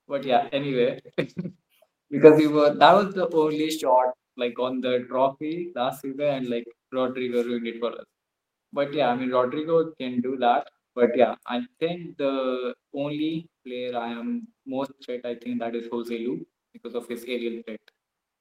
But 0.06 0.24
yeah, 0.24 0.48
anyway. 0.52 1.00
because 2.10 2.38
we 2.38 2.46
were 2.46 2.74
that 2.74 2.92
was 2.92 3.14
the 3.14 3.28
only 3.44 3.70
shot 3.70 4.14
like 4.36 4.58
on 4.58 4.80
the 4.80 4.94
trophy 5.08 5.72
last 5.74 6.02
season 6.02 6.30
and 6.36 6.48
like 6.48 6.66
Rodrygo 6.94 7.44
ruined 7.44 7.66
it 7.66 7.78
for 7.80 7.92
us. 7.92 8.06
But 8.72 8.92
yeah, 8.92 9.08
I 9.10 9.16
mean 9.16 9.30
Rodrygo 9.30 9.96
can 9.98 10.20
do 10.20 10.36
that. 10.38 10.68
But 10.94 11.16
yeah, 11.16 11.34
I 11.46 11.62
think 11.80 12.16
the 12.18 12.74
only 12.94 13.48
player 13.66 13.96
I 13.98 14.10
am 14.10 14.46
most 14.66 14.92
threat, 15.04 15.22
I 15.24 15.34
think 15.34 15.58
that 15.60 15.74
is 15.74 15.88
Joselu 15.88 16.44
because 16.72 16.94
of 16.94 17.08
his 17.08 17.24
aerial 17.24 17.62
threat. 17.64 17.80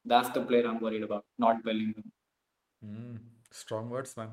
That's 0.05 0.29
the 0.29 0.41
player 0.41 0.67
I'm 0.67 0.79
worried 0.79 1.03
about, 1.03 1.25
not 1.39 1.63
Bellingham. 1.63 2.11
Mm, 2.85 3.17
strong 3.51 3.89
words, 3.89 4.15
man. 4.17 4.29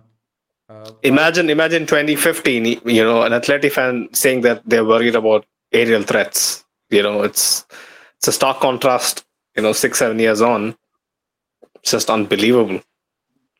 Uh, 0.69 0.91
imagine, 1.03 1.49
imagine 1.49 1.87
2015. 1.87 2.81
You 2.85 3.05
know, 3.05 3.23
an 3.23 3.33
Athletic 3.33 3.73
fan 3.73 4.09
saying 4.13 4.43
that 4.43 4.63
they're 4.67 4.85
worried 4.85 5.15
about 5.15 5.47
aerial 5.73 6.03
threats. 6.03 6.65
You 6.91 7.03
know, 7.03 7.23
it's 7.23 7.65
it's 8.19 8.29
a 8.29 8.33
stark 8.33 8.61
contrast. 8.61 9.25
You 9.57 9.63
know, 9.63 9.73
six 9.73 9.99
seven 9.99 10.19
years 10.19 10.43
on, 10.43 10.77
it's 11.77 11.93
just 11.93 12.11
unbelievable 12.11 12.83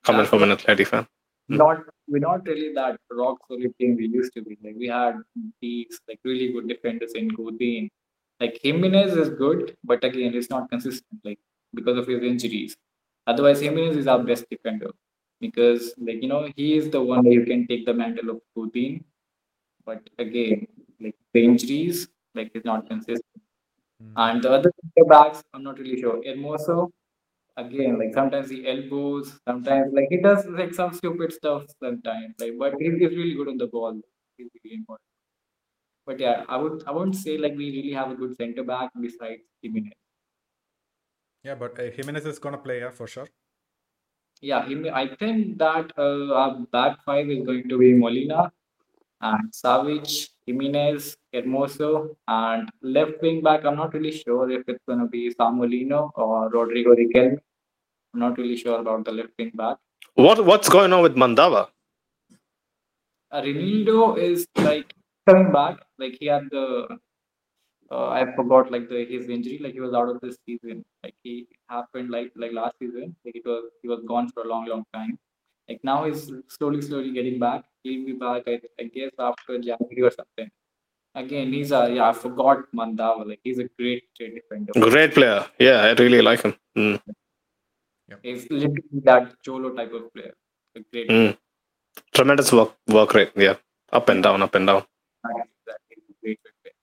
coming 0.05 0.27
from 0.27 0.43
an 0.43 0.53
Athletic 0.53 0.89
fan. 0.89 1.07
Hmm. 1.49 1.57
Not 1.57 1.79
we're 2.09 2.19
not 2.19 2.47
really 2.47 2.73
that 2.75 2.99
rock 3.11 3.39
solid 3.49 3.73
team 3.79 3.97
we 3.97 4.09
used 4.09 4.33
to 4.35 4.43
be. 4.43 4.59
Like 4.63 4.75
we 4.77 4.89
had 4.89 5.17
these 5.61 6.01
like 6.09 6.21
really 6.25 6.53
good 6.53 6.69
defenders 6.69 7.13
in 7.15 7.29
Godin. 7.29 7.89
Like 8.41 8.59
Gimenez 8.63 9.17
is 9.17 9.31
good, 9.31 9.77
but 9.85 10.03
again, 10.03 10.33
he's 10.33 10.51
not 10.51 10.71
consistent. 10.71 11.21
Like 11.25 11.39
because 11.75 11.99
of 11.99 12.07
his 12.07 12.23
injuries. 12.23 12.77
Otherwise, 13.27 13.61
Gimenez 13.61 13.97
is 13.97 14.07
our 14.07 14.23
best 14.23 14.49
defender 14.51 14.91
because, 15.41 15.95
like 15.99 16.23
you 16.23 16.29
know, 16.29 16.49
he 16.57 16.77
is 16.77 16.91
the 16.91 17.01
one 17.01 17.25
you 17.25 17.45
can 17.45 17.67
take 17.67 17.87
the 17.87 17.95
mantle 17.95 18.31
of 18.31 18.41
Putin. 18.57 19.05
But 19.85 20.09
again, 20.19 20.67
like 21.01 21.17
the 21.33 21.45
injuries, 21.45 22.09
like 22.35 22.51
he's 22.53 22.65
not 22.65 22.89
consistent. 22.89 23.25
Mm. 24.03 24.13
And 24.17 24.43
the 24.43 24.51
other 24.51 24.73
backs, 25.09 25.43
I'm 25.53 25.63
not 25.63 25.79
really 25.79 26.01
sure. 26.01 26.23
Hermoso, 26.23 26.91
again, 27.57 27.99
like 27.99 28.15
sometimes 28.15 28.51
he 28.51 28.67
elbows, 28.67 29.39
sometimes 29.47 29.93
like 29.93 30.09
he 30.11 30.19
does 30.19 30.47
like 30.47 30.75
some 30.75 30.93
stupid 30.93 31.33
stuff 31.33 31.65
sometimes. 31.83 32.35
Like, 32.39 32.53
but 32.59 32.75
he's, 32.79 32.95
he's 32.95 33.17
really 33.17 33.35
good 33.35 33.49
on 33.49 33.59
the 33.59 33.67
ball. 33.67 34.01
He's 34.37 34.49
really 34.65 34.77
important. 34.77 35.07
But 36.07 36.19
yeah, 36.19 36.45
I 36.49 36.57
would 36.57 36.83
I 36.87 36.93
won't 36.93 37.15
say 37.15 37.39
like 37.39 37.57
we 37.57 37.71
really 37.71 37.93
have 37.93 38.11
a 38.11 38.15
good 38.15 38.37
center 38.37 38.65
back 38.65 38.91
besides 39.01 39.43
Gimenez. 39.63 39.93
Yeah, 41.45 41.55
but 41.55 41.79
uh, 41.79 41.91
Gimenez 41.91 42.27
is 42.27 42.39
gonna 42.39 42.59
play, 42.59 42.81
yeah, 42.81 42.91
for 42.91 43.07
sure. 43.07 43.29
Yeah, 44.43 44.67
I 44.95 45.15
think 45.19 45.59
that 45.59 45.93
uh, 45.99 46.33
our 46.33 46.61
back 46.73 47.05
five 47.05 47.29
is 47.29 47.45
going 47.45 47.69
to 47.69 47.79
be 47.79 47.93
Molina 47.93 48.51
and 49.21 49.53
Savic, 49.53 50.30
Gimenez, 50.51 51.17
Hermoso, 51.35 52.17
and 52.29 52.69
left 52.83 53.23
wing 53.23 53.43
back. 53.43 53.65
I'm 53.65 53.77
not 53.77 53.95
really 53.95 54.13
sure 54.13 54.51
if 54.51 54.63
it's 54.69 54.85
going 54.87 55.01
to 55.01 55.07
be 55.07 55.33
Samu 55.35 55.69
Lino 55.69 56.11
or 56.15 56.49
Rodrigo 56.49 56.95
Riquelme. 56.95 57.39
I'm 58.15 58.21
not 58.21 58.39
really 58.39 58.57
sure 58.57 58.81
about 58.81 59.05
the 59.05 59.13
left 59.13 59.31
wing 59.39 59.53
back. 59.55 59.77
What 60.15 60.45
What's 60.45 60.69
going 60.69 60.93
on 60.93 61.03
with 61.03 61.15
Mandava? 61.15 61.69
Uh, 63.33 63.43
is 64.17 64.47
like 64.57 64.93
coming 65.29 65.53
back. 65.53 65.79
Like 65.99 66.17
he 66.19 66.27
had 66.27 66.51
the 66.51 66.99
uh, 67.93 68.09
I 68.09 68.25
forgot 68.35 68.71
like 68.71 68.89
the 68.89 69.05
his 69.05 69.29
injury, 69.29 69.59
like 69.63 69.73
he 69.73 69.81
was 69.81 69.95
out 69.95 70.09
of 70.09 70.21
this 70.21 70.37
season. 70.47 70.85
Like 71.05 71.15
he 71.23 71.47
happened 71.69 72.11
like 72.11 72.33
like 72.37 72.53
last 72.53 72.75
season. 72.81 73.15
Like 73.25 73.37
it 73.37 73.43
was 73.45 73.71
he 73.83 73.89
was 73.89 74.01
gone 74.07 74.31
for 74.31 74.43
a 74.43 74.49
long, 74.49 74.67
long 74.67 74.85
time. 74.93 75.19
Like 75.71 75.85
now 75.85 76.05
he's 76.05 76.33
slowly, 76.49 76.83
slowly 76.83 77.13
getting 77.13 77.39
back. 77.39 77.63
He'll 77.85 78.05
be 78.05 78.13
back, 78.13 78.43
I, 78.49 78.61
I 78.81 78.85
guess, 78.95 79.13
after 79.19 79.57
January 79.59 80.03
or 80.03 80.11
something. 80.11 80.51
Again, 81.15 81.53
he's 81.53 81.71
a 81.71 81.89
yeah. 81.95 82.09
I 82.09 82.13
forgot 82.13 82.65
Mandava. 82.75 83.25
Like 83.29 83.41
he's 83.45 83.61
a 83.61 83.69
great, 83.79 84.03
great 84.17 84.35
defender. 84.35 84.73
Great 84.91 85.15
player. 85.15 85.47
Yeah, 85.61 85.79
I 85.83 85.93
really 85.93 86.23
like 86.23 86.43
him. 86.43 86.55
Mm. 86.77 87.01
He's 88.23 88.51
literally 88.51 89.01
that 89.05 89.33
Cholo 89.45 89.71
type 89.71 89.93
of 89.93 90.13
player. 90.13 90.35
A 90.77 90.81
great. 90.93 91.09
Mm. 91.09 91.37
Tremendous 92.15 92.53
work 92.53 92.75
work 92.89 93.15
rate. 93.15 93.33
Yeah, 93.37 93.55
up 93.93 94.09
and 94.09 94.23
down, 94.25 94.43
up 94.43 94.55
and 94.57 94.67
down. 94.67 94.85
Exactly. 95.25 96.03
Great, 96.23 96.41
great 96.63 96.75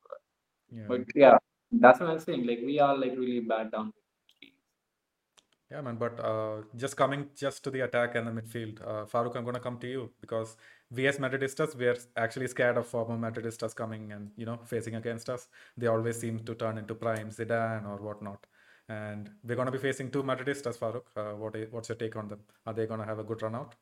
yeah. 0.71 0.85
But 0.87 1.01
yeah, 1.13 1.37
that's 1.71 1.99
what 1.99 2.09
I'm 2.09 2.19
saying. 2.19 2.47
Like 2.47 2.61
we 2.65 2.79
are 2.79 2.97
like 2.97 3.17
really 3.17 3.41
bad 3.41 3.71
down. 3.71 3.91
Yeah, 5.71 5.81
man. 5.81 5.97
But 5.97 6.19
uh, 6.19 6.61
just 6.77 6.95
coming 6.95 7.27
just 7.35 7.63
to 7.65 7.71
the 7.71 7.81
attack 7.81 8.15
and 8.15 8.27
the 8.27 8.41
midfield, 8.41 8.79
uh, 8.81 9.05
I'm 9.37 9.45
gonna 9.45 9.59
come 9.59 9.77
to 9.79 9.87
you 9.87 10.11
because 10.21 10.55
we 10.89 11.07
as 11.07 11.17
Madridistas, 11.17 11.75
we 11.75 11.87
are 11.87 11.97
actually 12.15 12.47
scared 12.47 12.77
of 12.77 12.87
former 12.87 13.17
Madridistas 13.17 13.75
coming 13.75 14.13
and 14.13 14.31
you 14.37 14.45
know 14.45 14.57
facing 14.63 14.95
against 14.95 15.29
us. 15.29 15.47
They 15.75 15.87
always 15.87 16.19
seem 16.19 16.39
to 16.45 16.55
turn 16.55 16.77
into 16.77 16.95
prime 16.95 17.29
Zidane 17.31 17.85
or 17.85 17.97
whatnot. 17.97 18.45
And 18.87 19.29
we're 19.43 19.55
gonna 19.55 19.71
be 19.71 19.77
facing 19.77 20.09
two 20.09 20.23
Madridistas, 20.23 20.77
Farouk. 20.77 21.03
Uh, 21.17 21.35
what 21.35 21.55
what's 21.71 21.89
your 21.89 21.97
take 21.97 22.15
on 22.15 22.29
them? 22.29 22.39
Are 22.65 22.73
they 22.73 22.85
gonna 22.87 23.05
have 23.05 23.19
a 23.19 23.23
good 23.25 23.41
run 23.41 23.55
out? 23.55 23.75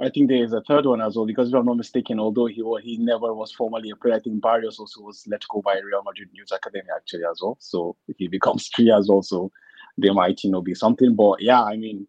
I 0.00 0.08
think 0.08 0.28
there 0.30 0.42
is 0.42 0.54
a 0.54 0.62
third 0.62 0.86
one 0.86 1.02
as 1.02 1.16
well 1.16 1.26
because 1.26 1.50
if 1.50 1.54
I'm 1.54 1.66
not 1.66 1.76
mistaken, 1.76 2.18
although 2.18 2.46
he 2.46 2.62
he 2.82 2.96
never 2.96 3.34
was 3.34 3.52
formally 3.52 3.90
a 3.90 3.96
player, 3.96 4.14
I 4.14 4.20
think 4.20 4.40
Barrios 4.40 4.78
also 4.78 5.02
was 5.02 5.26
let 5.26 5.46
go 5.50 5.60
by 5.60 5.78
Real 5.78 6.02
Madrid 6.02 6.30
Youth 6.32 6.52
Academy 6.52 6.88
actually 6.96 7.24
as 7.30 7.40
well. 7.42 7.58
So 7.60 7.96
he 8.16 8.28
becomes 8.28 8.68
three 8.74 8.90
as 8.90 9.08
well, 9.10 9.22
so 9.22 9.52
there 9.98 10.14
might 10.14 10.42
you 10.44 10.50
know 10.50 10.62
be 10.62 10.74
something. 10.74 11.14
But 11.14 11.40
yeah, 11.40 11.62
I 11.62 11.76
mean, 11.76 12.06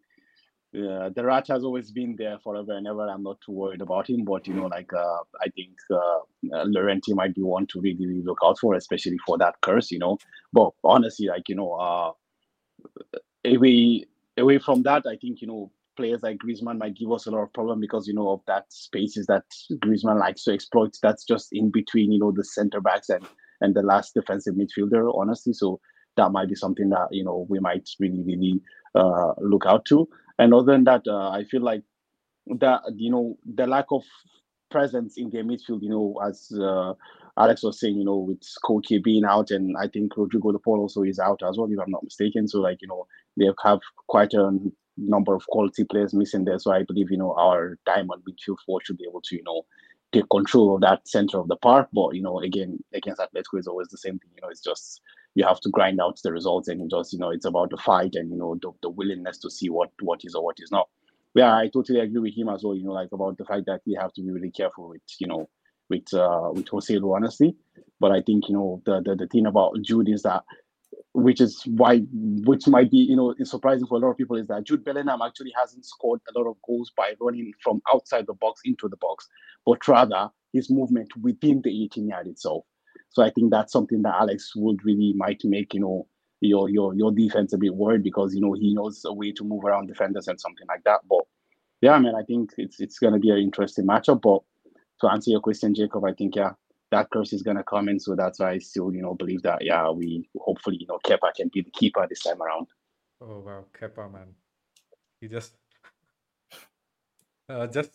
uh, 0.76 1.10
the 1.10 1.24
rat 1.24 1.48
has 1.48 1.64
always 1.64 1.92
been 1.92 2.16
there 2.18 2.40
forever 2.40 2.74
and 2.74 2.88
ever. 2.88 3.08
I'm 3.08 3.24
not 3.24 3.42
too 3.42 3.52
worried 3.52 3.82
about 3.82 4.10
him, 4.10 4.24
but 4.26 4.48
you 4.48 4.54
know, 4.54 4.68
like 4.68 4.92
uh, 4.94 5.18
I 5.42 5.50
think 5.56 5.72
uh, 5.92 6.20
uh 6.56 6.66
Llorente 6.66 7.14
might 7.14 7.36
be 7.36 7.44
one 7.44 7.68
to 7.68 7.82
really, 7.82 8.08
really 8.08 8.24
look 8.24 8.40
out 8.44 8.58
for, 8.60 8.76
especially 8.76 9.18
for 9.26 9.38
that 9.38 9.56
curse, 9.62 9.92
you 9.92 10.00
know. 10.00 10.18
But 10.52 10.72
honestly, 10.84 11.28
like 11.28 11.48
you 11.50 11.56
know, 11.56 11.74
uh, 11.74 12.12
away 13.46 14.06
away 14.38 14.58
from 14.58 14.84
that, 14.84 15.06
I 15.06 15.16
think 15.18 15.42
you 15.42 15.48
know 15.48 15.72
players 15.96 16.24
like 16.24 16.38
Griezmann 16.38 16.80
might 16.80 16.98
give 16.98 17.12
us 17.12 17.28
a 17.28 17.32
lot 17.32 17.44
of 17.44 17.54
problem 17.54 17.80
because 17.80 18.08
you 18.08 18.14
know 18.14 18.30
of 18.30 18.42
that 18.48 18.66
spaces 18.72 19.26
that 19.28 19.44
Griezmann 19.74 20.20
likes 20.20 20.44
to 20.46 20.54
exploit. 20.54 20.98
That's 21.02 21.24
just 21.24 21.50
in 21.52 21.72
between, 21.72 22.12
you 22.12 22.20
know, 22.20 22.32
the 22.32 22.44
centre 22.44 22.82
backs 22.82 23.10
and 23.10 23.26
and 23.62 23.76
the 23.76 23.82
last 23.82 24.14
defensive 24.14 24.56
midfielder. 24.56 25.12
Honestly, 25.16 25.54
so 25.54 25.80
that 26.18 26.32
might 26.32 26.50
be 26.50 26.56
something 26.56 26.90
that 26.90 27.08
you 27.12 27.24
know 27.24 27.46
we 27.50 27.60
might 27.60 27.88
really 28.00 28.22
really 28.24 28.62
uh, 28.96 29.34
look 29.40 29.66
out 29.66 29.86
to. 29.86 30.08
And 30.40 30.54
other 30.54 30.72
than 30.72 30.84
that, 30.86 31.04
uh, 31.08 31.30
I 31.30 31.44
feel 31.44 31.62
like 31.62 31.84
that 32.60 32.82
you 32.96 33.12
know 33.12 33.38
the 33.56 33.68
lack 33.68 33.86
of 33.92 34.04
presence 34.70 35.16
in 35.18 35.30
their 35.30 35.44
midfield. 35.44 35.82
You 35.82 35.90
know, 35.90 36.20
as 36.26 36.52
uh, 36.60 36.94
Alex 37.38 37.64
was 37.64 37.80
saying, 37.80 37.98
you 37.98 38.06
know, 38.06 38.18
with 38.18 38.42
Koke 38.64 39.04
being 39.04 39.26
out, 39.26 39.52
and 39.52 39.76
I 39.78 39.88
think 39.88 40.16
Rodrigo 40.18 40.52
De 40.52 40.60
Paul 40.60 40.80
also 40.80 41.04
is 41.04 41.20
out 41.20 41.42
as 41.48 41.58
well, 41.58 41.72
if 41.72 41.80
I'm 41.80 41.92
not 41.92 42.04
mistaken. 42.04 42.48
So 42.48 42.60
like 42.60 42.82
you 42.82 42.88
know 42.88 43.08
they 43.38 43.50
have 43.64 43.80
quite 44.08 44.34
a 44.34 44.52
number 44.98 45.36
of 45.36 45.46
quality 45.48 45.84
players 45.84 46.14
missing 46.14 46.46
there. 46.46 46.60
So 46.60 46.72
I 46.72 46.84
believe, 46.84 47.12
you 47.12 47.18
know, 47.18 47.34
our 47.34 47.78
diamond 47.86 48.24
midfield 48.30 48.58
four 48.66 48.80
should 48.84 48.98
be 48.98 49.06
able 49.10 49.22
to, 49.22 49.36
you 49.36 49.44
know, 49.44 49.66
take 50.12 50.30
control 50.30 50.76
of 50.76 50.82
that 50.82 51.08
center 51.08 51.40
of 51.40 51.48
the 51.48 51.56
park. 51.56 51.90
But, 51.94 52.16
you 52.16 52.22
know, 52.22 52.40
again, 52.40 52.80
against 52.94 53.22
Atletico 53.22 53.60
is 53.60 53.68
always 53.68 53.88
the 53.88 53.98
same 53.98 54.20
thing. 54.20 54.32
You 54.36 54.42
know, 54.42 54.50
it's 54.50 54.62
just 54.62 55.02
you 55.36 55.46
have 55.46 55.60
to 55.62 55.70
grind 55.70 56.00
out 56.00 56.20
the 56.24 56.32
results 56.32 56.68
and 56.68 56.90
just, 56.90 57.14
you 57.14 57.20
know, 57.20 57.30
it's 57.32 57.46
about 57.46 57.70
the 57.72 57.78
fight 57.78 58.16
and, 58.16 58.32
you 58.32 58.38
know, 58.38 58.56
the, 58.62 58.72
the 58.82 58.90
willingness 58.90 59.38
to 59.40 59.50
see 59.50 59.70
what 59.70 59.90
what 60.02 60.22
is 60.24 60.36
or 60.36 60.44
what 60.44 60.58
is 60.60 60.72
not. 60.72 60.90
Yeah, 61.36 61.56
I 61.56 61.70
totally 61.70 62.00
agree 62.00 62.20
with 62.20 62.38
him 62.38 62.50
as 62.50 62.64
well, 62.64 62.76
you 62.76 62.84
know, 62.84 62.92
like 62.92 63.12
about 63.12 63.38
the 63.38 63.46
fact 63.46 63.66
that 63.66 63.82
we 63.88 63.98
have 64.00 64.14
to 64.14 64.22
be 64.22 64.32
really 64.32 64.52
careful 64.52 64.90
with, 64.90 65.02
you 65.20 65.28
know, 65.28 65.50
with 65.90 66.14
uh 66.14 66.52
with 66.54 66.68
Jose 66.70 66.98
honestly. 67.04 67.56
But 68.00 68.12
I 68.12 68.22
think, 68.22 68.48
you 68.50 68.56
know, 68.56 68.82
the, 68.86 69.02
the 69.02 69.16
the 69.16 69.28
thing 69.28 69.48
about 69.48 69.82
Jude 69.82 70.10
is 70.10 70.24
that 70.24 70.44
which 71.14 71.42
is 71.42 71.62
why, 71.66 72.00
which 72.10 72.68
might 72.68 72.90
be, 72.90 72.98
you 72.98 73.16
know, 73.16 73.36
surprising 73.44 73.88
for 73.88 73.98
a 73.98 74.00
lot 74.00 74.12
of 74.12 74.18
people, 74.18 74.36
is 74.36 74.48
that 74.48 74.64
Jude 74.64 74.84
Bellingham 74.84 75.22
actually 75.22 75.54
hasn't 75.56 75.86
scored 75.86 76.20
a 76.28 76.38
lot 76.38 76.50
of 76.50 76.58
goals 76.66 76.92
by 76.96 77.14
running 77.20 77.52
from 77.64 77.82
outside 77.94 78.26
the 78.26 78.34
box 78.34 78.62
into 78.66 78.90
the 78.90 78.98
box, 78.98 79.28
but 79.66 79.88
rather 79.88 80.30
his 80.54 80.70
movement 80.70 81.10
within 81.22 81.62
the 81.62 81.84
18 81.84 82.08
yard 82.08 82.28
itself. 82.28 82.66
So 83.14 83.24
I 83.24 83.30
think 83.30 83.52
that's 83.52 83.72
something 83.72 84.02
that 84.02 84.16
Alex 84.20 84.54
would 84.56 84.84
really 84.84 85.14
might 85.14 85.42
make, 85.46 85.74
you 85.74 85.80
know, 85.80 86.08
your 86.42 86.70
your 86.70 86.94
your 86.94 87.12
defense 87.12 87.54
a 87.54 87.58
bit 87.58 87.74
worried 87.74 88.04
because 88.04 88.36
you 88.36 88.42
know 88.42 88.54
he 88.54 88.74
knows 88.74 89.06
a 89.06 89.14
way 89.14 89.32
to 89.32 89.44
move 89.44 89.64
around 89.64 89.88
defenders 89.88 90.28
and 90.28 90.40
something 90.40 90.68
like 90.68 90.84
that. 90.84 91.02
But 91.08 91.22
yeah, 91.82 91.98
man, 92.00 92.16
I 92.16 92.24
think 92.24 92.54
it's 92.58 92.80
it's 92.80 93.00
gonna 93.00 93.20
be 93.20 93.30
an 93.30 93.38
interesting 93.38 93.86
matchup. 93.86 94.22
But 94.22 94.42
to 95.02 95.12
answer 95.12 95.32
your 95.32 95.40
question, 95.40 95.74
Jacob, 95.74 96.04
I 96.04 96.14
think 96.14 96.36
yeah, 96.36 96.54
that 96.92 97.10
curse 97.12 97.34
is 97.34 97.44
gonna 97.44 97.64
come 97.64 97.88
in. 97.88 98.00
So 98.00 98.16
that's 98.16 98.40
why 98.40 98.52
I 98.52 98.58
still, 98.58 98.94
you 98.94 99.02
know, 99.02 99.14
believe 99.14 99.44
that 99.44 99.64
yeah, 99.64 99.90
we 99.90 100.28
hopefully, 100.38 100.78
you 100.80 100.88
know, 100.88 101.00
Kepa 101.06 101.34
can 101.36 101.50
be 101.54 101.62
the 101.62 101.72
keeper 101.72 102.06
this 102.10 102.24
time 102.24 102.42
around. 102.42 102.68
Oh 103.22 103.40
wow, 103.40 103.66
Kepa 103.80 104.12
man. 104.12 104.34
He 105.22 105.28
just 105.28 105.54
uh, 107.50 107.68
just 107.68 107.92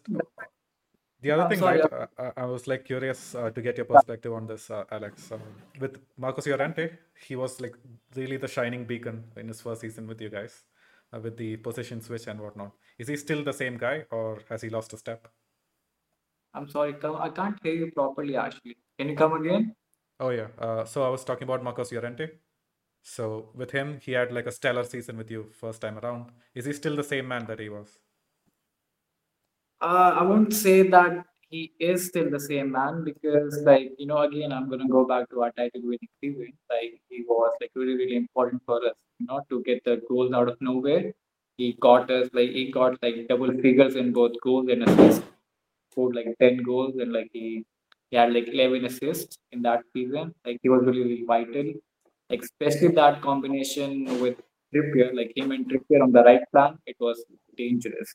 the 1.20 1.30
other 1.32 1.42
I'm 1.42 1.48
thing, 1.48 1.58
sorry, 1.58 1.80
right? 1.80 1.92
Uh, 1.92 2.06
I 2.18 2.42
I 2.42 2.44
was 2.46 2.66
like 2.66 2.84
curious 2.84 3.34
uh, 3.34 3.50
to 3.50 3.62
get 3.62 3.76
your 3.76 3.86
perspective 3.86 4.32
on 4.32 4.46
this, 4.46 4.70
uh, 4.70 4.84
Alex. 4.90 5.32
Um, 5.32 5.42
with 5.80 6.00
Marcos 6.16 6.46
Llorente, 6.46 6.90
he 7.26 7.36
was 7.36 7.60
like 7.60 7.76
really 8.14 8.36
the 8.36 8.48
shining 8.48 8.84
beacon 8.84 9.24
in 9.36 9.48
his 9.48 9.60
first 9.60 9.80
season 9.80 10.06
with 10.06 10.20
you 10.20 10.30
guys, 10.30 10.64
uh, 11.12 11.20
with 11.20 11.36
the 11.36 11.56
position 11.56 12.00
switch 12.00 12.26
and 12.26 12.40
whatnot. 12.40 12.72
Is 12.98 13.08
he 13.08 13.16
still 13.16 13.44
the 13.44 13.52
same 13.52 13.78
guy, 13.78 14.04
or 14.10 14.38
has 14.48 14.62
he 14.62 14.70
lost 14.70 14.92
a 14.92 14.98
step? 14.98 15.28
I'm 16.54 16.68
sorry, 16.68 16.94
come, 16.94 17.16
I 17.16 17.28
can't 17.30 17.58
hear 17.62 17.74
you 17.74 17.90
properly. 17.92 18.36
Actually, 18.36 18.76
can 18.98 19.08
you 19.08 19.16
come 19.16 19.32
again? 19.34 19.74
Oh 20.20 20.30
yeah. 20.30 20.48
Uh, 20.58 20.84
so 20.84 21.02
I 21.02 21.08
was 21.08 21.24
talking 21.24 21.44
about 21.44 21.62
Marcos 21.62 21.92
Llorente. 21.92 22.28
So 23.02 23.50
with 23.54 23.70
him, 23.70 24.00
he 24.02 24.12
had 24.12 24.32
like 24.32 24.46
a 24.46 24.52
stellar 24.52 24.84
season 24.84 25.16
with 25.16 25.30
you 25.30 25.50
first 25.60 25.80
time 25.80 25.98
around. 25.98 26.30
Is 26.54 26.64
he 26.64 26.72
still 26.72 26.96
the 26.96 27.04
same 27.04 27.28
man 27.28 27.46
that 27.46 27.60
he 27.60 27.68
was? 27.68 27.98
Uh, 29.80 30.12
I 30.20 30.22
won't 30.24 30.52
say 30.52 30.88
that 30.88 31.24
he 31.50 31.72
is 31.80 32.06
still 32.08 32.30
the 32.30 32.40
same 32.40 32.72
man 32.72 33.04
because, 33.04 33.62
like, 33.64 33.92
you 33.98 34.06
know, 34.06 34.18
again, 34.18 34.52
I'm 34.52 34.68
gonna 34.68 34.88
go 34.88 35.04
back 35.06 35.28
to 35.30 35.42
our 35.42 35.52
title 35.52 35.82
winning 35.84 36.08
season. 36.20 36.52
Like, 36.70 37.00
he 37.08 37.22
was 37.28 37.52
like 37.60 37.70
really, 37.74 37.94
really 37.94 38.16
important 38.16 38.62
for 38.66 38.76
us, 38.84 38.94
you 39.18 39.26
know, 39.26 39.40
to 39.50 39.62
get 39.62 39.84
the 39.84 40.02
goals 40.08 40.32
out 40.32 40.48
of 40.48 40.60
nowhere. 40.60 41.12
He 41.56 41.72
got 41.80 42.10
us 42.10 42.28
like 42.32 42.50
he 42.50 42.70
got 42.70 43.02
like 43.02 43.26
double 43.28 43.52
figures 43.66 43.96
in 43.96 44.12
both 44.12 44.32
goals 44.42 44.68
and 44.68 44.82
assists. 44.84 45.24
Scored 45.92 46.16
like 46.16 46.34
ten 46.40 46.58
goals 46.62 46.96
and 46.98 47.12
like 47.12 47.30
he 47.32 47.64
he 48.10 48.16
had 48.16 48.32
like 48.34 48.48
eleven 48.48 48.84
assists 48.86 49.38
in 49.52 49.62
that 49.62 49.82
season. 49.94 50.34
Like 50.46 50.58
he 50.62 50.68
was 50.68 50.84
really, 50.84 51.02
really 51.04 51.24
vital. 51.26 51.72
Especially 52.30 52.88
that 53.02 53.22
combination 53.22 54.20
with 54.20 54.36
Trippier, 54.74 55.14
like 55.14 55.32
him 55.36 55.52
and 55.52 55.66
Trippier 55.70 56.02
on 56.02 56.12
the 56.12 56.22
right 56.24 56.42
flank, 56.52 56.78
it 56.86 56.96
was 57.00 57.24
dangerous. 57.56 58.14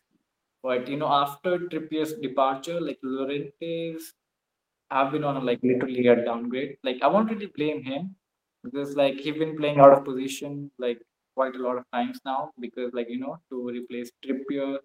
But 0.63 0.87
you 0.87 0.97
know, 0.97 1.07
after 1.09 1.59
Trippier's 1.59 2.13
departure, 2.15 2.79
like 2.81 2.99
Llorente's 3.03 4.13
have 4.91 5.11
been 5.11 5.23
on 5.23 5.37
a 5.37 5.41
like 5.41 5.59
literally 5.63 6.07
a 6.07 6.23
downgrade. 6.25 6.77
Like 6.83 7.01
I 7.01 7.07
won't 7.07 7.29
really 7.31 7.51
blame 7.55 7.83
him 7.83 8.15
because 8.63 8.95
like 8.95 9.15
he's 9.15 9.37
been 9.37 9.57
playing 9.57 9.79
out 9.79 9.93
of 9.93 10.05
position 10.05 10.71
like 10.79 11.01
quite 11.35 11.55
a 11.55 11.59
lot 11.59 11.77
of 11.77 11.85
times 11.93 12.19
now 12.25 12.51
because 12.59 12.93
like 12.93 13.09
you 13.09 13.19
know 13.19 13.37
to 13.51 13.67
replace 13.69 14.11
Trippier 14.25 14.77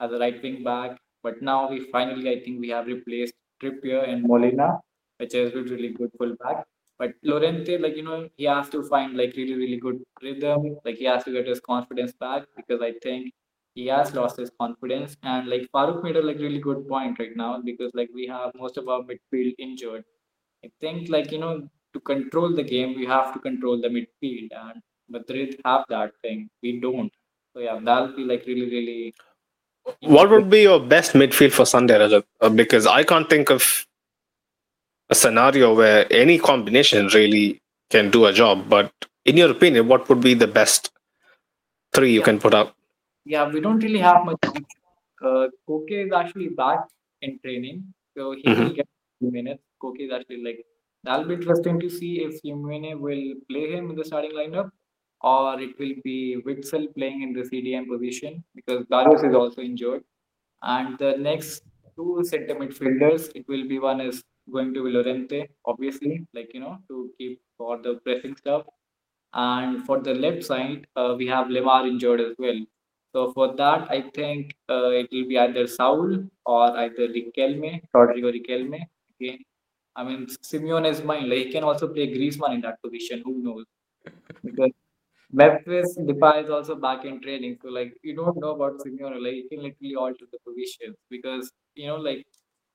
as 0.00 0.12
a 0.12 0.18
right 0.18 0.42
wing 0.42 0.62
back. 0.64 0.98
But 1.22 1.42
now 1.42 1.68
we 1.68 1.80
finally 1.90 2.30
I 2.30 2.40
think 2.44 2.60
we 2.60 2.68
have 2.70 2.86
replaced 2.86 3.34
Trippier 3.62 4.08
and 4.08 4.22
Molina, 4.26 4.78
which 5.18 5.34
is 5.34 5.52
really, 5.54 5.70
really 5.70 5.88
good 5.94 6.10
fullback. 6.18 6.64
But 6.98 7.12
Llorente, 7.22 7.78
like 7.78 7.96
you 7.96 8.02
know, 8.02 8.28
he 8.36 8.44
has 8.44 8.68
to 8.70 8.82
find 8.84 9.16
like 9.16 9.34
really, 9.36 9.54
really 9.54 9.76
good 9.78 10.02
rhythm. 10.22 10.78
Like 10.84 10.96
he 10.96 11.04
has 11.04 11.24
to 11.24 11.32
get 11.32 11.46
his 11.46 11.60
confidence 11.60 12.12
back 12.12 12.44
because 12.56 12.80
I 12.82 12.92
think 13.02 13.32
he 13.78 13.86
has 13.86 14.14
lost 14.14 14.36
his 14.38 14.50
confidence. 14.60 15.16
And 15.22 15.48
like 15.48 15.68
Farooq 15.74 16.02
made 16.04 16.16
a 16.16 16.22
like 16.22 16.38
really 16.38 16.58
good 16.60 16.86
point 16.88 17.18
right 17.18 17.36
now 17.36 17.60
because 17.64 17.92
like 17.94 18.10
we 18.14 18.26
have 18.26 18.52
most 18.62 18.76
of 18.78 18.88
our 18.88 19.02
midfield 19.02 19.54
injured. 19.58 20.04
I 20.64 20.70
think 20.80 21.08
like 21.08 21.32
you 21.32 21.38
know 21.38 21.68
to 21.94 22.00
control 22.00 22.54
the 22.54 22.62
game 22.62 22.94
we 22.96 23.06
have 23.06 23.32
to 23.34 23.38
control 23.40 23.80
the 23.80 23.88
midfield 23.88 24.48
and 24.64 24.82
Madrid 25.08 25.60
have 25.64 25.84
that 25.88 26.12
thing. 26.22 26.48
We 26.62 26.80
don't. 26.80 27.12
So 27.54 27.60
yeah, 27.60 27.78
that'll 27.82 28.16
be 28.16 28.24
like 28.24 28.44
really 28.46 28.70
really. 28.76 29.14
What 30.02 30.30
would 30.30 30.50
be 30.50 30.62
your 30.62 30.80
best 30.80 31.12
midfield 31.14 31.52
for 31.52 31.64
Sunday, 31.66 31.94
Rajat? 31.98 32.24
Uh, 32.40 32.50
because 32.50 32.86
I 32.86 33.04
can't 33.04 33.28
think 33.30 33.50
of 33.50 33.86
a 35.10 35.14
scenario 35.14 35.74
where 35.74 36.06
any 36.12 36.38
combination 36.38 37.08
really 37.08 37.60
can 37.90 38.10
do 38.10 38.26
a 38.26 38.32
job. 38.32 38.68
But 38.68 38.92
in 39.24 39.36
your 39.36 39.50
opinion, 39.50 39.88
what 39.88 40.08
would 40.08 40.20
be 40.20 40.34
the 40.34 40.46
best 40.46 40.90
three 41.94 42.12
you 42.12 42.20
Yeah. 42.20 42.24
can 42.24 42.38
put 42.40 42.54
out? 42.54 42.74
Yeah, 43.32 43.50
we 43.52 43.60
don't 43.60 43.82
really 43.82 43.98
have 44.00 44.24
much. 44.24 44.38
Uh, 45.22 45.48
Koke 45.68 45.92
is 46.06 46.12
actually 46.12 46.48
back 46.48 46.80
in 47.22 47.38
training, 47.44 47.78
so 48.16 48.24
he 48.42 48.54
will 48.58 48.70
Mhm. 48.70 48.76
get 48.78 48.88
few 49.20 49.30
minutes. 49.38 49.62
Koke 49.82 50.00
is 50.06 50.12
actually 50.18 50.42
like 50.48 50.60
that'll 51.04 51.28
be 51.30 51.36
interesting 51.40 51.80
to 51.84 51.88
see 51.98 52.12
if 52.26 52.36
Simeone 52.42 52.90
will 53.06 53.24
play 53.50 53.64
him 53.74 53.90
in 53.90 53.96
the 54.00 54.06
starting 54.10 54.34
lineup 54.40 54.70
or 55.32 55.60
it 55.66 55.78
will 55.82 55.94
be 56.08 56.16
Witsel 56.48 56.86
playing 56.96 57.22
in 57.26 57.32
the 57.38 57.44
CDM 57.50 57.86
position 57.92 58.42
because 58.60 58.86
Darius 58.94 59.24
is 59.30 59.34
also 59.42 59.62
injured. 59.70 60.04
And 60.62 60.98
the 60.98 61.12
next 61.28 61.62
two 61.96 62.24
center 62.32 62.56
midfielders, 62.62 63.30
it 63.40 63.46
will 63.48 63.66
be 63.74 63.78
one 63.80 64.00
is 64.08 64.22
going 64.52 64.74
to 64.74 64.84
be 64.84 64.90
Llorente, 64.96 65.40
obviously, 65.66 66.14
like 66.34 66.54
you 66.54 66.60
know, 66.66 66.78
to 66.88 67.12
keep 67.18 67.40
for 67.58 67.78
the 67.88 67.94
pressing 68.06 68.36
stuff. 68.36 68.66
And 69.34 69.84
for 69.86 70.00
the 70.00 70.14
left 70.14 70.44
side, 70.44 70.86
uh, 70.96 71.14
we 71.18 71.26
have 71.28 71.48
Lemar 71.48 71.86
injured 71.88 72.20
as 72.20 72.34
well. 72.38 72.60
So 73.18 73.32
for 73.32 73.54
that, 73.56 73.90
I 73.90 74.02
think 74.14 74.54
uh, 74.70 74.90
it 74.90 75.08
will 75.12 75.28
be 75.28 75.38
either 75.38 75.66
Saul 75.66 76.24
or 76.46 76.76
either 76.78 77.08
Riquelme, 77.08 77.82
Rodrigo 77.92 78.30
Riquelme. 78.32 78.80
Okay. 79.14 79.44
I 79.96 80.04
mean, 80.04 80.26
Simeone 80.50 80.86
is 80.88 81.02
mine. 81.02 81.28
Like 81.28 81.46
he 81.46 81.52
can 81.52 81.64
also 81.64 81.88
play 81.88 82.06
Griezmann 82.14 82.54
in 82.54 82.60
that 82.62 82.80
position. 82.82 83.22
Who 83.24 83.42
knows? 83.42 83.64
Because 84.44 84.70
Memphis 85.32 85.98
Depay 85.98 86.44
is 86.44 86.50
also 86.50 86.76
back 86.76 87.04
in 87.04 87.20
training. 87.20 87.58
So 87.62 87.68
like 87.70 87.94
you 88.02 88.16
don't 88.16 88.38
know 88.38 88.50
about 88.56 88.78
Simeone. 88.80 89.22
Like 89.24 89.34
he 89.34 89.48
can 89.50 89.62
literally 89.64 89.96
alter 89.96 90.26
the 90.32 90.38
positions 90.48 90.96
because 91.10 91.52
you 91.74 91.88
know 91.88 91.96
like 91.96 92.26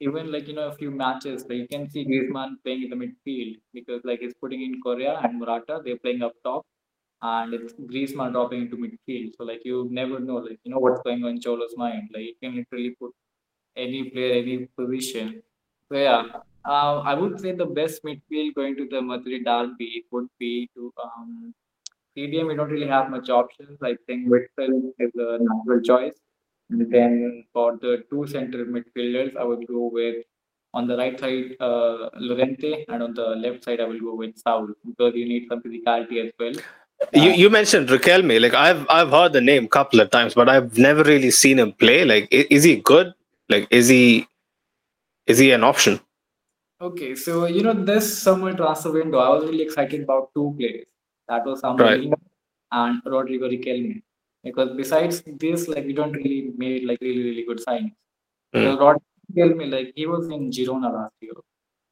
even 0.02 0.32
like 0.32 0.48
you 0.50 0.56
know 0.56 0.68
a 0.70 0.76
few 0.76 0.92
matches 0.92 1.44
like 1.50 1.60
you 1.60 1.68
can 1.70 1.90
see 1.90 2.06
Griezmann 2.06 2.56
playing 2.64 2.84
in 2.84 2.90
the 2.92 2.98
midfield 3.06 3.56
because 3.74 4.02
like 4.06 4.20
he's 4.22 4.36
putting 4.42 4.64
in 4.64 4.82
Correa 4.82 5.20
and 5.24 5.40
Morata. 5.40 5.82
They're 5.86 5.98
playing 6.00 6.24
up 6.24 6.34
top 6.44 6.66
and 7.24 7.54
it's 7.56 7.74
Griezmann 7.76 8.34
dropping 8.34 8.64
into 8.64 8.78
midfield. 8.78 9.34
So 9.38 9.46
like 9.46 9.62
you 9.66 9.88
never 9.92 10.20
know, 10.20 10.38
like 10.38 10.60
you 10.64 10.72
know 10.74 10.80
what's 10.80 11.02
going 11.04 11.24
on 11.24 11.32
in 11.32 11.42
Cholo's 11.42 11.76
mind. 11.78 12.10
Like 12.14 12.24
you 12.26 12.36
can 12.44 12.56
literally 12.58 12.92
put 13.00 13.14
any 13.76 14.10
player, 14.12 14.34
any 14.42 14.68
position. 14.78 15.42
So 15.92 15.98
yeah, 15.98 16.24
uh, 16.68 17.00
I 17.02 17.14
would 17.16 17.40
say 17.40 17.54
the 17.54 17.66
best 17.66 18.04
midfield 18.04 18.56
going 18.56 18.76
to 18.78 18.88
the 18.90 19.02
Madrid 19.02 19.46
derby 19.46 20.06
would 20.12 20.28
be 20.40 20.70
to 20.76 20.94
um, 21.04 21.54
CDM. 22.18 22.48
We 22.48 22.56
don't 22.56 22.70
really 22.70 22.88
have 22.88 23.10
much 23.10 23.30
options. 23.30 23.80
I 23.84 23.96
think 24.08 24.30
Witsel 24.30 24.92
is 25.00 25.12
a 25.16 25.40
natural 25.42 25.82
choice. 25.82 26.20
And 26.70 26.92
then 26.92 27.46
for 27.54 27.78
the 27.78 28.04
two 28.10 28.28
center 28.28 28.66
midfielders, 28.66 29.36
I 29.38 29.44
would 29.44 29.68
go 29.68 29.90
with 29.92 30.26
on 30.74 30.88
the 30.88 30.98
right 30.98 31.20
side 31.20 31.56
uh, 31.60 32.10
Llorente, 32.16 32.86
and 32.90 33.04
on 33.04 33.14
the 33.14 33.28
left 33.46 33.64
side 33.64 33.80
I 33.80 33.86
will 33.86 34.00
go 34.00 34.16
with 34.16 34.38
Saul 34.38 34.70
because 34.86 35.14
you 35.16 35.28
need 35.28 35.48
some 35.50 35.62
physicality 35.62 36.26
as 36.26 36.32
well. 36.40 36.54
You 37.12 37.32
you 37.32 37.50
mentioned 37.50 37.90
Riquelme. 37.90 38.40
Like 38.42 38.54
I've 38.54 38.86
I've 38.90 39.10
heard 39.10 39.34
the 39.34 39.42
name 39.42 39.66
a 39.66 39.68
couple 39.68 40.00
of 40.00 40.10
times, 40.12 40.34
but 40.34 40.50
I've 40.50 40.78
never 40.78 41.04
really 41.04 41.32
seen 41.32 41.60
him 41.60 41.74
play. 41.74 42.06
Like 42.06 42.28
is 42.32 42.64
he 42.64 42.78
good? 42.78 43.14
Like 43.50 43.68
is 43.72 43.88
he 43.88 44.28
is 45.28 45.38
he 45.38 45.52
an 45.52 45.64
option? 45.64 46.00
Okay, 46.82 47.16
so 47.16 47.46
you 47.46 47.64
know 47.64 47.74
this 47.74 48.22
summer 48.22 48.54
transfer 48.54 48.92
window, 48.92 49.20
I 49.20 49.30
was 49.30 49.46
really 49.46 49.64
excited 49.64 50.04
about 50.04 50.30
two 50.36 50.54
players. 50.58 50.86
That 51.28 51.46
was 51.46 51.62
Samuel 51.62 51.88
Right. 51.88 52.14
And 52.72 53.02
Rodrigo 53.06 53.48
Riquelme. 53.48 54.02
Because 54.44 54.76
besides 54.76 55.24
this, 55.26 55.68
like 55.68 55.86
we 55.86 55.94
don't 55.94 56.12
really 56.12 56.52
made 56.58 56.84
like 56.84 57.00
really 57.02 57.24
really 57.24 57.46
good 57.46 57.60
signings. 57.60 57.96
Mm. 58.54 58.64
So 58.64 58.72
Rodrigo 58.72 59.04
Riquelme, 59.32 59.72
like 59.72 59.94
he 59.96 60.06
was 60.06 60.28
in 60.28 60.50
Girona 60.52 60.94
last 60.94 61.14
year, 61.22 61.34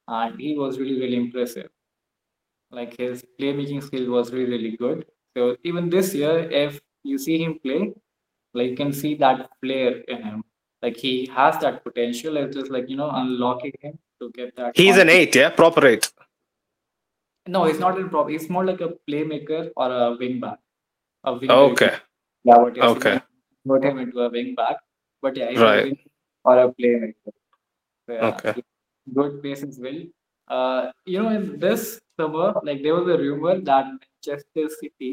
and 0.07 0.39
he 0.39 0.57
was 0.57 0.80
really 0.80 0.99
really 0.99 1.16
impressive. 1.16 1.70
Like 2.72 2.98
his 2.98 3.24
playmaking 3.40 3.84
skill 3.84 4.10
was 4.12 4.32
really 4.32 4.52
really 4.58 4.78
good. 4.78 5.06
So 5.38 5.58
even 5.64 5.90
this 5.90 6.14
year, 6.14 6.38
if 6.64 6.80
you 7.04 7.18
see 7.18 7.44
him 7.44 7.60
play, 7.60 7.94
like 8.54 8.70
you 8.72 8.76
can 8.76 8.94
see 8.94 9.16
that 9.16 9.50
player 9.64 9.92
in 10.08 10.24
him. 10.24 10.44
Like 10.82 10.98
he 10.98 11.28
has 11.36 11.60
that 11.60 11.84
potential. 11.84 12.38
It's 12.38 12.56
just 12.56 12.72
like 12.72 12.90
you 12.90 12.98
know 12.98 13.10
unlocking 13.12 13.74
him 13.82 14.00
to 14.22 14.32
get 14.32 14.56
that. 14.56 14.78
He's 14.78 14.98
an 14.98 15.10
eight, 15.10 15.36
yeah, 15.36 15.50
proper 15.50 15.86
eight. 15.88 16.12
No, 17.48 17.66
he's 17.66 17.80
not 17.80 17.98
in 18.00 18.10
prop. 18.10 18.30
He's 18.30 18.50
more 18.50 18.66
like 18.66 18.82
a 18.82 18.90
playmaker 19.10 19.72
or 19.76 19.92
a 19.92 20.16
wing 20.16 20.40
back. 20.40 20.60
A 21.24 21.34
winger. 21.34 21.54
Okay, 21.54 21.96
Yeah, 22.44 22.58
what 22.58 22.78
okay. 22.78 23.20
Convert 23.64 23.84
him 23.86 24.00
into 24.00 24.20
a 24.22 24.30
wing 24.30 24.56
back. 24.56 24.78
But 25.22 25.36
yeah, 25.38 25.50
he's 25.50 25.60
Right. 25.60 25.80
a 25.82 25.84
wing 25.88 26.00
or 26.44 26.58
a 26.64 26.68
playmaker. 26.74 27.34
So, 28.06 28.14
yeah, 28.14 28.28
Okay. 28.28 28.54
good 29.14 29.42
pace 29.44 29.64
as 29.64 29.80
well. 29.80 30.02
Uh, 30.52 30.91
you 31.06 31.22
know, 31.24 31.30
in 31.30 31.60
this 31.60 31.99
summer, 32.20 32.54
like 32.64 32.84
there 32.84 32.95
was 32.95 33.08
a 33.08 33.18
rumor 33.18 33.60
that 33.70 33.86
Manchester 33.99 34.68
City, 34.80 35.12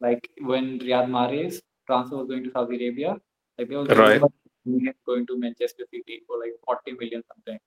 like 0.00 0.28
when 0.50 0.78
Riyad 0.78 1.08
Mahrez 1.14 1.60
transfer 1.86 2.18
was 2.18 2.28
going 2.28 2.44
to 2.44 2.52
Saudi 2.52 2.76
Arabia, 2.76 3.16
like 3.58 3.68
there 3.68 3.80
was 3.80 3.88
Right. 3.88 4.20
rumor 4.20 4.28
he 4.64 4.92
going 5.04 5.26
to 5.26 5.38
Manchester 5.38 5.84
City 5.92 6.22
for 6.26 6.38
like 6.38 6.54
40 6.64 6.92
million 7.00 7.22
something. 7.30 7.58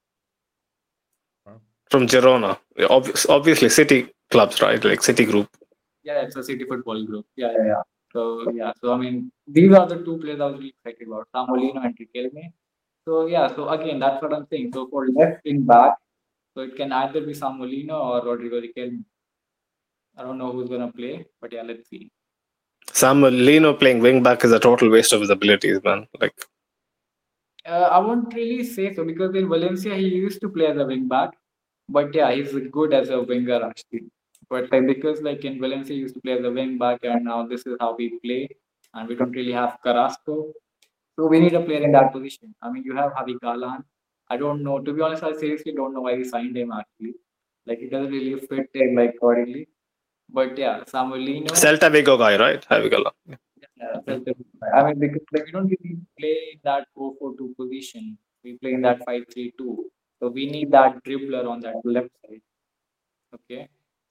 From 1.91 2.07
Girona. 2.07 2.57
Yeah, 2.77 2.87
obviously, 3.29 3.69
City 3.69 4.09
clubs, 4.31 4.61
right? 4.61 4.83
Like 4.83 5.03
City 5.03 5.25
Group. 5.25 5.49
Yeah, 6.03 6.21
it's 6.21 6.35
a 6.35 6.43
City 6.43 6.65
football 6.65 7.05
group. 7.05 7.25
Yeah, 7.35 7.51
yeah, 7.57 7.65
yeah. 7.73 7.81
So 8.13 8.49
yeah, 8.51 8.71
so 8.81 8.93
I 8.93 8.97
mean, 8.97 9.31
these 9.47 9.73
are 9.73 9.85
the 9.85 9.97
two 10.03 10.17
players 10.17 10.39
I 10.39 10.45
was 10.45 10.55
really 10.55 10.73
excited 10.77 11.07
about, 11.07 11.27
Samu 11.35 11.59
Lino 11.59 11.81
and 11.81 11.97
Riquelme. 11.97 12.53
So 13.03 13.25
yeah, 13.27 13.53
so 13.53 13.67
again, 13.69 13.99
that's 13.99 14.21
what 14.21 14.33
I'm 14.33 14.47
saying. 14.49 14.71
So 14.73 14.87
for 14.87 15.07
left 15.09 15.43
wing 15.45 15.63
back, 15.63 15.93
so 16.55 16.61
it 16.61 16.75
can 16.75 16.91
either 16.93 17.21
be 17.21 17.33
Samu 17.33 17.69
Lino 17.69 17.97
or 17.99 18.25
Rodrigo 18.25 18.61
Riquelme. 18.61 19.03
I 20.17 20.23
don't 20.23 20.37
know 20.37 20.51
who's 20.51 20.69
gonna 20.69 20.91
play, 20.91 21.25
but 21.41 21.51
yeah, 21.51 21.61
let's 21.61 21.89
see. 21.89 22.09
Samu 22.91 23.29
Lino 23.29 23.73
playing 23.73 23.99
wing 23.99 24.23
back 24.23 24.45
is 24.45 24.53
a 24.53 24.59
total 24.59 24.89
waste 24.89 25.11
of 25.11 25.21
his 25.21 25.29
abilities, 25.29 25.83
man. 25.83 26.07
Like, 26.21 26.33
Uh, 27.65 27.87
I 27.91 27.99
won't 27.99 28.33
really 28.33 28.63
say 28.63 28.93
so 28.93 29.03
because 29.03 29.35
in 29.35 29.47
Valencia 29.49 29.95
he 29.95 30.07
used 30.07 30.39
to 30.41 30.49
play 30.49 30.67
as 30.67 30.77
a 30.77 30.85
wing 30.85 31.07
back, 31.07 31.31
but 31.89 32.13
yeah, 32.13 32.31
he's 32.31 32.53
good 32.77 32.93
as 32.93 33.09
a 33.09 33.21
winger 33.21 33.59
actually. 33.67 34.03
But 34.49 34.71
like, 34.71 34.85
because 34.87 35.21
like 35.27 35.43
in 35.45 35.59
Valencia 35.59 35.95
he 35.95 36.01
used 36.01 36.15
to 36.15 36.21
play 36.21 36.33
as 36.33 36.45
a 36.45 36.51
wing 36.51 36.77
back, 36.77 36.99
and 37.03 37.25
now 37.25 37.39
this 37.47 37.65
is 37.65 37.75
how 37.79 37.95
we 37.95 38.19
play, 38.25 38.47
and 38.93 39.09
we 39.09 39.15
don't 39.15 39.31
really 39.31 39.51
have 39.51 39.79
Carrasco, 39.83 40.53
so 41.15 41.27
we 41.27 41.39
need 41.39 41.53
a 41.53 41.63
player 41.69 41.83
in 41.89 41.91
that 41.93 42.13
position. 42.13 42.53
I 42.61 42.71
mean, 42.71 42.83
you 42.83 42.95
have 42.95 43.11
Javi 43.13 43.39
Galan. 43.41 43.83
I 44.29 44.37
don't 44.37 44.63
know. 44.63 44.79
To 44.79 44.93
be 44.93 45.01
honest, 45.01 45.23
I 45.23 45.33
seriously 45.33 45.71
don't 45.73 45.93
know 45.93 46.01
why 46.01 46.17
he 46.17 46.23
signed 46.23 46.57
him 46.57 46.71
actually. 46.71 47.13
Like 47.65 47.79
he 47.79 47.87
doesn't 47.89 48.11
really 48.11 48.39
fit 48.39 48.69
him 48.73 48.95
like 48.95 49.15
accordingly. 49.15 49.67
But 50.29 50.57
yeah, 50.57 50.83
Samu 50.85 51.23
Lino. 51.23 51.53
Celta 51.53 51.91
Vigo 51.91 52.17
guy, 52.17 52.37
right? 52.37 52.65
Javi 52.69 52.89
Galan. 52.89 53.13
Yeah, 53.27 53.93
Celta 54.07 54.25
Vigo. 54.25 54.45
I 54.73 54.83
mean, 54.83 54.99
because 54.99 55.21
like 55.31 55.45
we 55.45 55.51
don't 55.51 55.67
really 55.67 55.97
play 56.19 56.37
in 56.53 56.59
that 56.63 56.87
4-4-2 56.97 57.55
position. 57.55 58.17
We 58.43 58.57
play 58.57 58.73
in 58.73 58.81
that 58.81 59.05
5-3-2. 59.07 59.51
So 60.19 60.29
we 60.29 60.49
need 60.49 60.71
that 60.71 61.03
dribbler 61.03 61.47
on 61.47 61.59
that 61.61 61.75
left 61.83 62.09
side. 62.25 62.41
Okay. 63.35 63.67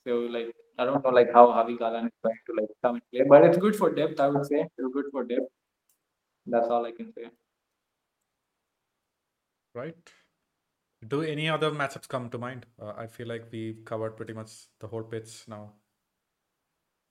So 0.06 0.18
like 0.36 0.54
I 0.78 0.84
don't 0.84 1.02
know 1.02 1.10
like 1.10 1.32
how 1.32 1.46
Javi 1.48 1.78
Galan 1.78 2.06
is 2.06 2.12
going 2.22 2.36
to 2.46 2.60
like 2.60 2.68
come 2.82 2.96
and 2.96 3.02
play, 3.12 3.24
but 3.28 3.44
it's 3.44 3.58
good 3.58 3.74
for 3.74 3.90
depth. 3.94 4.20
I 4.20 4.28
would 4.28 4.44
say 4.46 4.60
it's 4.60 4.92
good 4.92 5.06
for 5.10 5.24
depth. 5.24 5.48
That's 6.46 6.68
all 6.68 6.84
I 6.84 6.92
can 6.92 7.12
say. 7.14 7.30
Right? 9.74 9.96
Do 11.06 11.22
any 11.22 11.48
other 11.48 11.70
matchups 11.70 12.08
come 12.08 12.30
to 12.30 12.38
mind? 12.38 12.66
Uh, 12.80 12.92
I 12.96 13.06
feel 13.06 13.28
like 13.28 13.48
we've 13.52 13.84
covered 13.84 14.16
pretty 14.16 14.32
much 14.32 14.50
the 14.80 14.86
whole 14.86 15.02
pitch 15.02 15.44
now, 15.48 15.72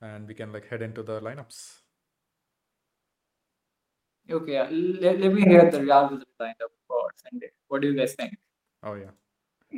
and 0.01 0.27
we 0.27 0.33
can 0.33 0.51
like 0.51 0.67
head 0.67 0.81
into 0.81 1.03
the 1.03 1.19
lineups. 1.19 1.81
Okay, 4.31 4.57
let, 5.01 5.19
let 5.19 5.33
me 5.33 5.41
hear 5.41 5.69
the 5.69 5.81
Real 5.81 6.03
Madrid 6.09 6.27
lineup 6.41 6.71
for 6.87 7.11
Sunday. 7.29 7.51
What 7.67 7.81
do 7.81 7.89
you 7.89 7.97
guys 7.97 8.15
think? 8.15 8.37
Oh 8.81 8.95
yeah. 8.95 9.11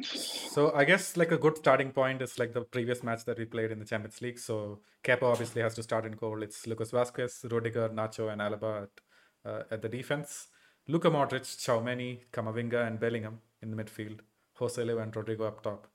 So 0.03 0.73
I 0.75 0.83
guess 0.83 1.17
like 1.17 1.31
a 1.31 1.37
good 1.37 1.57
starting 1.57 1.91
point 1.91 2.21
is 2.21 2.37
like 2.37 2.53
the 2.53 2.61
previous 2.61 3.01
match 3.01 3.25
that 3.25 3.39
we 3.39 3.45
played 3.45 3.71
in 3.71 3.79
the 3.79 3.85
Champions 3.85 4.21
League. 4.21 4.39
So 4.39 4.81
Kepa 5.03 5.23
obviously 5.23 5.61
has 5.61 5.73
to 5.75 5.83
start 5.83 6.05
in 6.05 6.13
goal. 6.13 6.43
It's 6.43 6.67
Lucas 6.67 6.91
Vazquez, 6.91 7.49
Rudiger, 7.49 7.89
Nacho, 7.89 8.31
and 8.31 8.41
Alaba 8.41 8.83
at, 8.83 9.49
uh, 9.49 9.63
at 9.71 9.81
the 9.81 9.89
defense. 9.89 10.47
Luka 10.87 11.09
Modric, 11.09 11.41
Tchouameni, 11.41 12.19
Camavinga, 12.31 12.85
and 12.87 12.99
Bellingham 12.99 13.39
in 13.61 13.71
the 13.71 13.83
midfield. 13.83 14.19
Joselu 14.59 15.01
and 15.01 15.11
Rodrygo 15.13 15.47
up 15.47 15.61
top. 15.63 15.87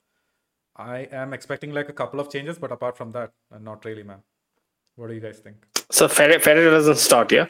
I 0.76 1.08
am 1.12 1.32
expecting 1.32 1.72
like 1.72 1.88
a 1.88 1.92
couple 1.92 2.20
of 2.20 2.30
changes, 2.30 2.58
but 2.58 2.72
apart 2.72 2.96
from 2.96 3.12
that, 3.12 3.32
uh, 3.54 3.58
not 3.58 3.84
really, 3.84 4.02
man. 4.02 4.18
What 4.96 5.08
do 5.08 5.14
you 5.14 5.20
guys 5.20 5.38
think? 5.38 5.56
So 5.90 6.08
Ferreira, 6.08 6.40
Ferreira 6.40 6.70
doesn't 6.70 6.96
start, 6.96 7.32
yeah? 7.32 7.46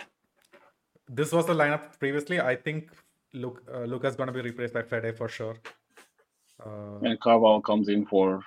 This 1.08 1.32
was 1.32 1.46
the 1.46 1.54
lineup 1.54 1.98
previously. 1.98 2.40
I 2.40 2.54
think 2.56 2.90
Luke, 3.32 3.62
uh, 3.72 3.80
Luka's 3.80 4.16
going 4.16 4.28
to 4.28 4.32
be 4.32 4.40
replaced 4.40 4.74
by 4.74 4.82
Fede 4.82 5.16
for 5.16 5.28
sure. 5.28 5.56
Uh, 6.64 6.98
And 7.02 7.18
Carvajal 7.20 7.62
comes 7.62 7.88
in 7.88 8.06
for 8.06 8.42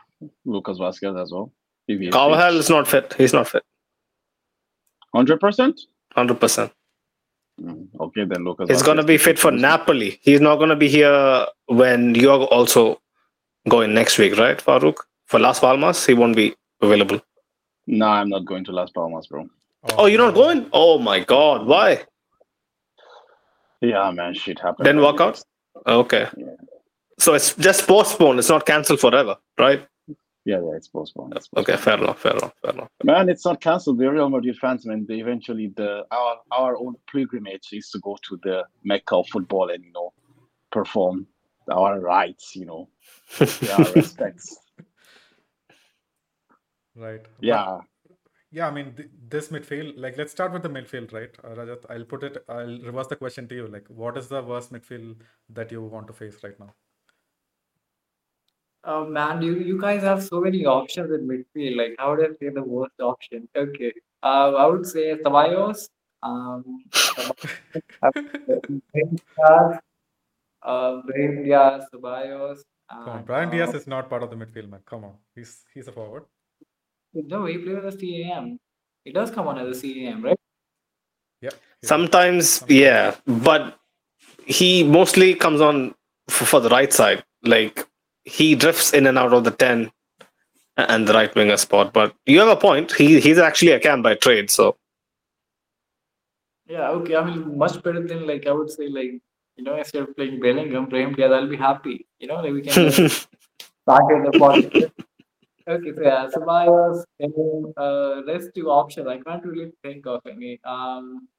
Lucas 0.45 0.77
Vazquez 0.77 1.19
as 1.21 1.31
well. 1.31 1.51
If 1.87 1.99
he 1.99 2.07
is 2.07 2.13
Carvajal 2.13 2.57
is 2.57 2.69
not 2.69 2.87
fit. 2.87 3.13
He's 3.17 3.33
not 3.33 3.47
fit. 3.49 3.63
Hundred 5.13 5.39
percent. 5.39 5.79
100%. 6.15 6.37
Mm, 6.37 6.71
Mm-hmm. 7.61 8.01
Okay, 8.01 8.25
then 8.25 8.43
Lucas. 8.43 8.69
He's 8.69 8.81
going 8.81 8.97
to 8.97 9.03
be 9.03 9.17
fit 9.17 9.37
for 9.37 9.51
Napoli. 9.51 10.19
He's 10.21 10.41
not 10.41 10.57
going 10.57 10.69
to 10.69 10.75
be 10.75 10.89
here 10.89 11.45
when 11.67 12.15
you're 12.15 12.45
also 12.45 13.01
going 13.69 13.93
next 13.93 14.17
week, 14.17 14.37
right, 14.37 14.57
Farouk? 14.57 14.95
For 15.25 15.39
Las 15.39 15.59
Palmas, 15.59 16.05
he 16.05 16.13
won't 16.13 16.35
be 16.35 16.55
available. 16.81 17.21
No, 17.87 18.07
I'm 18.07 18.29
not 18.29 18.45
going 18.45 18.63
to 18.65 18.71
Las 18.71 18.91
Palmas, 18.91 19.27
bro. 19.27 19.47
Oh, 19.97 20.05
you're 20.05 20.19
not 20.19 20.33
going? 20.33 20.69
Oh 20.71 20.97
my 20.99 21.19
God. 21.19 21.65
Why? 21.65 22.03
Yeah, 23.81 24.11
man, 24.11 24.33
shit 24.33 24.59
happened. 24.59 24.85
Then 24.85 25.01
walk 25.01 25.19
out? 25.19 25.41
Okay. 25.85 26.27
Yeah. 26.37 26.45
So 27.19 27.33
it's 27.33 27.55
just 27.55 27.87
postponed. 27.87 28.39
It's 28.39 28.49
not 28.49 28.65
cancelled 28.65 28.99
forever, 28.99 29.37
right? 29.59 29.85
Yeah, 30.45 30.57
yeah, 30.57 30.75
it's 30.75 30.89
postponed. 30.89 31.33
It's 31.37 31.47
Okay, 31.55 31.77
fair 31.77 31.97
enough, 31.97 32.19
fair 32.19 32.33
enough, 32.33 32.53
fair 32.61 32.73
enough. 32.73 32.89
Man, 33.03 33.29
it's 33.29 33.45
not 33.45 33.61
cancelled. 33.61 33.97
The 33.97 34.11
Real 34.11 34.29
Madrid 34.29 34.57
fans, 34.57 34.85
man, 34.85 35.05
they 35.07 35.19
eventually 35.19 35.71
the 35.77 36.05
our 36.11 36.37
our 36.51 36.77
own 36.77 36.95
pilgrimage 37.11 37.69
is 37.71 37.89
to 37.91 37.99
go 37.99 38.17
to 38.27 38.37
the 38.43 38.65
Mecca 38.83 39.15
of 39.15 39.27
football 39.29 39.69
and 39.69 39.83
you 39.85 39.93
know 39.93 40.11
perform 40.71 41.27
our 41.71 41.99
rights, 42.01 42.55
you 42.57 42.65
know, 42.65 42.89
our 43.71 43.91
respects. 43.93 44.57
Right. 46.95 47.23
But- 47.23 47.45
Yeah, 47.47 47.79
Yeah, 48.51 48.67
I 48.67 48.71
mean, 48.71 48.93
th- 48.95 49.09
this 49.29 49.47
midfield, 49.49 49.93
like, 49.97 50.15
let's 50.17 50.31
start 50.31 50.51
with 50.53 50.61
the 50.61 50.69
midfield, 50.69 51.11
right? 51.13 51.29
Uh, 51.43 51.55
Rajat, 51.55 51.85
I'll 51.89 52.03
put 52.05 52.23
it, 52.23 52.37
I'll 52.47 52.77
reverse 52.81 53.07
the 53.07 53.15
question 53.15 53.47
to 53.47 53.55
you. 53.55 53.67
Like, 53.67 53.87
what 53.87 54.15
is 54.17 54.27
the 54.27 54.41
worst 54.43 54.71
midfield 54.71 55.15
that 55.49 55.71
you 55.71 55.81
want 55.81 56.05
to 56.07 56.13
face 56.13 56.37
right 56.43 56.59
now? 56.59 56.69
Oh 58.85 59.05
man, 59.05 59.41
you 59.41 59.53
you 59.59 59.79
guys 59.79 60.01
have 60.03 60.21
so 60.23 60.41
many 60.41 60.65
options 60.65 61.11
in 61.11 61.27
midfield. 61.27 61.77
Like, 61.77 61.95
how 61.99 62.15
do 62.15 62.23
I 62.23 62.31
say 62.39 62.49
the 62.49 62.63
worst 62.63 62.99
option? 62.99 63.47
Okay, 63.55 63.93
uh, 64.21 64.53
I 64.63 64.65
would 64.65 64.85
say 64.85 65.15
Ceballos, 65.23 65.87
um, 66.21 66.83
Brahim 68.01 68.81
Diaz, 68.93 69.79
uh, 70.63 71.01
Brahim 71.05 71.43
Diaz, 71.43 71.85
Ceballos. 71.93 72.59
Come 72.91 73.07
on, 73.09 73.17
and, 73.17 73.25
Brahim 73.25 73.49
Diaz 73.51 73.69
uh, 73.73 73.77
is 73.77 73.87
not 73.87 74.09
part 74.09 74.23
of 74.23 74.29
the 74.29 74.35
midfield, 74.35 74.69
man. 74.69 74.81
Come 74.85 75.05
on, 75.05 75.13
he's 75.35 75.63
he's 75.73 75.87
a 75.87 75.91
forward. 75.91 76.23
No, 77.13 77.45
he 77.45 77.57
plays 77.59 77.83
as 77.85 77.95
a 77.95 77.97
CAM. 77.97 78.59
He 79.05 79.11
does 79.11 79.31
come 79.31 79.47
on 79.47 79.57
as 79.59 79.77
a 79.77 79.81
CAM, 79.81 80.23
right? 80.23 80.37
Yeah. 81.41 81.49
he's- 81.51 81.87
Sometimes, 81.87 82.63
yeah, 82.67 83.15
but 83.27 83.77
he 84.45 84.83
mostly 84.83 85.35
comes 85.35 85.61
on 85.61 85.93
for, 86.29 86.45
for 86.45 86.59
the 86.59 86.69
right 86.69 86.91
side. 86.91 87.23
Like 87.43 87.85
he 88.25 88.55
drifts 88.55 88.93
in 88.93 89.07
and 89.07 89.17
out 89.17 89.33
of 89.33 89.43
the 89.43 89.51
10 89.51 89.91
and 90.77 91.07
the 91.07 91.13
right 91.13 91.33
winger 91.35 91.57
spot. 91.57 91.93
But 91.93 92.15
you 92.25 92.39
have 92.39 92.49
a 92.49 92.55
point. 92.55 92.91
He 92.91 93.19
he's 93.19 93.37
actually 93.37 93.71
a 93.71 93.79
cam 93.79 94.01
by 94.01 94.15
trade. 94.15 94.49
So 94.49 94.77
Yeah, 96.67 96.89
okay. 96.89 97.15
I 97.15 97.23
mean, 97.23 97.57
much 97.57 97.81
better 97.83 98.05
than 98.05 98.25
like 98.25 98.47
I 98.47 98.51
would 98.51 98.71
say 98.71 98.87
like 98.87 99.19
you 99.57 99.63
know 99.63 99.77
instead 99.77 100.03
of 100.03 100.15
playing 100.15 100.39
Bellingham, 100.39 100.87
Brahim 100.87 101.13
Diaz, 101.13 101.31
I'll 101.31 101.47
be 101.47 101.57
happy. 101.57 102.07
You 102.19 102.27
know, 102.27 102.35
like 102.35 102.53
we 102.53 102.61
can 102.61 102.91
start 103.09 104.05
with 104.07 104.31
the 104.31 104.39
positive. 104.39 104.91
Okay, 105.65 105.93
so 105.95 106.01
yeah, 106.01 106.27
so 106.29 107.05
then 107.19 107.73
uh, 107.77 108.21
rest 108.27 108.49
two 108.53 108.69
options. 108.69 109.07
I 109.07 109.19
can't 109.19 109.45
really 109.45 109.71
think 109.81 110.05
of 110.05 110.19
any. 110.29 110.59
Um, 110.65 111.29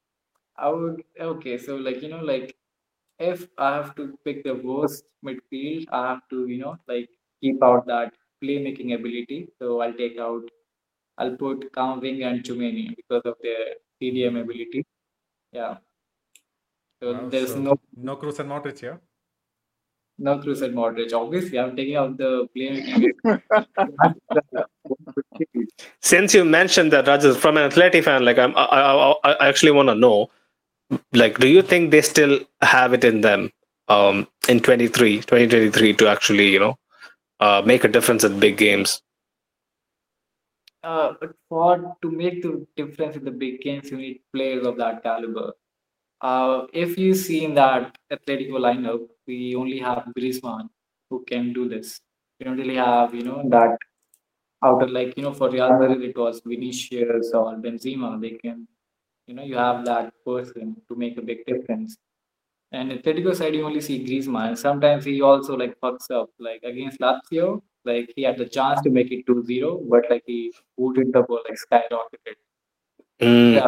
I 0.57 0.69
would 0.69 1.03
okay, 1.19 1.59
so 1.59 1.75
like 1.75 2.01
you 2.01 2.09
know, 2.09 2.21
like 2.21 2.55
if 3.19 3.47
I 3.57 3.75
have 3.75 3.95
to 3.95 4.17
pick 4.25 4.43
the 4.43 4.55
worst 4.55 5.03
midfield, 5.25 5.85
I 5.91 6.09
have 6.09 6.21
to 6.29 6.47
you 6.47 6.59
know 6.59 6.77
like 6.87 7.09
keep 7.41 7.63
out 7.63 7.85
that 7.87 8.13
playmaking 8.43 8.93
ability. 8.95 9.49
So 9.59 9.81
I'll 9.81 9.93
take 9.93 10.17
out, 10.19 10.43
I'll 11.17 11.35
put 11.35 11.71
Kamving 11.73 12.25
and 12.25 12.43
Tchouameni 12.43 12.95
because 12.95 13.21
of 13.25 13.35
their 13.41 13.75
CDM 14.01 14.41
ability. 14.41 14.85
Yeah. 15.51 15.77
So 17.01 17.13
Wow, 17.13 17.29
there's 17.29 17.51
so 17.51 17.59
no 17.59 17.79
no 17.95 18.15
Kroos 18.17 18.39
and 18.39 18.49
Modric, 18.49 18.81
yeah? 18.81 18.97
no 20.17 20.37
Kroos 20.39 20.61
and 20.61 20.75
Modric. 20.75 21.13
Obviously, 21.13 21.59
I'm 21.59 21.75
taking 21.75 21.95
out 21.95 22.17
the 22.17 22.47
playmaking. 22.55 23.11
since 26.01 26.33
you 26.33 26.45
mentioned 26.45 26.91
that, 26.93 27.05
Rajat, 27.05 27.37
from 27.37 27.57
an 27.57 27.69
Atleti 27.69 28.03
fan, 28.03 28.23
like 28.23 28.37
I'm, 28.37 28.55
I, 28.55 28.63
I, 28.63 29.31
I 29.31 29.47
actually 29.47 29.71
want 29.71 29.89
to 29.89 29.95
know, 29.95 30.29
like, 31.13 31.39
do 31.39 31.47
you 31.47 31.61
think 31.61 31.91
they 31.91 32.01
still 32.01 32.39
have 32.61 32.93
it 32.93 33.03
in 33.03 33.21
them 33.21 33.51
um, 33.87 34.27
in 34.47 34.59
23, 34.59 35.17
2023 35.21 35.93
to 35.93 36.07
actually, 36.07 36.49
you 36.49 36.59
know, 36.59 36.75
uh, 37.39 37.61
make 37.65 37.83
a 37.83 37.87
difference 37.87 38.23
in 38.23 38.39
big 38.39 38.57
games? 38.57 39.01
Uh, 40.83 41.13
but 41.19 41.31
for 41.49 41.97
to 42.01 42.11
make 42.11 42.43
the 42.43 42.65
difference 42.75 43.15
in 43.15 43.25
the 43.25 43.31
big 43.31 43.61
games, 43.61 43.89
you 43.89 43.97
need 43.97 44.21
players 44.31 44.65
of 44.65 44.77
that 44.77 45.01
caliber. 45.01 45.53
Uh, 46.21 46.67
if 46.73 46.97
you 46.97 47.13
see 47.13 47.43
in 47.43 47.55
that 47.55 47.97
Atletico 48.11 48.59
lineup, 48.59 49.07
we 49.27 49.55
only 49.55 49.79
have 49.79 50.05
Griezmann 50.17 50.69
who 51.09 51.23
can 51.25 51.53
do 51.53 51.67
this. 51.67 51.99
We 52.39 52.45
don't 52.45 52.57
really 52.57 52.75
have, 52.75 53.13
you 53.13 53.23
know, 53.23 53.41
that 53.49 53.77
outer 54.63 54.87
like, 54.87 55.17
you 55.17 55.23
know, 55.23 55.33
for 55.33 55.49
Real 55.49 55.77
Madrid 55.77 56.01
it 56.03 56.17
was 56.17 56.41
Vinicius 56.45 57.31
or 57.33 57.55
Benzema. 57.55 58.19
They 58.21 58.31
can, 58.31 58.67
you 59.27 59.33
know, 59.33 59.43
you 59.43 59.57
have 59.57 59.85
that 59.85 60.13
person 60.25 60.75
to 60.87 60.95
make 60.95 61.17
a 61.17 61.21
big 61.21 61.45
difference. 61.45 61.97
And 62.71 62.91
Atletico 62.91 63.35
side, 63.35 63.55
you 63.55 63.65
only 63.65 63.81
see 63.81 64.05
Griezmann. 64.05 64.57
Sometimes 64.57 65.05
he 65.05 65.21
also 65.21 65.55
like 65.55 65.79
fucks 65.79 66.11
up. 66.11 66.29
Like 66.39 66.61
against 66.63 66.99
Lazio, 66.99 67.61
like 67.85 68.11
he 68.15 68.23
had 68.23 68.37
the 68.37 68.45
chance 68.45 68.81
to 68.81 68.89
make 68.89 69.11
it 69.11 69.25
2-0, 69.25 69.89
but 69.89 70.03
like 70.09 70.23
he 70.25 70.53
booted 70.77 71.13
the 71.13 71.21
ball, 71.21 71.41
like 71.47 71.57
skyrocketed. 71.57 72.35
Mm. 73.21 73.55
Yeah. 73.55 73.67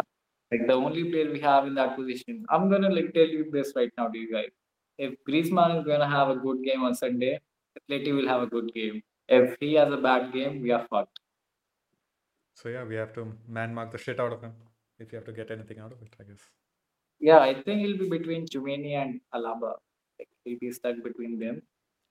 Like 0.50 0.66
the 0.66 0.74
only 0.74 1.10
player 1.10 1.30
we 1.30 1.40
have 1.40 1.66
in 1.66 1.74
that 1.74 1.96
position. 1.96 2.44
I'm 2.50 2.70
gonna 2.70 2.90
like 2.90 3.12
tell 3.14 3.26
you 3.26 3.50
this 3.50 3.72
right 3.76 3.90
now 3.96 4.08
to 4.08 4.18
you 4.18 4.32
guys. 4.32 4.50
If 4.98 5.14
Griezmann 5.28 5.78
is 5.78 5.84
gonna 5.84 6.08
have 6.08 6.28
a 6.28 6.36
good 6.36 6.62
game 6.64 6.82
on 6.82 6.94
Sunday, 6.94 7.40
Atleti 7.78 8.14
will 8.14 8.28
have 8.28 8.42
a 8.42 8.46
good 8.46 8.72
game. 8.74 9.02
If 9.28 9.56
he 9.60 9.74
has 9.74 9.92
a 9.92 9.96
bad 9.96 10.32
game, 10.32 10.62
we 10.62 10.70
are 10.70 10.86
fucked. 10.88 11.18
So 12.54 12.68
yeah, 12.68 12.84
we 12.84 12.96
have 12.96 13.12
to 13.14 13.32
man 13.46 13.74
mark 13.74 13.92
the 13.92 13.98
shit 13.98 14.18
out 14.18 14.32
of 14.32 14.42
him 14.42 14.52
if 14.98 15.12
you 15.12 15.16
have 15.16 15.26
to 15.26 15.32
get 15.32 15.50
anything 15.50 15.78
out 15.78 15.92
of 15.92 16.02
it, 16.02 16.14
I 16.20 16.24
guess. 16.24 16.40
Yeah, 17.20 17.38
I 17.40 17.62
think 17.62 17.80
he'll 17.80 17.98
be 17.98 18.08
between 18.08 18.46
Tchouameni 18.46 18.94
and 18.94 19.20
Alaba. 19.34 19.74
Like 20.18 20.28
he'll 20.44 20.58
be 20.58 20.70
stuck 20.72 21.02
between 21.02 21.38
them. 21.38 21.62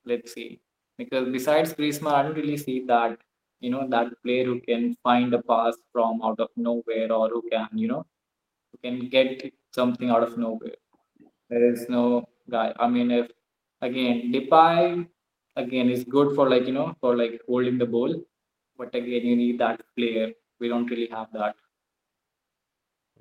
Let's 0.05 0.33
see. 0.33 0.61
Because 0.97 1.29
besides 1.29 1.73
Griezmann, 1.73 2.13
I 2.13 2.23
don't 2.23 2.35
really 2.35 2.57
see 2.57 2.85
that 2.87 3.17
you 3.59 3.69
know 3.69 3.87
that 3.89 4.07
player 4.23 4.45
who 4.45 4.59
can 4.61 4.95
find 5.03 5.33
a 5.33 5.41
pass 5.41 5.75
from 5.91 6.21
out 6.23 6.39
of 6.39 6.49
nowhere 6.55 7.11
or 7.11 7.29
who 7.29 7.41
can 7.51 7.67
you 7.73 7.87
know 7.87 8.05
who 8.71 8.77
can 8.83 9.09
get 9.09 9.51
something 9.73 10.09
out 10.09 10.23
of 10.23 10.37
nowhere. 10.37 10.77
There 11.49 11.71
is 11.71 11.89
no 11.89 12.27
guy. 12.49 12.73
I 12.79 12.87
mean, 12.87 13.11
if 13.11 13.31
again 13.81 14.31
Depay 14.33 15.07
again 15.55 15.89
is 15.89 16.03
good 16.03 16.35
for 16.35 16.49
like 16.49 16.67
you 16.67 16.73
know 16.73 16.95
for 17.01 17.15
like 17.17 17.41
holding 17.47 17.77
the 17.77 17.85
ball, 17.85 18.15
but 18.77 18.93
again 18.95 19.25
you 19.25 19.35
need 19.35 19.59
that 19.59 19.81
player. 19.97 20.31
We 20.59 20.69
don't 20.69 20.87
really 20.87 21.09
have 21.09 21.27
that. 21.33 21.55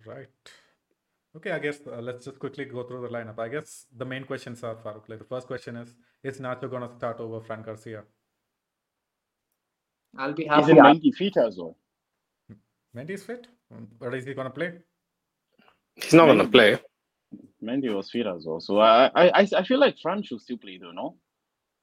Right. 0.07 0.29
Okay, 1.37 1.51
I 1.51 1.59
guess 1.59 1.81
uh, 1.87 2.01
let's 2.01 2.25
just 2.25 2.39
quickly 2.39 2.65
go 2.65 2.85
through 2.85 3.03
the 3.03 3.09
lineup. 3.09 3.39
I 3.39 3.49
guess 3.49 3.87
the 3.95 4.05
main 4.05 4.25
questions 4.25 4.63
are 4.65 4.75
Farooq. 4.77 5.09
Like 5.09 5.19
the 5.19 5.25
first 5.25 5.47
question 5.47 5.77
is: 5.77 5.95
Is 6.23 6.41
Nacho 6.41 6.71
gonna 6.71 6.91
start 6.97 7.21
over 7.21 7.41
Fran 7.41 7.63
Garcia? 7.63 8.05
I'll 10.17 10.33
be 10.33 10.45
Is 10.45 10.49
happy. 10.49 10.73
it 10.73 10.79
Mendy 10.79 11.15
fit 11.15 11.37
as 11.37 11.59
well? 11.59 11.77
Mendy 12.97 13.11
is 13.11 13.25
fit, 13.25 13.49
or 14.01 14.15
is 14.15 14.25
he 14.25 14.33
gonna 14.33 14.51
play? 14.51 14.73
He's 15.97 16.15
not 16.15 16.27
going 16.27 16.39
to 16.39 16.49
play. 16.49 16.79
Mendy 17.63 17.93
was 17.95 18.11
fit 18.11 18.27
as 18.27 18.45
well. 18.47 18.61
So 18.61 18.79
I, 18.79 19.11
I, 19.15 19.29
I 19.41 19.49
I 19.57 19.63
feel 19.65 19.81
like 19.81 19.97
Fran 20.01 20.23
should 20.23 20.41
still 20.41 20.59
play 20.59 20.79
though, 20.79 20.93
no? 20.93 21.17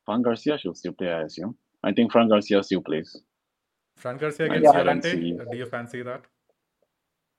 Fran 0.06 0.22
Garcia 0.22 0.58
should 0.58 0.78
still 0.78 0.94
play, 0.94 1.12
I 1.12 1.22
assume. 1.24 1.56
I 1.84 1.92
think 1.92 2.12
Fran 2.12 2.30
Garcia 2.30 2.64
still 2.64 2.82
plays. 2.82 3.16
Fran 3.98 4.18
Garcia 4.18 4.46
against 4.46 4.74
haven't 4.74 5.04
Llorente? 5.04 5.46
Do 5.52 5.58
you 5.58 5.66
fancy 5.66 6.02
that? 6.04 6.26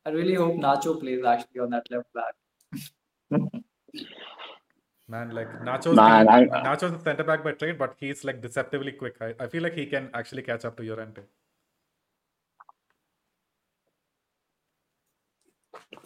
I 0.07 0.11
really 0.11 0.34
hope 0.34 0.55
Nacho 0.55 1.00
plays 1.00 1.24
actually 1.24 1.61
on 1.61 1.70
that 1.70 1.86
left 1.90 2.09
back. 2.12 2.34
Man, 5.09 5.30
like 5.30 5.48
Nacho's 5.61 5.96
Man, 5.96 6.26
the, 6.26 6.32
I- 6.32 6.46
Nacho's 6.64 6.92
a 6.92 7.00
centre 7.02 7.24
back 7.24 7.44
by 7.44 7.52
trade, 7.52 7.78
but 7.78 7.94
he's 8.00 8.24
like 8.24 8.40
deceptively 8.40 8.92
quick. 8.92 9.16
I, 9.20 9.34
I 9.38 9.46
feel 9.48 9.62
like 9.62 9.74
he 9.74 9.86
can 9.86 10.11
actually 10.14 10.42
catch 10.42 10.64
up 10.64 10.76
to 10.78 10.82
Llorente. 10.82 11.22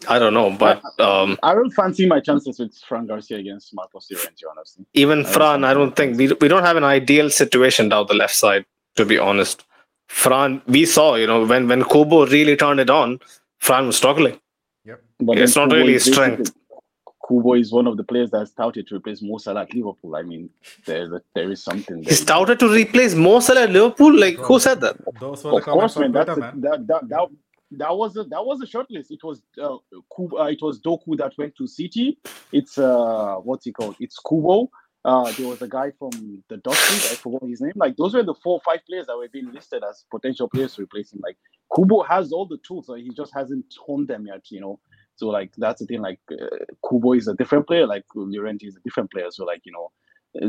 I 0.09 0.19
don't 0.19 0.35
know, 0.35 0.51
but 0.51 0.83
um, 1.01 1.39
I 1.43 1.55
don't 1.55 1.71
fancy 1.71 2.07
my 2.07 2.21
chances 2.21 2.59
with 2.59 2.75
Fran 2.89 3.07
Garcia 3.07 3.39
against 3.39 3.75
Marcos 3.75 4.09
Llorente, 4.11 4.45
honestly. 4.51 4.85
even 4.95 5.21
I 5.21 5.25
Fran, 5.25 5.65
I 5.65 5.75
don't 5.75 5.95
think 5.97 6.17
we, 6.19 6.33
we 6.41 6.49
don't 6.49 6.63
have 6.65 6.77
an 6.77 6.85
ideal 6.85 7.31
situation 7.31 7.89
down 7.89 8.07
the 8.07 8.15
left 8.15 8.35
side, 8.35 8.65
to 8.97 9.05
be 9.05 9.19
honest. 9.19 9.65
Fran, 10.09 10.63
we 10.67 10.87
saw, 10.87 11.15
you 11.17 11.27
know, 11.27 11.45
when, 11.45 11.69
when 11.69 11.85
Kubo 11.85 12.27
really 12.27 12.57
turned 12.57 12.81
it 12.81 12.91
on, 12.91 13.21
Fran 13.61 13.87
was 13.87 13.97
struggling. 13.97 14.39
Yep. 14.85 15.03
But 15.21 15.39
It's 15.39 15.57
not 15.57 15.71
Kubo 15.71 15.77
really 15.77 15.95
is 15.95 16.05
his 16.05 16.15
strength. 16.15 16.53
Kubo 17.29 17.55
is 17.55 17.73
one 17.73 17.87
of 17.87 17.97
the 17.97 18.05
players 18.05 18.31
that's 18.31 18.53
touted 18.53 18.87
to 18.89 18.97
replace 18.97 19.21
Mo 19.23 19.39
Salah 19.39 19.63
at 19.63 19.75
Liverpool. 19.75 20.17
I 20.17 20.23
mean, 20.23 20.51
there's 20.87 21.13
a, 21.13 21.21
there 21.35 21.51
is 21.51 21.63
something 21.63 22.03
there. 22.03 22.11
He's 22.11 22.25
touted 22.25 22.59
to 22.61 22.69
replace 22.73 23.15
Mo 23.15 23.41
Salah 23.41 23.65
at 23.65 23.71
Liverpool. 23.71 24.19
Like, 24.19 24.37
who 24.37 24.59
said 24.59 24.81
that? 24.81 24.97
Those 25.21 25.45
were 25.45 25.55
the 25.55 25.59
Of 25.59 25.65
comments 25.65 25.95
course, 25.95 25.97
man. 25.97 26.07
on 26.07 26.13
That's 26.13 26.31
Twitter, 26.31 26.41
a, 26.41 26.41
man. 26.41 26.61
that, 26.63 26.87
that, 26.87 27.09
that, 27.09 27.29
that 27.73 27.97
was 27.97 28.17
a 28.17 28.25
that 28.25 28.45
was 28.45 28.63
a 28.63 28.67
short 28.67 28.91
list. 28.91 29.11
It 29.11 29.23
was 29.23 29.43
uh, 29.63 29.77
Kubo, 30.17 30.39
uh, 30.39 30.47
it 30.47 30.59
was 30.63 30.81
Doku 30.81 31.19
that 31.19 31.33
went 31.37 31.55
to 31.57 31.67
City. 31.67 32.19
It's 32.53 32.79
uh 32.79 33.37
what's 33.43 33.67
he 33.67 33.73
called? 33.73 33.97
It's 34.01 34.19
Kubo. 34.27 34.71
Uh, 35.05 35.31
there 35.33 35.49
was 35.49 35.61
a 35.63 35.69
guy 35.69 35.91
from 35.99 36.11
the 36.49 36.57
Dutch 36.59 36.91
league. 36.91 37.03
I 37.13 37.15
forgot 37.17 37.47
his 37.49 37.61
name. 37.61 37.73
Like 37.77 37.97
those 37.97 38.15
were 38.15 38.23
the 38.23 38.35
four 38.43 38.55
or 38.55 38.61
five 38.65 38.81
players 38.89 39.07
that 39.07 39.17
were 39.19 39.29
being 39.31 39.53
listed 39.53 39.83
as 39.89 40.05
potential 40.11 40.49
players 40.49 40.75
to 40.77 40.83
replace 40.83 41.13
him. 41.13 41.21
Like 41.23 41.37
Kubo 41.75 42.03
has 42.03 42.33
all 42.33 42.47
the 42.47 42.59
tools, 42.59 42.87
so 42.87 42.95
he 42.95 43.11
just 43.11 43.33
hasn't 43.35 43.67
honed 43.85 44.09
them 44.09 44.27
yet. 44.27 44.51
You 44.51 44.61
know. 44.61 44.81
So 45.17 45.29
like 45.29 45.53
that's 45.57 45.81
the 45.81 45.87
thing. 45.87 46.01
Like 46.01 46.21
uh, 46.31 46.65
Kubo 46.89 47.15
is 47.15 47.29
a 47.29 47.35
different 47.35 47.67
player. 47.67 47.87
Like 47.87 48.05
Llorente 48.15 48.67
is 48.67 48.77
a 48.77 48.81
different 48.81 49.11
player. 49.11 49.31
So 49.31 49.45
like 49.45 49.63
you 49.65 49.73
know, 49.73 49.91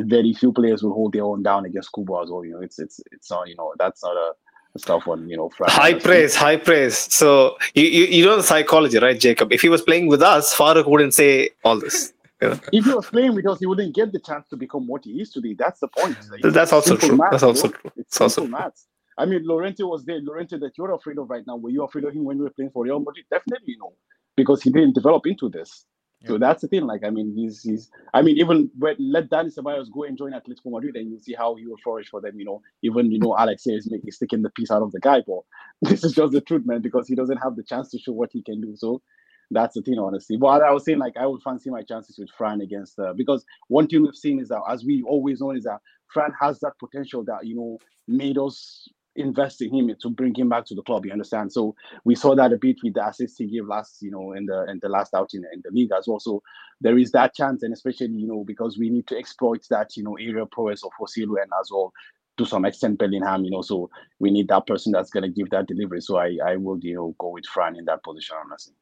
very 0.06 0.34
few 0.34 0.54
players 0.54 0.84
will 0.84 0.94
hold 0.94 1.14
their 1.14 1.24
own 1.24 1.44
down 1.44 1.66
against 1.66 1.92
Kubo 1.94 2.22
as 2.22 2.30
well. 2.30 2.46
You 2.46 2.54
know, 2.54 2.62
it's 2.62 2.80
it's 2.80 3.00
it's 3.12 3.30
not 3.32 3.48
you 3.48 3.56
know 3.56 3.74
that's 3.78 4.04
not 4.04 4.16
a 4.16 4.34
stuff 4.78 5.08
on 5.08 5.28
you 5.28 5.38
know 5.38 5.50
Fran, 5.50 5.70
High 5.70 5.94
praise, 5.96 6.36
high 6.36 6.58
praise. 6.58 6.98
So, 6.98 7.58
you, 7.74 7.84
you, 7.84 8.06
you 8.06 8.26
know 8.26 8.38
the 8.38 8.44
psychology, 8.44 9.00
right, 9.00 9.20
Jacob? 9.20 9.52
If 9.52 9.62
he 9.62 9.70
was 9.70 9.82
playing 9.82 10.08
with 10.08 10.22
us, 10.22 10.56
Farooq 10.56 10.86
wouldn't 10.88 11.14
say 11.14 11.50
all 11.64 11.80
this. 11.80 12.14
If 12.42 12.86
he 12.86 12.94
was 12.94 13.08
playing 13.08 13.36
with 13.36 13.46
us, 13.48 13.60
he 13.60 13.66
wouldn't 13.66 13.94
get 13.94 14.14
the 14.14 14.20
chance 14.20 14.48
to 14.50 14.56
become 14.56 14.88
what 14.88 15.04
he 15.04 15.22
is 15.22 15.32
today. 15.32 15.56
That's 15.58 15.82
the 15.82 15.90
point. 15.90 16.18
Like, 16.32 16.54
That's 16.54 16.72
also 16.72 16.98
simple 16.98 17.18
true. 17.18 17.28
That's 17.32 17.44
also 17.44 17.68
true. 17.68 17.92
It's 17.98 18.22
also 18.22 18.48
maths. 18.48 18.88
I 19.20 19.26
mean, 19.26 19.42
Llorente 19.46 19.84
was 19.84 20.06
there. 20.06 20.20
Llorente 20.22 20.58
that 20.58 20.78
you're 20.78 20.94
afraid 20.94 21.18
of 21.20 21.30
right 21.30 21.44
now. 21.46 21.58
Were 21.58 21.70
you 21.70 21.84
afraid 21.84 22.06
of 22.06 22.14
him 22.14 22.24
when 22.24 22.38
you 22.38 22.44
were 22.44 22.50
playing 22.52 22.72
for 22.72 22.84
Real 22.86 23.00
Madrid? 23.00 23.26
Definitely 23.30 23.76
no, 23.80 23.94
because 24.36 24.64
he 24.64 24.72
didn't 24.72 24.96
develop 24.96 25.28
into 25.28 25.50
this. 25.50 25.86
So 26.26 26.38
that's 26.38 26.62
the 26.62 26.68
thing. 26.68 26.86
Like, 26.86 27.06
I 27.06 27.10
mean, 27.12 27.34
he's 27.34 27.62
he's. 27.62 27.90
I 28.14 28.22
mean, 28.22 28.38
even 28.38 28.70
when, 28.78 28.96
let 29.00 29.30
Dani 29.30 29.54
Ceballos 29.56 29.92
go 29.94 30.04
and 30.04 30.18
join 30.18 30.34
Atletico 30.34 30.72
Madrid, 30.72 30.98
and 30.98 31.10
you'll 31.10 31.22
see 31.22 31.34
how 31.34 31.56
he 31.56 31.66
will 31.66 31.78
flourish 31.82 32.10
for 32.10 32.20
them. 32.20 32.38
You 32.38 32.46
know, 32.46 32.62
even 32.84 33.10
you 33.12 33.20
know 33.20 33.38
Alex 33.38 33.64
says 33.64 33.88
making 33.90 34.12
sticking 34.12 34.42
the 34.42 34.50
piece 34.50 34.70
out 34.70 34.82
of 34.82 34.92
the 34.92 35.00
guy, 35.00 35.22
but 35.26 35.40
this 35.90 36.04
is 36.04 36.14
just 36.14 36.34
the 36.34 36.42
truth, 36.42 36.66
man, 36.66 36.82
because 36.82 37.08
he 37.08 37.16
doesn't 37.16 37.38
have 37.38 37.56
the 37.56 37.64
chance 37.64 37.90
to 37.92 38.00
show 38.00 38.12
what 38.12 38.32
he 38.34 38.44
can 38.44 38.60
do. 38.60 38.76
So 38.76 39.02
that's 39.50 39.76
the 39.76 39.82
thing, 39.82 39.98
honestly. 39.98 40.36
But 40.36 40.62
I 40.62 40.72
was 40.72 40.84
saying, 40.84 41.00
like, 41.00 41.16
I 41.18 41.26
would 41.26 41.42
fancy 41.42 41.70
my 41.70 41.84
chances 41.84 42.18
with 42.18 42.30
Fran 42.38 42.60
against 42.60 43.00
uh, 43.00 43.14
because 43.14 43.46
one 43.70 43.88
thing 43.88 44.04
we've 44.04 44.16
seen 44.16 44.42
is 44.42 44.50
that, 44.50 44.62
as 44.70 44.84
we 44.84 45.02
always 45.04 45.40
know, 45.40 45.52
is 45.52 45.64
that 45.64 45.80
Fran 46.08 46.32
has 46.40 46.60
that 46.60 46.74
potential 46.80 47.24
that 47.26 47.46
you 47.46 47.56
know 47.56 47.78
made 48.10 48.38
us 48.38 48.90
invest 49.16 49.62
in 49.62 49.74
him 49.74 49.96
to 50.02 50.10
bring 50.10 50.34
him 50.34 50.50
back 50.50 50.66
to 50.66 50.76
the 50.76 50.82
club. 50.82 51.06
You 51.06 51.12
understand? 51.12 51.52
So 51.52 51.76
we 52.06 52.16
saw 52.16 52.36
that 52.36 52.54
a 52.54 52.58
bit 52.58 52.78
with 52.84 52.94
the 52.94 53.08
assist 53.08 53.38
he 53.38 53.48
gave 53.48 53.68
last, 53.68 54.02
you 54.02 54.12
know, 54.12 54.34
in 54.34 54.46
the 54.46 54.66
in 54.70 54.80
the 54.82 54.90
last 54.90 55.14
outing 55.14 55.44
in 55.54 55.62
the 55.64 55.72
league 55.72 55.92
as 55.98 56.08
well. 56.08 56.20
So 56.20 56.42
there 56.82 56.98
is 56.98 57.12
that 57.12 57.36
chance, 57.36 57.64
and 57.64 57.74
especially 57.74 58.08
you 58.08 58.28
know 58.28 58.44
because 58.44 58.78
we 58.78 58.90
need 58.90 59.08
to 59.08 59.18
exploit 59.18 59.66
that 59.70 59.96
you 59.98 60.04
know 60.04 60.16
area 60.18 60.46
prowess 60.46 60.84
of 60.84 60.92
Joselu 61.00 61.42
and 61.42 61.52
as 61.60 61.70
well 61.72 61.92
to 62.38 62.46
some 62.46 62.66
extent 62.66 63.00
Bellingham. 63.00 63.44
You 63.44 63.52
know, 63.52 63.62
so 63.62 63.90
we 64.20 64.32
need 64.32 64.48
that 64.50 64.68
person 64.68 64.92
that's 64.92 65.10
gonna 65.10 65.30
give 65.30 65.50
that 65.50 65.68
delivery. 65.68 66.02
So 66.02 66.18
I 66.18 66.38
I 66.46 66.56
would 66.56 66.84
you 66.84 66.96
know 66.96 67.16
go 67.20 67.30
with 67.30 67.46
Fran 67.46 67.78
in 67.78 67.86
that 67.86 68.04
position, 68.04 68.38
honestly. 68.44 68.76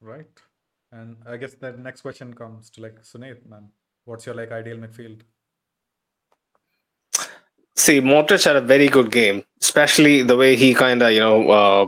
Right. 0.00 0.26
And 0.92 1.16
I 1.26 1.36
guess 1.36 1.54
the 1.54 1.72
next 1.72 2.02
question 2.02 2.32
comes 2.34 2.70
to 2.70 2.80
like 2.80 3.02
Sunit, 3.02 3.46
man. 3.48 3.70
What's 4.04 4.26
your 4.26 4.34
like 4.34 4.52
ideal 4.52 4.76
midfield? 4.76 5.22
See, 7.86 8.00
Modric 8.00 8.44
had 8.44 8.56
a 8.56 8.60
very 8.60 8.88
good 8.88 9.12
game, 9.12 9.44
especially 9.62 10.22
the 10.22 10.36
way 10.36 10.56
he 10.56 10.74
kind 10.74 11.00
of, 11.04 11.12
you 11.12 11.20
know, 11.20 11.50
uh, 11.50 11.86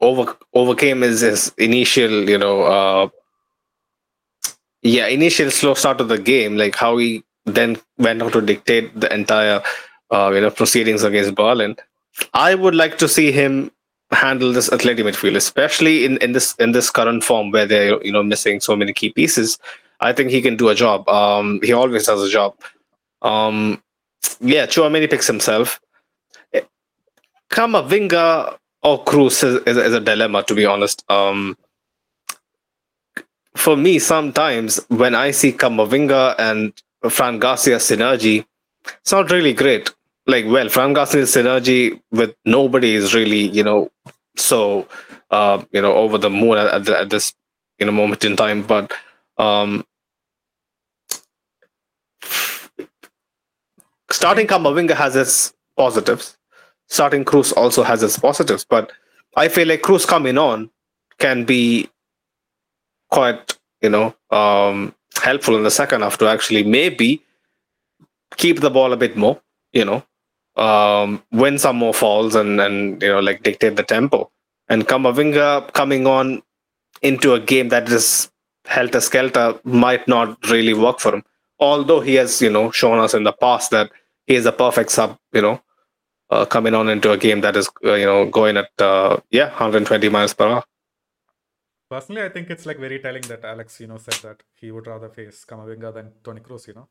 over 0.00 0.34
overcame 0.54 1.02
his, 1.02 1.20
his 1.20 1.52
initial, 1.58 2.30
you 2.30 2.38
know, 2.38 2.62
uh, 2.62 3.08
yeah, 4.80 5.06
initial 5.06 5.50
slow 5.50 5.74
start 5.74 6.00
of 6.00 6.08
the 6.08 6.16
game, 6.16 6.56
like 6.56 6.74
how 6.74 6.96
he 6.96 7.22
then 7.44 7.76
went 7.98 8.22
on 8.22 8.32
to 8.32 8.40
dictate 8.40 8.98
the 8.98 9.12
entire, 9.12 9.60
uh, 10.10 10.30
you 10.32 10.40
know, 10.40 10.50
proceedings 10.50 11.02
against 11.02 11.34
Berlin. 11.34 11.76
I 12.32 12.54
would 12.54 12.74
like 12.74 12.96
to 12.96 13.06
see 13.06 13.30
him 13.30 13.70
handle 14.10 14.50
this 14.50 14.72
athletic 14.72 15.04
midfield, 15.04 15.36
especially 15.36 16.06
in, 16.06 16.16
in 16.22 16.32
this 16.32 16.54
in 16.54 16.72
this 16.72 16.88
current 16.88 17.22
form 17.22 17.50
where 17.50 17.66
they're 17.66 18.02
you 18.02 18.12
know 18.12 18.22
missing 18.22 18.60
so 18.60 18.74
many 18.74 18.94
key 18.94 19.10
pieces. 19.12 19.58
I 20.00 20.14
think 20.14 20.30
he 20.30 20.40
can 20.40 20.56
do 20.56 20.70
a 20.70 20.74
job. 20.74 21.06
Um, 21.06 21.60
he 21.62 21.74
always 21.74 22.06
does 22.06 22.22
a 22.22 22.30
job. 22.30 22.56
Um, 23.20 23.82
yeah, 24.40 24.66
Tchouameni 24.66 25.10
picks 25.10 25.26
himself. 25.26 25.80
Eh, 26.52 26.62
Camavinga 27.50 28.56
or 28.82 29.04
Kroos 29.04 29.42
is, 29.44 29.62
is, 29.66 29.76
is 29.76 29.94
a 29.94 30.00
dilemma, 30.00 30.42
to 30.44 30.54
be 30.54 30.64
honest. 30.64 31.04
Um, 31.10 31.56
for 33.56 33.76
me, 33.76 33.98
sometimes 33.98 34.80
when 34.88 35.14
I 35.14 35.32
see 35.32 35.52
Camavinga 35.52 36.36
and 36.38 36.72
Fran 37.10 37.38
Garcia 37.38 37.76
synergy, 37.76 38.44
it's 38.84 39.12
not 39.12 39.30
really 39.30 39.52
great. 39.52 39.90
Like, 40.26 40.44
well, 40.46 40.68
Fran 40.68 40.92
Garcia's 40.92 41.34
synergy 41.34 42.00
with 42.10 42.34
nobody 42.44 42.94
is 42.94 43.14
really, 43.14 43.48
you 43.48 43.64
know, 43.64 43.90
so, 44.36 44.86
uh, 45.30 45.64
you 45.72 45.80
know, 45.80 45.94
over 45.94 46.18
the 46.18 46.30
moon 46.30 46.58
at, 46.58 46.66
at, 46.66 46.88
at 46.88 47.10
this, 47.10 47.32
you 47.78 47.86
know, 47.86 47.92
moment 47.92 48.24
in 48.24 48.36
time. 48.36 48.62
But 48.62 48.92
um, 49.38 49.86
starting 54.10 54.46
Camavinga 54.46 54.94
has 54.94 55.16
its 55.16 55.52
positives. 55.76 56.36
Starting 56.88 57.24
Kroos 57.24 57.54
also 57.56 57.82
has 57.82 58.02
its 58.02 58.18
positives, 58.18 58.64
but 58.64 58.92
I 59.36 59.48
feel 59.48 59.68
like 59.68 59.82
Kroos 59.82 60.06
coming 60.06 60.38
on 60.38 60.70
can 61.18 61.44
be 61.44 61.88
quite, 63.10 63.58
you 63.82 63.90
know, 63.90 64.14
um, 64.30 64.94
helpful 65.22 65.56
in 65.56 65.64
the 65.64 65.70
second 65.70 66.00
half 66.02 66.18
to 66.18 66.28
actually 66.28 66.62
maybe 66.62 67.22
keep 68.36 68.60
the 68.60 68.70
ball 68.70 68.92
a 68.92 68.96
bit 68.96 69.16
more, 69.16 69.40
you 69.72 69.84
know, 69.84 70.02
um, 70.56 71.22
win 71.30 71.58
some 71.58 71.76
more 71.76 71.94
falls 71.94 72.34
and 72.34 72.60
and 72.60 73.00
you 73.02 73.08
know 73.08 73.20
like 73.20 73.42
dictate 73.42 73.76
the 73.76 73.82
tempo. 73.82 74.30
And 74.68 74.86
Camavinga 74.86 75.72
coming 75.72 76.06
on 76.06 76.42
into 77.02 77.34
a 77.34 77.40
game 77.40 77.68
that 77.68 77.88
is 77.88 78.30
helter 78.66 79.00
skelter 79.00 79.58
might 79.64 80.06
not 80.08 80.36
really 80.50 80.74
work 80.74 81.00
for 81.00 81.14
him. 81.14 81.24
Although 81.60 82.00
he 82.00 82.14
has, 82.16 82.40
you 82.42 82.50
know, 82.50 82.70
shown 82.70 82.98
us 82.98 83.14
in 83.14 83.24
the 83.24 83.32
past 83.32 83.70
that 83.70 83.90
he 84.26 84.34
is 84.34 84.46
a 84.46 84.52
perfect 84.52 84.90
sub, 84.90 85.18
you 85.32 85.42
know, 85.42 85.60
uh, 86.30 86.44
coming 86.46 86.74
on 86.74 86.88
into 86.88 87.10
a 87.12 87.16
game 87.18 87.40
that 87.42 87.56
is, 87.56 87.68
uh, 87.84 87.94
you 87.94 88.06
know, 88.06 88.26
going 88.26 88.56
at 88.56 88.70
uh, 88.80 89.18
yeah 89.30 89.48
120 89.50 90.08
miles 90.08 90.34
per 90.34 90.46
hour. 90.48 90.64
Personally, 91.90 92.22
I 92.22 92.28
think 92.28 92.50
it's 92.50 92.66
like 92.66 92.78
very 92.78 92.98
telling 93.00 93.22
that 93.22 93.44
Alex, 93.44 93.80
you 93.80 93.86
know, 93.86 93.96
said 93.98 94.14
that 94.22 94.42
he 94.54 94.70
would 94.70 94.86
rather 94.86 95.08
face 95.08 95.44
Camavinga 95.44 95.92
than 95.94 96.12
Toni 96.22 96.40
Kroos, 96.40 96.66
you 96.68 96.74
know. 96.74 96.88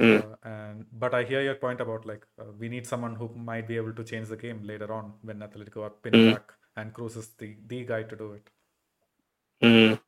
Mm. 0.00 0.36
And 0.44 0.86
but 0.92 1.14
I 1.14 1.24
hear 1.24 1.40
your 1.42 1.54
point 1.56 1.80
about 1.80 2.04
like 2.06 2.26
uh, 2.40 2.52
we 2.58 2.68
need 2.68 2.86
someone 2.86 3.14
who 3.16 3.28
might 3.34 3.66
be 3.68 3.76
able 3.76 3.92
to 3.94 4.04
change 4.04 4.28
the 4.28 4.36
game 4.36 4.62
later 4.64 4.92
on 4.92 5.14
when 5.22 5.38
Atletico 5.40 5.82
are 5.84 5.90
pinning 5.90 6.26
Mm. 6.26 6.34
back, 6.34 6.52
and 6.76 6.92
Kroos 6.92 7.16
is 7.16 7.28
the 7.38 7.56
the 7.66 7.84
guy 7.84 8.02
to 8.04 8.16
do 8.16 8.32
it, 8.34 8.50
Mm. 9.62 9.98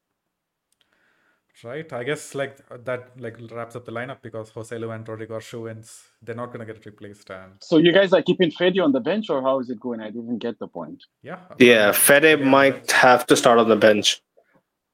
Right? 1.62 1.92
I 1.92 2.04
guess 2.04 2.34
like 2.34 2.58
that 2.84 3.10
like 3.18 3.36
wraps 3.50 3.76
up 3.76 3.84
the 3.84 3.92
lineup 3.92 4.22
because 4.22 4.50
Joselu 4.50 4.94
and 4.94 5.04
Rodrygo 5.04 5.32
are 5.32 5.40
shoe-ins. 5.40 6.02
They're 6.22 6.34
not 6.34 6.52
gonna 6.52 6.66
get 6.66 6.84
replaced, 6.86 7.30
and 7.30 7.52
So 7.60 7.76
you 7.78 7.92
guys 7.92 8.12
are 8.12 8.22
keeping 8.22 8.50
Freddy 8.50 8.80
on 8.80 8.92
the 8.92 9.00
bench, 9.00 9.30
or 9.30 9.42
how 9.42 9.60
is 9.60 9.70
it 9.70 9.80
going? 9.80 10.00
I 10.00 10.10
didn't 10.10 10.38
get 10.38 10.58
the 10.58 10.68
point. 10.68 11.02
yeah, 11.22 11.38
Yeah, 11.58 11.92
Fede 11.92 12.40
Yeah, 12.40 12.44
might 12.44 12.90
have 12.92 13.26
to 13.26 13.36
start 13.36 13.58
on 13.58 13.68
the 13.68 13.76
bench 13.76 14.22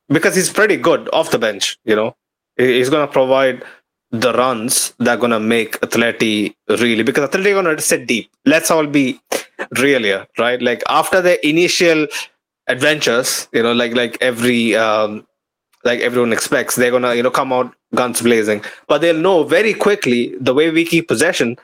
because 0.09 0.35
he's 0.35 0.51
pretty 0.51 0.77
good 0.77 1.09
off 1.13 1.31
the 1.31 1.39
bench. 1.39 1.79
You 1.85 1.97
know, 1.97 2.17
he's 2.57 2.91
going 2.91 3.07
to 3.07 3.13
provide 3.13 3.65
the 4.11 4.33
runs 4.33 4.95
that 4.99 5.09
are 5.09 5.17
going 5.17 5.33
to 5.33 5.41
make 5.41 5.81
Atleti 5.81 6.55
really 6.69 7.03
because 7.03 7.29
Atleti 7.29 7.51
are 7.51 7.63
going 7.63 7.77
to 7.77 7.83
sit 7.83 8.07
deep. 8.07 8.31
Let's 8.45 8.71
all 8.71 8.87
be 8.87 9.21
real 9.79 10.03
here, 10.03 10.27
right? 10.39 10.61
Like 10.63 10.83
after 10.89 11.21
the 11.21 11.45
initial 11.47 12.07
adventures, 12.69 13.49
you 13.53 13.63
know, 13.63 13.73
like 13.73 13.95
like 13.95 14.17
every 14.21 14.77
um, 14.77 15.27
like 15.87 16.01
everyone 16.01 16.33
expects, 16.33 16.77
they're 16.77 16.91
gonna 16.91 17.15
you 17.15 17.23
know 17.23 17.31
come 17.31 17.53
out 17.53 17.75
guns 17.95 18.21
blazing, 18.21 18.63
but 18.89 19.01
they'll 19.01 19.25
know 19.29 19.45
very 19.45 19.73
quickly 19.73 20.35
the 20.39 20.53
way 20.53 20.71
we 20.71 20.85
keep 20.85 21.09
possession 21.09 21.57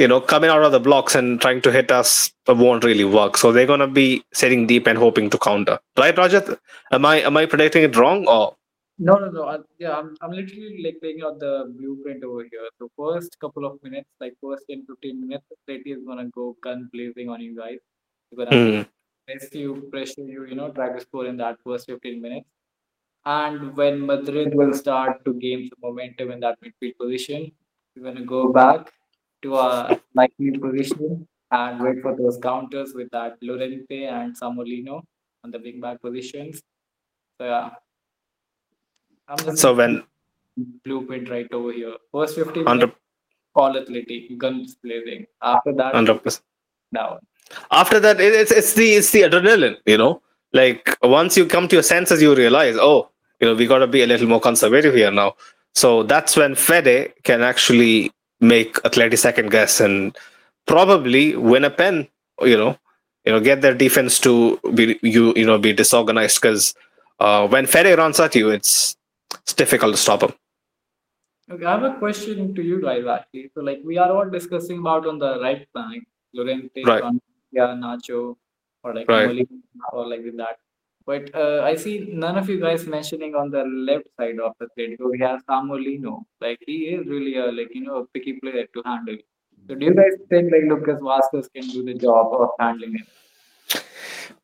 you 0.00 0.08
know, 0.08 0.20
coming 0.20 0.48
out 0.48 0.62
of 0.62 0.72
the 0.72 0.80
blocks 0.80 1.14
and 1.14 1.40
trying 1.40 1.60
to 1.60 1.70
hit 1.70 1.90
us 1.90 2.32
won't 2.48 2.84
really 2.84 3.04
work. 3.04 3.36
So 3.36 3.52
they're 3.52 3.66
gonna 3.66 3.86
be 3.86 4.24
sitting 4.32 4.66
deep 4.66 4.86
and 4.86 4.98
hoping 4.98 5.28
to 5.30 5.38
counter. 5.38 5.78
Right, 5.98 6.16
Rajat? 6.16 6.58
Am 6.90 7.04
I 7.04 7.16
am 7.16 7.36
I 7.36 7.44
predicting 7.46 7.82
it 7.82 7.96
wrong 7.96 8.26
or 8.26 8.56
No, 8.98 9.14
no, 9.14 9.28
no. 9.30 9.44
I, 9.50 9.58
yeah, 9.78 9.92
I'm, 9.98 10.08
I'm 10.22 10.32
literally 10.38 10.80
like 10.84 10.96
laying 11.02 11.20
out 11.26 11.38
the 11.38 11.52
blueprint 11.76 12.24
over 12.24 12.42
here. 12.50 12.68
So 12.78 12.88
first 12.98 13.38
couple 13.40 13.64
of 13.66 13.82
minutes, 13.82 14.08
like 14.20 14.34
first 14.42 14.64
10, 14.70 14.84
15 14.86 15.20
minutes, 15.20 15.44
City 15.68 15.92
is 15.92 16.02
gonna 16.06 16.26
go 16.38 16.56
gun 16.62 16.88
blazing 16.92 17.28
on 17.28 17.40
you 17.40 17.56
guys. 17.56 17.78
You're 18.30 18.46
gonna 18.46 18.86
press 19.26 19.48
you, 19.54 19.88
pressure 19.90 20.26
you, 20.34 20.46
you 20.46 20.54
know, 20.54 20.70
try 20.70 20.92
to 20.92 21.00
score 21.00 21.26
in 21.26 21.36
that 21.38 21.56
first 21.64 21.86
15 21.86 22.20
minutes. 22.20 22.48
And 23.24 23.76
when 23.76 24.06
Madrid 24.06 24.54
will 24.54 24.72
start 24.72 25.24
to 25.24 25.34
gain 25.34 25.68
some 25.68 25.78
momentum 25.82 26.30
in 26.30 26.40
that 26.40 26.58
midfield 26.62 26.96
position, 26.98 27.52
we're 27.96 28.12
gonna 28.12 28.24
go 28.24 28.52
back 28.52 28.92
to 29.42 29.54
our 29.54 30.00
likely 30.14 30.52
position 30.58 31.26
and 31.50 31.80
wait 31.80 32.02
for 32.02 32.16
those 32.16 32.38
counters 32.38 32.92
with 32.94 33.10
that 33.10 33.36
Llorente 33.42 34.04
and 34.04 34.38
Samu 34.38 34.64
Lino 34.64 35.02
on 35.44 35.50
the 35.50 35.58
wing 35.58 35.80
back 35.80 36.00
positions. 36.00 36.62
So 37.40 37.46
yeah. 37.46 37.70
I'm 39.28 39.56
so 39.56 39.74
when 39.74 40.04
blueprint 40.84 41.30
right 41.30 41.52
over 41.52 41.72
here. 41.72 41.94
First 42.12 42.36
15 42.36 42.66
under 42.66 42.86
minutes, 42.86 43.00
all 43.54 43.76
athletic, 43.76 44.38
guns 44.38 44.76
blazing. 44.82 45.26
After 45.42 45.72
that, 45.74 45.94
under 45.94 46.14
percent 46.14 46.44
down. 46.94 47.18
after 47.70 48.00
that 48.00 48.20
it's 48.20 48.50
it's 48.50 48.74
the 48.74 48.94
it's 48.94 49.10
the 49.10 49.22
adrenaline, 49.22 49.76
you 49.86 49.98
know. 49.98 50.22
Like 50.52 50.96
once 51.02 51.36
you 51.36 51.46
come 51.46 51.68
to 51.68 51.76
your 51.76 51.82
senses, 51.82 52.20
you 52.20 52.34
realize, 52.34 52.76
oh, 52.78 53.10
you 53.40 53.48
know, 53.48 53.54
we 53.54 53.66
got 53.66 53.78
to 53.78 53.86
be 53.86 54.02
a 54.02 54.06
little 54.06 54.28
more 54.28 54.40
conservative 54.40 54.94
here 54.94 55.10
now. 55.10 55.34
So 55.74 56.02
that's 56.02 56.36
when 56.36 56.54
Fede 56.54 57.12
can 57.22 57.42
actually 57.42 58.12
make 58.40 58.74
Atleti 58.82 59.18
second 59.18 59.50
guess 59.50 59.80
and 59.80 60.16
probably 60.66 61.36
win 61.36 61.64
a 61.64 61.70
pen. 61.70 62.08
You 62.42 62.56
know, 62.56 62.78
you 63.24 63.32
know, 63.32 63.40
get 63.40 63.60
their 63.60 63.74
defense 63.74 64.18
to 64.20 64.58
be 64.74 64.98
you 65.02 65.32
you 65.36 65.46
know 65.46 65.58
be 65.58 65.72
disorganized 65.72 66.40
because 66.40 66.74
uh, 67.20 67.46
when 67.46 67.66
Fede 67.66 67.96
runs 67.98 68.18
at 68.18 68.34
you, 68.34 68.50
it's 68.50 68.96
it's 69.42 69.54
difficult 69.54 69.94
to 69.94 70.00
stop 70.00 70.22
him. 70.22 70.32
Okay, 71.50 71.64
I 71.64 71.72
have 71.72 71.82
a 71.82 71.98
question 71.98 72.54
to 72.54 72.62
you 72.62 72.80
guys 72.80 73.04
actually. 73.06 73.50
So, 73.54 73.60
like, 73.60 73.80
we 73.84 73.98
are 73.98 74.10
all 74.12 74.28
discussing 74.30 74.78
about 74.78 75.06
on 75.06 75.18
the 75.18 75.40
right 75.40 75.66
flank, 75.72 76.06
Llorente, 76.32 76.84
Right. 76.84 77.02
yeah, 77.50 77.74
Nacho, 77.74 78.36
or 78.82 78.94
like 78.94 79.08
Right. 79.08 79.26
Molina, 79.26 79.46
or 79.92 80.08
like 80.08 80.24
with 80.24 80.36
that. 80.36 80.56
But 81.06 81.34
uh, 81.34 81.62
I 81.64 81.74
see 81.76 82.08
none 82.12 82.36
of 82.36 82.48
you 82.48 82.60
guys 82.60 82.86
mentioning 82.86 83.34
on 83.34 83.50
the 83.50 83.64
left 83.64 84.06
side 84.18 84.38
of 84.38 84.52
the. 84.60 84.68
So 84.98 85.08
we 85.10 85.18
have 85.20 85.44
Samu 85.46 85.82
Lino. 85.82 86.26
Like 86.40 86.58
he 86.66 86.78
is 86.96 87.06
really 87.06 87.36
a 87.36 87.46
like 87.46 87.74
you 87.74 87.82
know 87.84 87.96
a 87.98 88.06
picky 88.06 88.34
player 88.34 88.66
to 88.74 88.82
handle. 88.84 89.16
So 89.66 89.74
do 89.74 89.86
you 89.86 89.94
guys 89.94 90.12
think 90.28 90.52
like 90.52 90.64
Lucas 90.68 91.00
Vazquez 91.00 91.48
can 91.54 91.68
do 91.68 91.84
the 91.84 91.94
job 91.94 92.32
of 92.32 92.50
handling 92.58 92.96
it? 93.00 93.82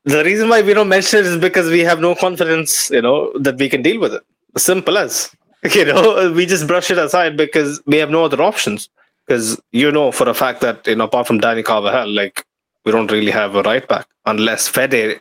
The 0.04 0.24
reason 0.24 0.48
why 0.48 0.62
we 0.62 0.72
don't 0.72 0.88
mention 0.88 1.20
it 1.20 1.26
is 1.26 1.36
because 1.36 1.68
we 1.68 1.80
have 1.80 2.00
no 2.00 2.14
confidence, 2.14 2.90
you 2.90 3.02
know, 3.02 3.32
that 3.38 3.56
we 3.58 3.68
can 3.68 3.82
deal 3.82 4.00
with 4.00 4.14
it. 4.14 4.22
Simple 4.56 4.98
as. 4.98 5.30
You 5.74 5.84
know, 5.84 6.32
we 6.32 6.46
just 6.46 6.68
brush 6.68 6.92
it 6.92 6.98
aside 6.98 7.36
because 7.36 7.82
we 7.86 7.96
have 7.96 8.08
no 8.08 8.24
other 8.24 8.40
options. 8.40 8.88
Because 9.26 9.60
you 9.72 9.90
know 9.90 10.12
for 10.12 10.28
a 10.28 10.34
fact 10.34 10.60
that, 10.60 10.86
you 10.86 10.94
know, 10.94 11.04
apart 11.04 11.26
from 11.26 11.40
Dani 11.40 11.64
Carvajal, 11.64 12.08
like 12.08 12.44
we 12.84 12.92
don't 12.92 13.10
really 13.10 13.32
have 13.32 13.56
a 13.56 13.62
right 13.62 13.86
back 13.88 14.06
unless 14.26 14.68
Fede 14.68 15.20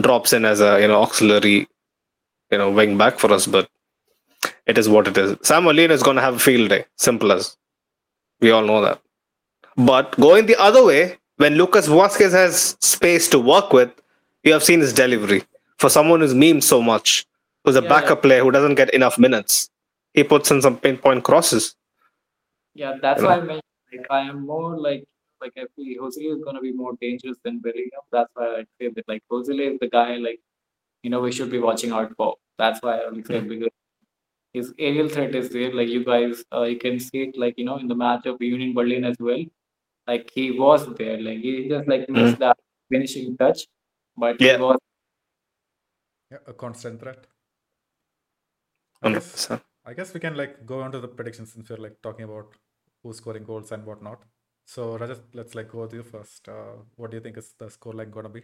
drops 0.00 0.32
in 0.32 0.44
as 0.44 0.60
a, 0.60 0.80
you 0.80 0.88
know, 0.88 1.02
auxiliary, 1.02 1.68
you 2.50 2.58
know, 2.58 2.70
wing 2.70 2.98
back 2.98 3.18
for 3.18 3.32
us. 3.32 3.46
But 3.46 3.68
it 4.66 4.78
is 4.78 4.88
what 4.88 5.08
it 5.08 5.16
is. 5.18 5.34
Samu 5.38 5.74
Lino 5.74 5.94
is 5.94 6.02
going 6.02 6.16
to 6.16 6.22
have 6.22 6.36
a 6.36 6.38
field 6.38 6.70
day. 6.70 6.86
Simple 6.96 7.32
as. 7.32 7.56
We 8.40 8.50
all 8.50 8.64
know 8.64 8.82
that. 8.82 9.00
But 9.76 10.16
going 10.18 10.46
the 10.46 10.56
other 10.56 10.84
way, 10.84 11.18
when 11.36 11.56
Lucas 11.56 11.88
Vazquez 11.88 12.32
has 12.32 12.76
space 12.80 13.28
to 13.28 13.38
work 13.38 13.72
with, 13.72 13.90
you 14.42 14.52
have 14.52 14.64
seen 14.64 14.80
his 14.80 14.92
delivery. 14.92 15.44
For 15.78 15.90
someone 15.90 16.20
who's 16.20 16.34
memed 16.34 16.62
so 16.62 16.82
much, 16.82 17.26
who's 17.64 17.76
a 17.76 17.82
Yeah, 17.82 17.88
backup 17.88 18.22
player 18.22 18.42
who 18.42 18.50
doesn't 18.50 18.76
get 18.76 18.90
enough 18.94 19.18
minutes, 19.18 19.70
he 20.14 20.24
puts 20.24 20.50
in 20.50 20.62
some 20.62 20.78
pinpoint 20.78 21.24
crosses. 21.24 21.76
Yeah, 22.74 22.94
that's 23.00 23.22
You 23.22 23.26
why 23.26 23.36
I 23.36 23.38
like 23.40 23.62
I 24.10 24.20
am 24.22 24.46
more 24.46 24.76
like 24.78 25.04
like 25.40 25.52
I 25.56 25.66
feel 25.76 26.02
Jose 26.02 26.20
is 26.22 26.42
gonna 26.44 26.60
be 26.60 26.72
more 26.72 26.94
dangerous 27.00 27.38
than 27.44 27.60
Bellingham. 27.60 28.04
That's 28.12 28.30
why 28.34 28.46
I 28.60 28.64
say 28.80 28.88
that 28.94 29.08
like 29.08 29.22
Jose 29.30 29.52
is 29.52 29.78
the 29.80 29.88
guy 29.88 30.16
like 30.16 30.40
you 31.02 31.10
know 31.10 31.20
we 31.20 31.32
should 31.32 31.50
be 31.50 31.58
watching 31.58 31.92
out 31.92 32.12
for. 32.16 32.36
That's 32.58 32.82
why 32.82 32.98
I 32.98 33.04
only 33.06 33.24
said 33.24 33.48
because 33.48 33.70
his 34.52 34.72
aerial 34.78 35.08
threat 35.08 35.34
is 35.34 35.50
there. 35.50 35.72
Like 35.74 35.88
you 35.88 36.04
guys, 36.04 36.44
uh, 36.54 36.62
you 36.64 36.78
can 36.78 36.98
see 37.00 37.22
it 37.28 37.38
like 37.38 37.54
you 37.58 37.64
know 37.64 37.78
in 37.78 37.88
the 37.88 37.94
match 37.94 38.26
of 38.26 38.40
Union 38.40 38.74
Berlin 38.74 39.04
as 39.04 39.16
well. 39.20 39.44
Like 40.06 40.30
he 40.34 40.50
was 40.52 40.86
there. 40.96 41.20
Like 41.20 41.38
he 41.40 41.68
just 41.68 41.88
like 41.88 42.08
missed 42.08 42.38
that 42.40 42.58
finishing 42.90 43.36
touch, 43.36 43.66
but 44.16 44.40
Yeah. 44.40 44.52
he 44.52 44.56
was 44.56 44.78
Yeah, 46.30 46.38
a 46.46 46.52
constant 46.54 47.00
threat. 47.00 47.26
I 49.02 49.10
guess, 49.12 49.50
I 49.86 49.94
guess 49.94 50.12
we 50.12 50.20
can 50.20 50.36
like 50.36 50.66
go 50.66 50.80
on 50.82 50.92
to 50.92 51.00
the 51.00 51.08
predictions 51.08 51.52
since 51.52 51.70
we're 51.70 51.76
like 51.78 52.02
talking 52.02 52.24
about 52.24 52.54
who's 53.02 53.16
scoring 53.18 53.44
goals 53.44 53.72
and 53.72 53.86
whatnot. 53.86 54.22
So 54.66 54.98
Rajat, 54.98 55.20
let's 55.34 55.54
like 55.54 55.70
go 55.70 55.82
with 55.82 55.94
you 55.94 56.02
first. 56.02 56.48
Uh, 56.48 56.74
what 56.96 57.10
do 57.10 57.16
you 57.16 57.22
think 57.22 57.36
is 57.38 57.54
the 57.58 57.70
score 57.70 57.92
line 57.92 58.10
gonna 58.10 58.28
be 58.28 58.42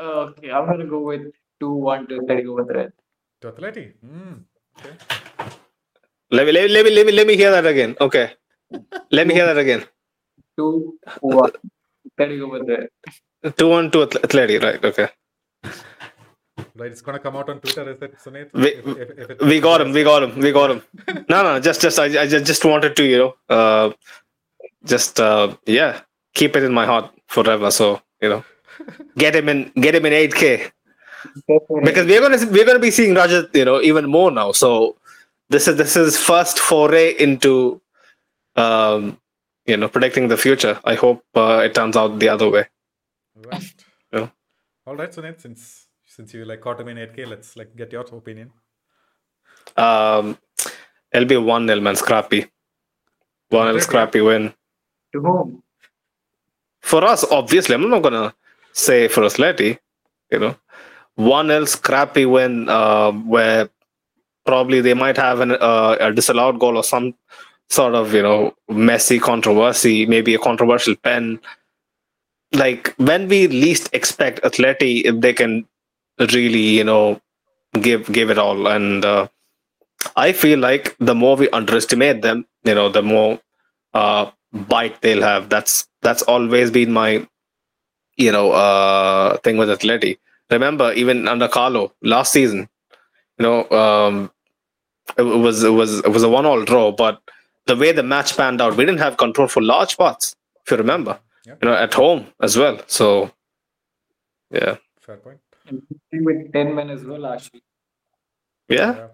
uh, 0.00 0.30
okay. 0.30 0.50
I'm 0.50 0.66
gonna 0.66 0.86
go 0.86 1.00
with 1.00 1.22
two 1.60 1.72
one 1.72 2.06
to 2.08 2.18
Atletico 2.20 2.56
Madrid. 2.58 2.92
to 3.40 3.52
Atleti? 3.52 3.94
Mm, 4.04 4.42
okay. 4.78 4.94
Let 6.30 6.46
me, 6.46 6.52
let, 6.52 6.64
me, 6.64 6.68
let, 6.74 6.84
me, 6.84 6.90
let, 6.94 7.06
me, 7.06 7.12
let 7.12 7.26
me 7.26 7.36
hear 7.36 7.50
that 7.50 7.66
again. 7.66 7.96
Okay. 8.00 8.32
Let 9.10 9.26
me 9.26 9.34
hear 9.34 9.46
that 9.46 9.58
again. 9.58 9.84
Two 10.58 10.98
one 11.20 11.52
Atletico 12.18 12.52
Madrid. 12.52 12.88
2 13.56 13.68
1 13.68 13.90
to 13.92 13.98
Atleti, 14.06 14.60
right? 14.62 14.84
Okay. 14.84 15.08
Right, 16.74 16.90
it's 16.92 17.00
gonna 17.00 17.20
come 17.20 17.36
out 17.36 17.48
on 17.48 17.60
Twitter, 17.60 17.88
is 17.90 18.02
it, 18.02 18.18
Sunit? 18.18 18.52
We, 18.52 18.68
If- 18.74 18.86
if- 18.86 19.18
if 19.18 19.30
it- 19.30 19.40
we 19.40 19.60
got 19.60 19.80
him. 19.80 19.92
We 19.92 20.02
got 20.04 20.22
him. 20.24 20.38
We 20.38 20.52
got 20.52 20.70
him. 20.72 20.82
No, 21.28 21.42
no, 21.44 21.60
just, 21.60 21.80
just, 21.80 21.98
I, 21.98 22.06
I 22.22 22.26
just, 22.26 22.44
just 22.46 22.64
wanted 22.64 22.94
to, 22.96 23.04
you 23.04 23.18
know, 23.18 23.34
uh, 23.48 23.92
just, 24.88 25.20
uh, 25.20 25.56
yeah, 25.66 26.00
keep 26.34 26.56
it 26.56 26.64
in 26.64 26.72
my 26.74 26.86
heart 26.86 27.12
forever. 27.28 27.70
So, 27.70 28.02
you 28.20 28.28
know, 28.28 28.44
get 29.16 29.36
him 29.36 29.48
in, 29.48 29.72
get 29.76 29.94
him 29.94 30.06
in 30.06 30.12
8K. 30.12 30.70
because 31.82 32.06
we're 32.06 32.20
gonna 32.20 32.38
we're 32.50 32.64
gonna 32.64 32.78
be 32.78 32.90
seeing 32.92 33.14
Rajat, 33.14 33.54
you 33.54 33.64
know, 33.64 33.80
even 33.80 34.06
more 34.08 34.30
now. 34.30 34.52
So 34.52 34.96
this 35.50 35.66
is 35.68 35.76
this 35.76 35.96
is 35.96 36.16
first 36.16 36.58
foray 36.58 37.14
into 37.18 37.80
um, 38.56 39.18
you 39.66 39.76
know, 39.76 39.88
predicting 39.88 40.28
the 40.28 40.36
future. 40.36 40.80
I 40.84 40.94
hope 40.94 41.22
uh, 41.34 41.62
it 41.64 41.74
turns 41.74 41.96
out 41.96 42.18
the 42.18 42.28
other 42.28 42.50
way. 42.50 42.66
Right. 43.36 43.74
Yeah. 44.10 44.28
All 44.86 44.96
right, 44.96 45.12
Sunit. 45.12 45.38
Since 45.38 45.86
since 46.06 46.32
you 46.32 46.46
like 46.46 46.62
caught 46.62 46.80
him 46.80 46.88
in 46.88 46.96
8K, 46.96 47.26
let's 47.28 47.56
like 47.56 47.76
get 47.76 47.92
your 47.92 48.00
opinion. 48.00 48.50
Um, 49.76 50.38
it'll 51.12 51.28
be 51.28 51.36
one 51.36 51.66
nil, 51.66 51.82
man. 51.82 51.94
Scrappy. 51.94 52.46
One 53.50 53.66
nil, 53.66 53.80
scrappy 53.82 54.22
win. 54.22 54.54
To 55.18 55.24
whom? 55.24 55.62
For 56.80 57.04
us, 57.04 57.24
obviously, 57.30 57.74
I'm 57.74 57.90
not 57.90 58.02
gonna 58.02 58.34
say 58.72 59.08
for 59.08 59.24
us, 59.24 59.36
Atleti, 59.36 59.78
you 60.30 60.38
know, 60.38 60.56
one 61.16 61.50
else 61.50 61.74
crappy 61.74 62.24
win 62.24 62.68
uh, 62.68 63.10
where 63.10 63.68
probably 64.46 64.80
they 64.80 64.94
might 64.94 65.16
have 65.16 65.40
an, 65.40 65.52
uh, 65.52 65.96
a 66.00 66.12
disallowed 66.12 66.60
goal 66.60 66.76
or 66.76 66.84
some 66.84 67.14
sort 67.68 67.94
of 67.94 68.14
you 68.14 68.22
know 68.22 68.54
messy 68.68 69.18
controversy, 69.18 70.06
maybe 70.06 70.34
a 70.34 70.38
controversial 70.38 70.94
pen. 70.94 71.40
Like 72.52 72.94
when 72.96 73.28
we 73.28 73.48
least 73.48 73.90
expect 73.92 74.40
Atleti, 74.42 75.02
if 75.04 75.20
they 75.20 75.32
can 75.32 75.66
really 76.32 76.78
you 76.78 76.84
know 76.84 77.20
give 77.80 78.06
give 78.12 78.30
it 78.30 78.38
all, 78.38 78.68
and 78.68 79.04
uh, 79.04 79.26
I 80.14 80.30
feel 80.32 80.60
like 80.60 80.96
the 81.00 81.14
more 81.14 81.36
we 81.36 81.50
underestimate 81.50 82.22
them, 82.22 82.46
you 82.64 82.76
know, 82.76 82.88
the 82.88 83.02
more 83.02 83.40
uh, 83.94 84.30
bite 84.52 85.00
they'll 85.02 85.22
have. 85.22 85.48
That's 85.48 85.88
that's 86.02 86.22
always 86.22 86.70
been 86.70 86.92
my 86.92 87.26
you 88.16 88.32
know 88.32 88.52
uh, 88.52 89.36
thing 89.38 89.56
with 89.56 89.68
Atleti. 89.68 90.18
Remember, 90.50 90.92
even 90.94 91.28
under 91.28 91.48
Carlo 91.48 91.92
last 92.02 92.32
season, 92.32 92.68
you 93.38 93.42
know, 93.42 93.68
um, 93.70 94.30
it 95.16 95.22
was 95.22 95.62
it 95.62 95.70
was 95.70 95.98
it 96.00 96.08
was 96.10 96.22
a 96.22 96.28
one-all 96.28 96.64
draw, 96.64 96.90
but 96.92 97.20
the 97.66 97.76
way 97.76 97.92
the 97.92 98.02
match 98.02 98.36
panned 98.36 98.60
out, 98.62 98.76
we 98.76 98.84
didn't 98.86 99.00
have 99.00 99.18
control 99.18 99.46
for 99.48 99.62
large 99.62 99.96
parts. 99.98 100.34
If 100.64 100.70
you 100.70 100.78
remember, 100.78 101.18
Yeah. 101.46 101.54
you 101.60 101.68
know, 101.68 101.74
at 101.74 101.92
home 101.92 102.26
as 102.40 102.56
well. 102.56 102.80
So, 102.86 103.30
yeah, 104.50 104.76
Fair 105.00 105.16
point. 105.18 105.38
And 105.66 105.82
with 106.24 106.50
10 106.54 106.74
men 106.74 106.88
as 106.88 107.04
well, 107.04 107.26
actually. 107.26 107.62
yeah. 108.68 109.08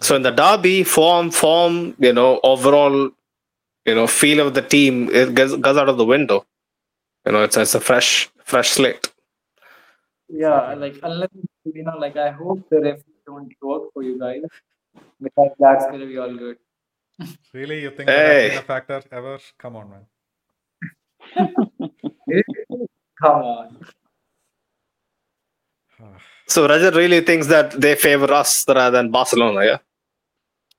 So 0.00 0.14
in 0.14 0.22
the 0.22 0.30
derby, 0.30 0.84
form, 0.84 1.30
form, 1.32 1.96
you 1.98 2.12
know, 2.12 2.38
overall, 2.44 3.10
you 3.88 3.94
know, 3.98 4.06
feel 4.06 4.38
of 4.46 4.54
the 4.54 4.62
team, 4.74 5.08
it 5.20 5.34
goes, 5.34 5.56
goes 5.56 5.76
out 5.82 5.88
of 5.88 5.96
the 5.96 6.04
window. 6.14 6.38
You 7.26 7.32
know, 7.32 7.42
it's 7.42 7.56
it's 7.56 7.74
a 7.74 7.80
fresh 7.90 8.10
fresh 8.44 8.70
slate. 8.76 9.04
Yeah, 10.28 10.74
like 10.74 10.96
unless 11.02 11.30
you 11.64 11.84
know, 11.84 11.96
like 12.04 12.16
I 12.16 12.30
hope 12.30 12.68
the 12.70 12.80
ref 12.86 13.00
don't 13.26 13.52
work 13.62 13.84
for 13.94 14.02
you 14.02 14.18
guys 14.24 14.42
because 15.26 15.50
that's 15.58 15.86
gonna 15.86 16.06
be 16.06 16.18
all 16.18 16.34
good. 16.44 16.58
Really, 17.54 17.80
you 17.82 17.90
think 17.90 18.06
that 18.08 18.18
has 18.18 18.42
been 18.42 18.50
Hey. 18.52 18.56
a 18.58 18.62
factor 18.62 19.02
ever? 19.10 19.38
Come 19.58 19.76
on, 19.76 19.86
man. 19.94 20.04
Come 23.22 23.42
on. 23.54 23.68
So 26.46 26.66
Rajat 26.66 26.94
really 26.94 27.20
thinks 27.20 27.46
that 27.48 27.72
they 27.84 27.94
favor 27.94 28.32
us 28.32 28.64
rather 28.68 28.96
than 28.96 29.10
Barcelona, 29.10 29.64
yeah? 29.70 29.78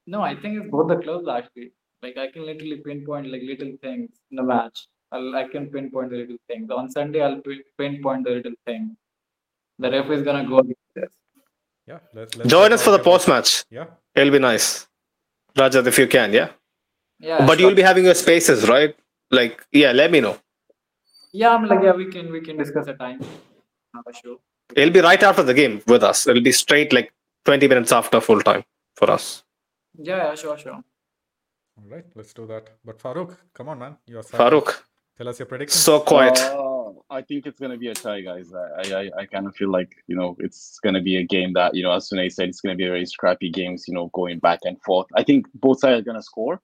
No, 0.07 0.21
I 0.21 0.33
think 0.35 0.57
it's 0.59 0.71
both 0.71 0.87
the 0.87 0.95
clubs 0.95 1.27
actually. 1.27 1.73
Like 2.01 2.17
I 2.17 2.31
can 2.31 2.45
literally 2.45 2.77
pinpoint 2.77 3.31
like 3.31 3.41
little 3.41 3.73
things 3.81 4.09
in 4.31 4.37
the 4.37 4.43
match. 4.43 4.87
I'll, 5.11 5.35
I 5.35 5.47
can 5.47 5.67
pinpoint 5.67 6.11
the 6.11 6.17
little 6.17 6.37
things. 6.47 6.69
On 6.71 6.89
Sunday, 6.89 7.21
I'll 7.21 7.41
pinpoint 7.77 8.25
the 8.25 8.31
little 8.31 8.53
thing. 8.65 8.95
The 9.79 9.91
ref 9.91 10.09
is 10.09 10.23
gonna 10.23 10.45
go. 10.45 10.63
Yeah. 11.87 11.99
Let's, 12.13 12.37
let's 12.37 12.49
Join 12.49 12.71
us 12.73 12.83
for 12.83 12.91
the 12.91 12.99
post 12.99 13.27
match. 13.27 13.63
Yeah. 13.69 13.85
It'll 14.15 14.31
be 14.31 14.39
nice. 14.39 14.87
Rajat, 15.57 15.87
if 15.87 15.97
you 15.97 16.07
can, 16.07 16.31
yeah? 16.31 16.49
Yeah, 17.19 17.45
but 17.45 17.57
sure. 17.57 17.67
you'll 17.67 17.75
be 17.75 17.81
having 17.81 18.05
your 18.05 18.15
spaces, 18.15 18.69
right? 18.69 18.95
Like, 19.31 19.65
yeah, 19.71 19.91
let 19.91 20.11
me 20.11 20.21
know. 20.21 20.37
Yeah, 21.31 21.53
I'm 21.53 21.65
like 21.65 21.83
yeah, 21.83 21.91
we 21.93 22.05
can 22.05 22.31
we 22.31 22.41
can 22.41 22.57
discuss 22.57 22.87
a 22.87 22.93
time. 22.93 23.19
Have 23.93 24.05
a 24.07 24.13
show. 24.13 24.39
It'll 24.75 24.93
be 24.93 25.01
right 25.01 25.21
after 25.21 25.43
the 25.43 25.53
game 25.53 25.81
with 25.87 26.03
us. 26.03 26.27
It'll 26.27 26.43
be 26.43 26.51
straight 26.51 26.93
like 26.93 27.11
20 27.45 27.67
minutes 27.67 27.91
after 27.91 28.19
full 28.21 28.41
time 28.41 28.63
for 28.95 29.11
us. 29.11 29.43
Yeah, 29.97 30.17
yeah, 30.17 30.35
sure, 30.35 30.57
sure. 30.57 30.81
All 31.79 31.95
right. 31.95 32.05
Let's 32.15 32.33
do 32.33 32.45
that. 32.47 32.69
But 32.83 32.99
Farouk, 32.99 33.37
come 33.53 33.69
on, 33.69 33.79
man. 33.79 33.97
You're 34.05 34.23
silent. 34.23 34.65
Farouk, 34.65 34.81
Tell 35.17 35.27
us 35.29 35.39
your 35.39 35.45
prediction. 35.45 35.77
so 35.79 35.99
quiet. 35.99 36.39
Uh, 36.39 36.91
I 37.09 37.21
think 37.21 37.45
it's 37.45 37.59
gonna 37.59 37.77
be 37.77 37.87
a 37.87 37.93
tie, 37.93 38.21
guys. 38.21 38.53
I, 38.53 38.93
I, 38.93 39.11
I 39.21 39.25
kind 39.25 39.47
of 39.47 39.55
feel 39.55 39.71
like 39.71 39.91
you 40.07 40.15
know 40.15 40.35
it's 40.39 40.79
gonna 40.83 41.01
be 41.01 41.17
a 41.17 41.23
game 41.23 41.53
that 41.53 41.73
you 41.73 41.83
know, 41.83 41.91
as 41.91 42.09
Sunay 42.09 42.31
said, 42.31 42.49
it's 42.49 42.61
gonna 42.61 42.75
be 42.75 42.85
a 42.85 42.89
very 42.89 43.05
scrappy 43.05 43.49
games. 43.49 43.85
You 43.87 43.93
know, 43.93 44.07
going 44.13 44.39
back 44.39 44.59
and 44.63 44.79
forth. 44.81 45.07
I 45.15 45.23
think 45.23 45.47
both 45.55 45.79
sides 45.79 45.99
are 46.01 46.03
gonna 46.03 46.21
score, 46.21 46.61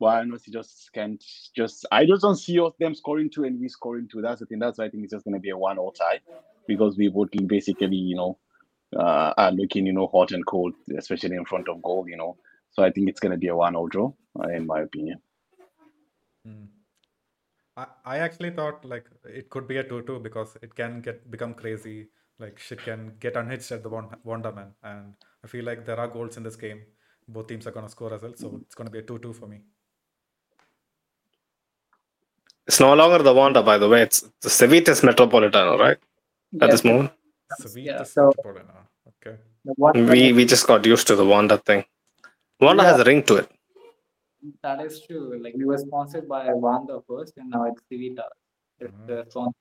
but 0.00 0.06
I 0.06 0.20
honestly 0.20 0.52
just 0.52 0.90
can't. 0.92 1.22
Just 1.54 1.86
I 1.92 2.06
just 2.06 2.22
don't 2.22 2.36
see 2.36 2.58
them 2.78 2.94
scoring 2.94 3.30
two 3.30 3.44
and 3.44 3.60
we 3.60 3.68
scoring 3.68 4.08
two. 4.10 4.22
That's 4.22 4.40
the 4.40 4.46
thing. 4.46 4.60
That's 4.60 4.78
why 4.78 4.86
I 4.86 4.90
think 4.90 5.04
it's 5.04 5.12
just 5.12 5.24
gonna 5.24 5.40
be 5.40 5.50
a 5.50 5.58
one 5.58 5.78
all 5.78 5.92
tie 5.92 6.20
because 6.66 6.96
we 6.96 7.08
both 7.08 7.28
basically 7.46 7.96
you 7.96 8.16
know 8.16 8.38
uh, 8.96 9.34
are 9.36 9.52
looking 9.52 9.86
you 9.86 9.92
know 9.92 10.06
hot 10.06 10.32
and 10.32 10.46
cold, 10.46 10.74
especially 10.96 11.36
in 11.36 11.44
front 11.44 11.68
of 11.68 11.82
goal. 11.82 12.06
You 12.08 12.16
know, 12.16 12.36
so 12.72 12.82
I 12.82 12.90
think 12.90 13.08
it's 13.08 13.20
gonna 13.20 13.36
be 13.36 13.48
a 13.48 13.56
one 13.56 13.76
all 13.76 13.88
draw, 13.88 14.12
uh, 14.38 14.48
in 14.48 14.66
my 14.66 14.80
opinion. 14.80 15.20
Hmm. 16.44 16.64
I, 17.76 17.86
I 18.04 18.18
actually 18.18 18.50
thought 18.50 18.84
like 18.84 19.06
it 19.24 19.48
could 19.50 19.66
be 19.66 19.78
a 19.78 19.84
2-2 19.84 20.22
because 20.22 20.56
it 20.62 20.74
can 20.74 21.00
get 21.00 21.30
become 21.30 21.54
crazy. 21.54 22.08
Like 22.38 22.58
shit 22.58 22.82
can 22.82 23.12
get 23.20 23.36
unhitched 23.36 23.72
at 23.72 23.82
the 23.82 23.88
Won- 23.88 24.16
Wonderman, 24.26 24.72
and 24.82 25.14
I 25.44 25.46
feel 25.46 25.64
like 25.64 25.86
there 25.86 25.98
are 26.00 26.08
goals 26.08 26.36
in 26.36 26.42
this 26.42 26.56
game. 26.56 26.82
Both 27.28 27.46
teams 27.46 27.66
are 27.66 27.70
gonna 27.70 27.88
score 27.88 28.12
as 28.14 28.22
well, 28.22 28.34
so 28.34 28.58
it's 28.62 28.74
gonna 28.74 28.90
be 28.90 28.98
a 28.98 29.02
2-2 29.02 29.34
for 29.34 29.46
me. 29.46 29.60
It's 32.66 32.80
no 32.80 32.94
longer 32.94 33.22
the 33.22 33.34
Wanda, 33.34 33.62
by 33.62 33.78
the 33.78 33.88
way. 33.88 34.02
It's 34.02 34.20
the 34.40 34.50
Civitas 34.50 35.00
Metropolitano, 35.02 35.78
right? 35.78 35.98
At 36.60 36.70
this 36.70 36.84
moment. 36.84 37.12
Sweet 37.58 37.86
yeah, 37.86 38.02
so- 38.02 38.32
Metropolitano. 38.32 38.86
Okay. 39.08 39.38
We 40.12 40.32
we 40.32 40.44
just 40.44 40.66
got 40.66 40.84
used 40.84 41.06
to 41.06 41.16
the 41.16 41.24
Wanda 41.24 41.58
thing. 41.58 41.84
Wanda 42.62 42.84
has 42.84 43.00
a 43.00 43.04
ring 43.04 43.22
to 43.24 43.36
it. 43.36 43.50
that 44.62 44.80
is 44.84 45.02
true. 45.06 45.40
Like 45.42 45.54
we 45.56 45.64
were 45.64 45.78
sponsored 45.78 46.28
by 46.28 46.52
Wanda 46.52 47.00
first, 47.08 47.34
and 47.38 47.50
now 47.50 47.64
it's 47.66 47.82
Civita. 47.92 48.24
It's 48.80 48.92
Mhm. 48.92 49.06
the 49.06 49.26
sponsor. 49.30 49.56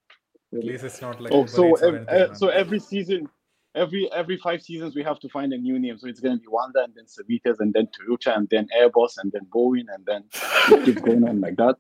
At 0.54 0.64
least 0.66 0.84
it's 0.86 1.02
not 1.02 1.22
like 1.22 1.34
Oh, 1.34 1.46
so 1.46 1.76
ev- 1.76 2.08
uh, 2.10 2.34
so 2.36 2.50
every 2.50 2.80
season, 2.80 3.30
every 3.76 4.12
every 4.14 4.38
five 4.38 4.62
seasons, 4.62 4.96
we 4.96 5.04
have 5.04 5.20
to 5.22 5.30
find 5.30 5.54
a 5.54 5.58
new 5.58 5.80
name. 5.80 5.98
So 5.98 6.08
it's 6.08 6.20
gonna 6.20 6.38
be 6.38 6.48
Wanda, 6.48 6.84
and 6.84 6.94
then 6.96 7.06
Savitas, 7.06 7.60
and 7.60 7.74
then 7.74 7.88
Toyota, 7.96 8.36
and 8.38 8.50
then 8.50 8.68
Airbus, 8.80 9.18
and 9.20 9.32
then 9.32 9.46
Boeing, 9.56 9.86
and 9.96 10.06
then 10.06 10.26
it 10.68 10.84
keeps 10.86 11.02
going 11.02 11.24
on 11.28 11.42
like 11.42 11.58
that. 11.58 11.78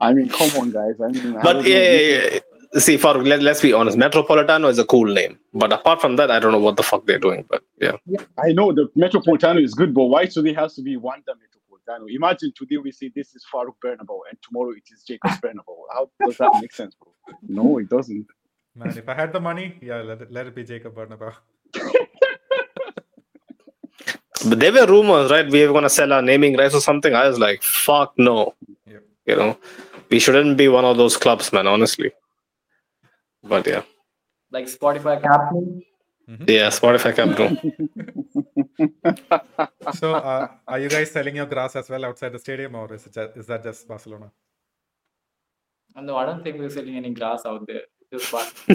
I 0.00 0.14
mean, 0.14 0.28
come 0.28 0.50
on, 0.60 0.70
guys. 0.72 1.00
I 1.00 1.08
mean, 1.08 1.36
But 1.42 1.52
don't 1.54 1.70
know. 1.70 1.70
yeah, 1.70 1.82
yeah, 1.82 2.28
yeah. 2.34 2.40
See, 2.74 2.96
Farooq, 2.98 3.26
let, 3.26 3.42
let's 3.42 3.60
be 3.62 3.72
honest. 3.72 3.96
Metropolitano 3.98 4.68
is 4.70 4.78
a 4.78 4.84
cool 4.84 5.06
name, 5.06 5.38
but 5.54 5.72
apart 5.72 6.00
from 6.00 6.16
that, 6.16 6.30
I 6.30 6.38
don't 6.38 6.52
know 6.52 6.58
what 6.58 6.76
the 6.76 6.82
fuck 6.82 7.06
they're 7.06 7.18
doing. 7.18 7.44
But 7.48 7.62
yeah, 7.80 7.96
I 8.38 8.52
know 8.52 8.72
the 8.72 8.88
Metropolitano 8.96 9.62
is 9.62 9.74
good, 9.74 9.94
but 9.94 10.04
why 10.06 10.26
should 10.28 10.46
it 10.46 10.56
has 10.56 10.74
to 10.76 10.82
be 10.82 10.96
Wanda 10.96 11.32
Metropolitano? 11.32 12.06
Imagine 12.14 12.52
today 12.56 12.76
we 12.78 12.92
say 12.92 13.10
this 13.14 13.34
is 13.34 13.44
Farouk 13.52 13.76
Bernabeu, 13.84 14.20
and 14.30 14.38
tomorrow 14.42 14.70
it 14.72 14.84
is 14.92 15.02
Jacobs 15.04 15.38
Bernabeu. 15.42 15.76
How 15.92 16.10
does 16.24 16.36
that 16.38 16.52
make 16.60 16.72
sense, 16.72 16.94
bro? 16.96 17.12
No, 17.48 17.78
it 17.78 17.88
doesn't. 17.88 18.26
Man, 18.76 18.96
if 18.96 19.08
I 19.08 19.14
had 19.14 19.32
the 19.32 19.40
money, 19.40 19.78
yeah, 19.82 20.02
let 20.02 20.22
it, 20.22 20.30
let 20.32 20.46
it 20.46 20.54
be 20.54 20.64
Jacob 20.64 20.94
Bernabeu. 20.94 21.32
but 24.48 24.60
there 24.60 24.72
were 24.72 24.86
rumors, 24.86 25.30
right? 25.30 25.48
We 25.50 25.66
were 25.66 25.72
gonna 25.72 25.88
sell 25.90 26.12
our 26.12 26.22
naming 26.22 26.56
rights 26.56 26.74
or 26.74 26.80
something. 26.82 27.14
I 27.14 27.26
was 27.28 27.38
like, 27.38 27.62
fuck 27.62 28.12
no. 28.18 28.54
Yep. 28.86 29.02
You 29.26 29.36
know, 29.36 29.58
we 30.10 30.18
shouldn't 30.20 30.56
be 30.58 30.68
one 30.68 30.84
of 30.84 30.96
those 30.98 31.16
clubs, 31.16 31.52
man. 31.52 31.66
Honestly. 31.66 32.12
But 33.48 33.66
yeah, 33.66 33.82
Like 34.50 34.66
Spotify 34.66 35.22
captain. 35.22 35.82
yeah, 36.46 36.68
Spotify 36.68 37.14
Capital. 37.16 37.56
So, 39.94 40.14
uh, 40.14 40.48
are 40.66 40.78
you 40.78 40.88
guys 40.88 41.10
selling 41.10 41.36
your 41.36 41.46
grass 41.46 41.76
as 41.76 41.88
well 41.88 42.04
outside 42.04 42.32
the 42.32 42.38
stadium, 42.38 42.74
or 42.74 42.92
is 42.92 43.06
it 43.06 43.14
just, 43.14 43.36
is 43.36 43.46
that 43.46 43.62
just 43.62 43.88
Barcelona? 43.88 44.30
No, 45.96 46.16
I 46.16 46.26
don't 46.26 46.44
think 46.44 46.58
we're 46.58 46.70
selling 46.70 46.96
any 46.96 47.10
grass 47.14 47.46
out 47.46 47.66
there. 47.66 47.82
Just 48.12 48.32
one. 48.32 48.46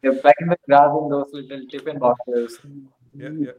They're 0.00 0.14
packing 0.22 0.48
the 0.48 0.56
grass 0.66 0.90
in 1.02 1.08
those 1.10 1.26
little 1.32 1.66
tiffin 1.68 1.98
boxes. 1.98 2.58
Yeah, 3.14 3.30
yeah. 3.38 3.50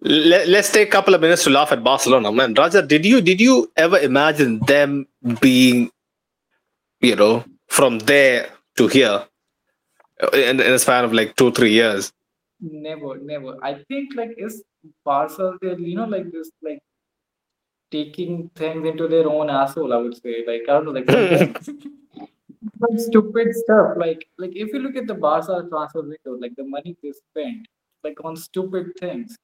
Let, 0.00 0.48
let's 0.48 0.70
take 0.72 0.88
a 0.88 0.90
couple 0.90 1.14
of 1.14 1.20
minutes 1.20 1.44
to 1.44 1.50
laugh 1.50 1.72
at 1.72 1.82
Barcelona, 1.82 2.30
man. 2.30 2.54
Raja, 2.54 2.82
did 2.82 3.04
you 3.04 3.20
did 3.20 3.40
you 3.40 3.70
ever 3.76 3.98
imagine 3.98 4.60
them 4.60 5.06
being, 5.40 5.90
you 7.00 7.16
know, 7.16 7.44
from 7.68 7.98
there 8.00 8.50
to 8.76 8.86
here 8.88 9.24
uh, 10.22 10.28
in, 10.34 10.60
in 10.60 10.72
a 10.72 10.78
span 10.78 11.04
of 11.04 11.12
like 11.12 11.36
two 11.36 11.52
three 11.52 11.72
years? 11.72 12.12
Never, 12.60 13.18
never. 13.18 13.56
I 13.62 13.84
think 13.88 14.14
like 14.16 14.34
is 14.36 14.62
Barca 15.04 15.56
they're 15.60 15.78
you 15.78 15.96
know 15.96 16.06
like 16.06 16.30
this 16.32 16.50
like 16.62 16.80
taking 17.90 18.50
things 18.54 18.86
into 18.86 19.08
their 19.08 19.28
own 19.28 19.48
asshole. 19.50 19.92
I 19.92 19.96
would 19.96 20.20
say 20.20 20.44
like 20.46 20.62
I 20.68 20.72
don't 20.72 20.86
know 20.86 20.92
like 20.92 21.62
stupid 22.98 23.54
stuff. 23.54 23.96
Like 23.96 24.28
like 24.38 24.56
if 24.56 24.72
you 24.72 24.80
look 24.80 24.96
at 24.96 25.06
the 25.06 25.14
Barca 25.14 25.66
transfer 25.70 26.02
window, 26.02 26.38
like 26.40 26.56
the 26.56 26.64
money 26.64 26.96
they 27.02 27.12
spent 27.12 27.68
like 28.04 28.24
on 28.24 28.36
stupid 28.36 28.92
things. 28.98 29.36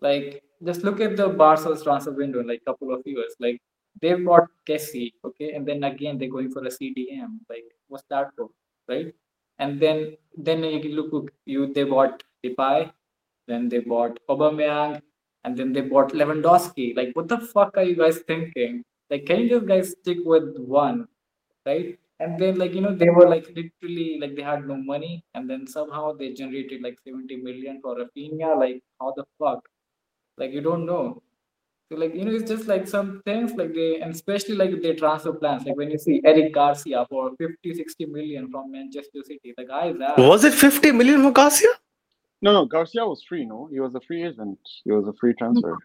Like, 0.00 0.42
just 0.64 0.82
look 0.82 1.00
at 1.00 1.16
the 1.16 1.28
Barca's 1.28 1.82
transfer 1.82 2.12
window 2.12 2.40
in 2.40 2.46
like 2.46 2.64
couple 2.64 2.92
of 2.92 3.02
years. 3.04 3.34
Like, 3.38 3.60
they've 4.00 4.24
got 4.24 4.44
okay, 4.68 5.52
and 5.54 5.66
then 5.66 5.84
again 5.84 6.18
they're 6.18 6.30
going 6.30 6.50
for 6.50 6.64
a 6.64 6.70
CDM. 6.70 7.38
Like, 7.48 7.64
what's 7.88 8.04
that 8.10 8.30
for, 8.36 8.48
right? 8.88 9.14
And 9.58 9.80
then 9.80 10.16
then 10.36 10.64
you 10.64 10.90
look, 10.94 11.30
you 11.44 11.72
they 11.72 11.84
bought 11.84 12.22
Depay, 12.44 12.90
then 13.46 13.68
they 13.68 13.80
bought 13.80 14.18
Aubameyang, 14.28 15.00
and 15.44 15.56
then 15.56 15.72
they 15.72 15.82
bought 15.82 16.12
Lewandowski. 16.12 16.96
Like, 16.96 17.10
what 17.14 17.28
the 17.28 17.38
fuck 17.38 17.76
are 17.76 17.84
you 17.84 17.96
guys 17.96 18.18
thinking? 18.26 18.82
Like, 19.10 19.26
can 19.26 19.40
you 19.40 19.48
just 19.50 19.66
guys 19.66 19.90
stick 19.90 20.18
with 20.24 20.56
one, 20.58 21.06
right? 21.66 21.98
And 22.20 22.38
then, 22.38 22.58
like, 22.58 22.74
you 22.74 22.80
know, 22.82 22.94
they 22.94 23.08
were 23.10 23.28
like 23.28 23.46
literally 23.56 24.18
like 24.20 24.36
they 24.36 24.42
had 24.42 24.66
no 24.66 24.76
money, 24.76 25.24
and 25.34 25.48
then 25.48 25.66
somehow 25.66 26.12
they 26.12 26.32
generated 26.32 26.82
like 26.82 26.98
70 27.04 27.36
million 27.36 27.80
for 27.82 27.96
Rafinha. 27.96 28.58
Like, 28.58 28.82
how 29.00 29.12
the 29.16 29.24
fuck? 29.38 29.68
Like, 30.38 30.52
you 30.52 30.60
don't 30.60 30.86
know. 30.86 31.22
So, 31.90 31.98
like, 31.98 32.14
you 32.14 32.24
know, 32.24 32.32
it's 32.32 32.48
just 32.48 32.68
like 32.68 32.86
some 32.86 33.20
things 33.24 33.52
like 33.54 33.74
they, 33.74 34.00
and 34.00 34.14
especially 34.14 34.54
like 34.54 34.80
their 34.80 34.94
transfer 34.94 35.32
plans. 35.32 35.64
Like, 35.64 35.76
when 35.76 35.90
you 35.90 35.98
see 35.98 36.20
Eric 36.24 36.54
Garcia 36.54 37.04
for 37.10 37.30
50, 37.36 37.74
60 37.74 38.06
million 38.06 38.48
from 38.48 38.70
Manchester 38.70 39.18
City, 39.24 39.52
the 39.56 39.64
guy 39.64 39.88
is 39.88 39.98
that. 39.98 40.16
Was 40.16 40.44
it 40.44 40.54
50 40.54 40.92
million 40.92 41.20
for 41.24 41.32
Garcia? 41.32 41.70
No, 42.42 42.52
no, 42.52 42.64
Garcia 42.64 43.04
was 43.04 43.24
free. 43.28 43.44
No, 43.44 43.68
he 43.72 43.80
was 43.80 43.92
a 43.96 44.00
free 44.02 44.24
agent. 44.24 44.60
He 44.84 44.92
was 44.92 45.08
a 45.08 45.12
free 45.14 45.34
transfer. 45.34 45.76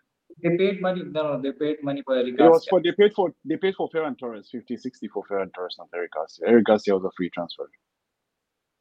They 0.44 0.56
paid 0.56 0.80
money. 0.80 1.02
No, 1.04 1.24
no, 1.24 1.42
they 1.42 1.54
paid 1.54 1.78
money 1.82 2.04
for 2.06 2.16
Eric 2.16 2.36
It 2.38 2.44
was 2.44 2.66
Garcia. 2.66 2.70
for 2.70 2.82
they 2.84 2.92
paid 2.92 3.14
for 3.16 3.34
they 3.44 3.58
paid 3.58 3.74
for 3.76 3.90
Ferran 3.90 4.18
Torres 4.18 4.50
50, 4.52 4.78
60 4.78 5.08
for 5.08 5.24
Ferran 5.26 5.52
Torres, 5.56 5.76
not 5.80 5.88
Eric 5.96 6.12
Garcia. 6.14 6.46
Eric 6.48 6.66
Garcia 6.66 6.94
was 6.94 7.04
a 7.04 7.12
free 7.18 7.32
transfer. 7.32 7.68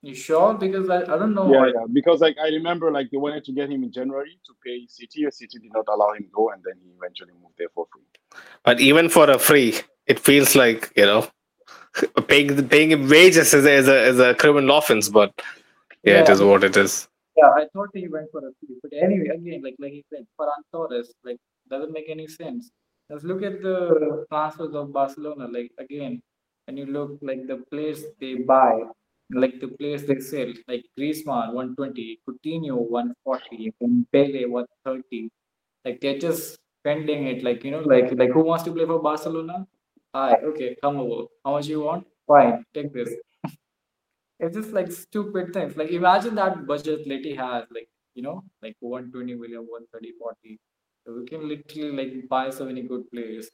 You 0.04 0.14
sure? 0.14 0.54
Because 0.54 0.90
I, 0.90 0.98
I 1.02 1.16
don't 1.20 1.34
know. 1.34 1.50
Yeah, 1.52 1.66
yeah. 1.74 1.86
Because 1.92 2.20
like 2.20 2.36
I 2.38 2.48
remember, 2.48 2.90
like 2.90 3.10
they 3.10 3.16
wanted 3.16 3.44
to 3.44 3.52
get 3.52 3.70
him 3.70 3.82
in 3.84 3.90
January 3.92 4.38
to 4.46 4.52
pay 4.64 4.86
City. 4.86 5.24
City 5.30 5.58
did 5.58 5.72
not 5.72 5.86
allow 5.88 6.12
him 6.12 6.26
go, 6.32 6.50
and 6.50 6.62
then 6.62 6.74
he 6.84 6.90
eventually 6.98 7.32
moved 7.42 7.54
there 7.58 7.68
for 7.74 7.86
free. 7.92 8.02
But 8.64 8.80
even 8.80 9.08
for 9.08 9.30
a 9.30 9.38
free, 9.38 9.74
it 10.06 10.20
feels 10.20 10.54
like 10.54 10.92
you 10.96 11.06
know, 11.06 11.26
paying 12.28 12.68
paying 12.68 12.90
him 12.90 13.08
wages 13.08 13.54
is 13.54 13.64
a, 13.64 13.72
is 13.72 13.88
a 13.88 13.98
is 14.12 14.20
a 14.20 14.34
criminal 14.34 14.76
offense. 14.78 15.08
But 15.08 15.32
yeah, 16.02 16.20
it 16.20 16.28
Yeah. 16.28 16.32
is 16.34 16.42
what 16.42 16.64
it 16.64 16.76
is. 16.76 17.08
Yeah, 17.36 17.50
I 17.60 17.66
thought 17.72 17.90
he 17.94 18.06
went 18.08 18.30
for 18.30 18.40
a 18.40 18.52
free, 18.60 18.76
But 18.82 18.92
anyway, 19.06 19.28
again, 19.36 19.62
like 19.62 19.76
like 19.78 19.92
he 19.92 20.04
said, 20.10 20.26
Ferran 20.38 20.62
Torres, 20.72 21.12
like 21.24 21.38
doesn't 21.70 21.92
make 21.92 22.10
any 22.10 22.26
sense. 22.28 22.70
Let's 23.10 23.24
look 23.24 23.42
at 23.42 23.62
the 23.62 24.26
transfers 24.30 24.74
of 24.74 24.92
Barcelona. 24.92 25.48
Like 25.56 25.72
again, 25.78 26.20
when 26.66 26.76
you 26.76 26.86
look 26.86 27.18
like 27.22 27.46
the 27.46 27.58
players 27.70 28.04
they 28.20 28.34
buy, 28.34 28.82
like 29.30 29.60
the 29.60 29.68
players 29.68 30.04
they 30.04 30.20
sell, 30.20 30.52
like 30.68 30.84
Griezmann 30.98 31.52
120, 31.54 32.20
Coutinho 32.28 32.76
140, 32.76 33.72
Dembele 33.82 34.48
130. 34.48 35.30
Like 35.84 36.00
they're 36.00 36.18
just 36.18 36.58
spending 36.80 37.26
it 37.26 37.42
like 37.42 37.64
you 37.64 37.70
know, 37.70 37.80
like 37.80 38.12
like 38.16 38.30
who 38.30 38.42
wants 38.44 38.64
to 38.64 38.72
play 38.72 38.86
for 38.86 39.00
Barcelona? 39.00 39.66
Hi, 40.14 40.34
okay, 40.44 40.76
come 40.82 40.98
over. 40.98 41.24
How 41.44 41.52
much 41.52 41.66
you 41.66 41.80
want? 41.80 42.06
Fine, 42.26 42.64
take 42.74 42.92
this. 42.92 43.10
It's 44.40 44.56
just 44.56 44.72
like 44.72 44.90
stupid 44.90 45.52
things. 45.52 45.76
Like 45.76 45.90
imagine 45.90 46.34
that 46.34 46.66
budget 46.66 47.06
Letty 47.06 47.34
has, 47.36 47.64
like 47.70 47.88
you 48.14 48.22
know, 48.22 48.42
like 48.62 48.76
120 48.80 49.34
million, 49.34 49.60
130, 49.60 50.12
40. 50.18 50.58
So 51.06 51.14
we 51.14 51.24
can 51.26 51.48
literally 51.48 51.92
like 51.92 52.28
buy 52.28 52.50
so 52.50 52.64
many 52.64 52.82
good 52.82 53.10
players. 53.10 53.48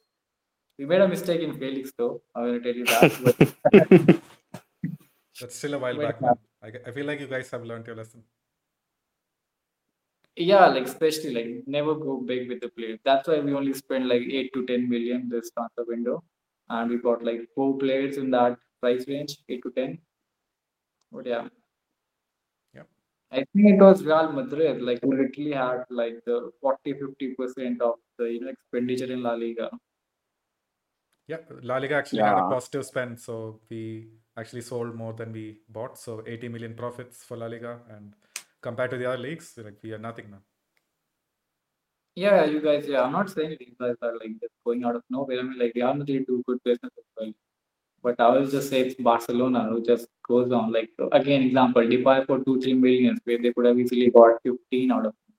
We 0.79 0.85
made 0.85 1.01
a 1.01 1.07
mistake 1.07 1.41
in 1.41 1.53
Felix 1.53 1.91
though. 1.97 2.21
I'm 2.35 2.45
gonna 2.45 2.59
tell 2.59 2.75
you 2.75 2.85
that. 2.85 4.21
But 5.41 5.49
That's 5.49 5.55
still 5.57 5.73
a 5.73 5.79
while 5.79 5.99
back, 5.99 6.21
I, 6.23 6.67
I, 6.67 6.71
g- 6.71 6.79
I 6.85 6.91
feel 6.91 7.05
like 7.05 7.19
you 7.19 7.27
guys 7.27 7.49
have 7.51 7.63
learned 7.65 7.87
your 7.87 7.95
lesson. 7.95 8.23
yeah, 10.35 10.67
like 10.67 10.85
especially 10.85 11.33
like 11.33 11.67
never 11.67 11.93
go 11.95 12.17
big 12.21 12.49
with 12.49 12.61
the 12.61 12.69
players. 12.69 12.99
That's 13.03 13.27
why 13.27 13.39
we 13.39 13.53
only 13.53 13.73
spend 13.73 14.07
like 14.07 14.21
eight 14.21 14.51
to 14.53 14.65
ten 14.65 14.89
million 14.89 15.29
this 15.29 15.51
transfer 15.51 15.85
window, 15.87 16.23
and 16.69 16.89
we 16.89 16.97
got 16.97 17.23
like 17.23 17.41
four 17.55 17.77
players 17.77 18.17
in 18.17 18.31
that 18.31 18.57
price 18.81 19.07
range, 19.07 19.37
eight 19.49 19.61
to 19.63 19.71
ten. 19.71 19.99
But 21.11 21.25
yeah. 21.25 21.47
Yep. 22.73 22.89
I 23.31 23.37
think 23.37 23.69
it 23.75 23.79
was 23.81 24.03
Real 24.03 24.31
Madrid, 24.33 24.81
like 24.81 25.01
who 25.01 25.11
literally 25.15 25.53
had 25.53 25.85
like 25.89 26.23
the 26.25 26.51
40 26.61 26.93
50 26.93 27.33
percent 27.35 27.81
of 27.81 27.95
the 28.17 28.25
you 28.33 28.41
know 28.41 28.49
expenditure 28.49 29.11
in 29.11 29.23
La 29.23 29.33
Liga. 29.33 29.69
Yeah, 31.27 31.37
La 31.61 31.77
Liga 31.77 31.95
actually 31.95 32.23
had 32.23 32.37
a 32.37 32.41
Yeah. 32.41 32.47
positive 32.47 32.85
spend, 32.85 33.19
so 33.19 33.61
we 33.69 34.09
actually 34.37 34.61
sold 34.61 34.95
more 34.95 35.13
than 35.13 35.31
we 35.31 35.59
bought. 35.69 35.97
So 35.97 36.23
80 36.25 36.49
million 36.49 36.73
profits 36.73 37.23
for 37.23 37.37
La 37.37 37.47
Liga, 37.47 37.79
and 37.89 38.13
compared 38.61 38.91
to 38.91 38.97
the 38.97 39.05
other 39.05 39.17
leagues, 39.21 39.53
like 39.57 39.77
we 39.83 39.93
are 39.93 39.97
nothing 39.97 40.31
now. 40.31 40.41
Yeah, 42.15 42.43
you 42.45 42.61
guys, 42.61 42.85
yeah, 42.87 43.03
I'm 43.03 43.13
not 43.13 43.29
saying 43.29 43.55
these 43.59 43.73
guys 43.79 43.95
are 44.01 44.13
like 44.13 44.39
just 44.41 44.53
going 44.65 44.83
out 44.83 44.95
of 44.97 45.03
nowhere. 45.09 45.39
I 45.39 45.43
mean, 45.43 45.57
like 45.57 45.71
Real 45.75 45.93
Madrid 45.93 46.25
do 46.27 46.43
good 46.45 46.59
business 46.63 46.91
as 46.97 47.05
well. 47.17 47.33
But 48.03 48.19
I 48.19 48.29
will 48.29 48.47
just 48.47 48.69
say 48.69 48.81
it's 48.81 48.95
Barcelona 48.95 49.67
who 49.69 49.83
just 49.85 50.07
goes 50.27 50.51
on. 50.51 50.73
Like 50.73 50.89
again, 51.11 51.43
example, 51.43 51.83
Depay 51.83 52.25
for 52.25 52.39
two, 52.43 52.59
three 52.59 52.73
millions, 52.73 53.19
where 53.23 53.37
they 53.37 53.53
could 53.53 53.65
have 53.65 53.79
easily 53.79 54.09
got 54.09 54.41
15 54.43 54.91
out 54.91 55.05
of 55.05 55.13
it. 55.13 55.33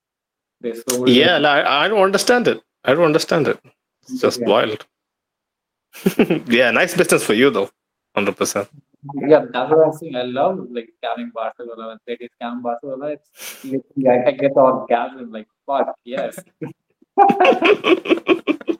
They 0.60 0.80
sold. 0.80 1.08
Yeah, 1.08 1.38
no, 1.38 1.48
I, 1.48 1.84
I 1.84 1.88
don't 1.88 2.02
understand 2.02 2.48
it. 2.48 2.62
I 2.84 2.94
don't 2.94 3.04
understand 3.04 3.48
it. 3.48 3.60
It's 4.02 4.20
just 4.20 4.40
Yeah. 4.40 4.48
wild. 4.48 4.86
yeah, 6.48 6.70
nice 6.70 6.96
business 6.96 7.22
for 7.24 7.34
you 7.34 7.50
though. 7.50 7.70
Hundred 8.14 8.36
percent. 8.36 8.68
Yeah, 9.14 9.46
that's 9.52 9.70
what 9.70 9.86
I'm 9.86 9.92
saying. 9.92 10.16
I 10.16 10.22
love 10.22 10.68
like 10.70 10.90
scamming 11.02 11.32
Barcelona. 11.32 11.88
When 11.88 11.98
they 12.06 12.28
scam 12.40 12.62
Barcelona, 12.62 13.06
it's 13.06 13.64
literally, 13.64 14.08
I, 14.08 14.28
I 14.28 14.30
get 14.32 14.54
the 14.54 14.60
orgasm. 14.60 15.32
Like 15.32 15.48
fuck 15.66 15.96
yes. 16.04 16.38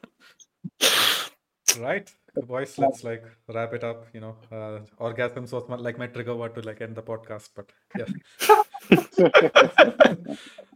Right, 1.79 2.07
boys, 2.45 2.77
let's 2.77 3.03
like 3.03 3.23
wrap 3.47 3.73
it 3.73 3.83
up. 3.83 4.05
You 4.13 4.21
know, 4.21 4.35
uh, 4.51 4.79
orgasms 4.99 5.51
was 5.51 5.67
my, 5.67 5.75
like 5.75 5.97
my 5.97 6.07
trigger 6.07 6.35
word 6.35 6.53
to 6.55 6.61
like 6.61 6.81
end 6.81 6.95
the 6.95 7.01
podcast, 7.01 7.49
but 7.55 7.71
yeah. 7.97 8.05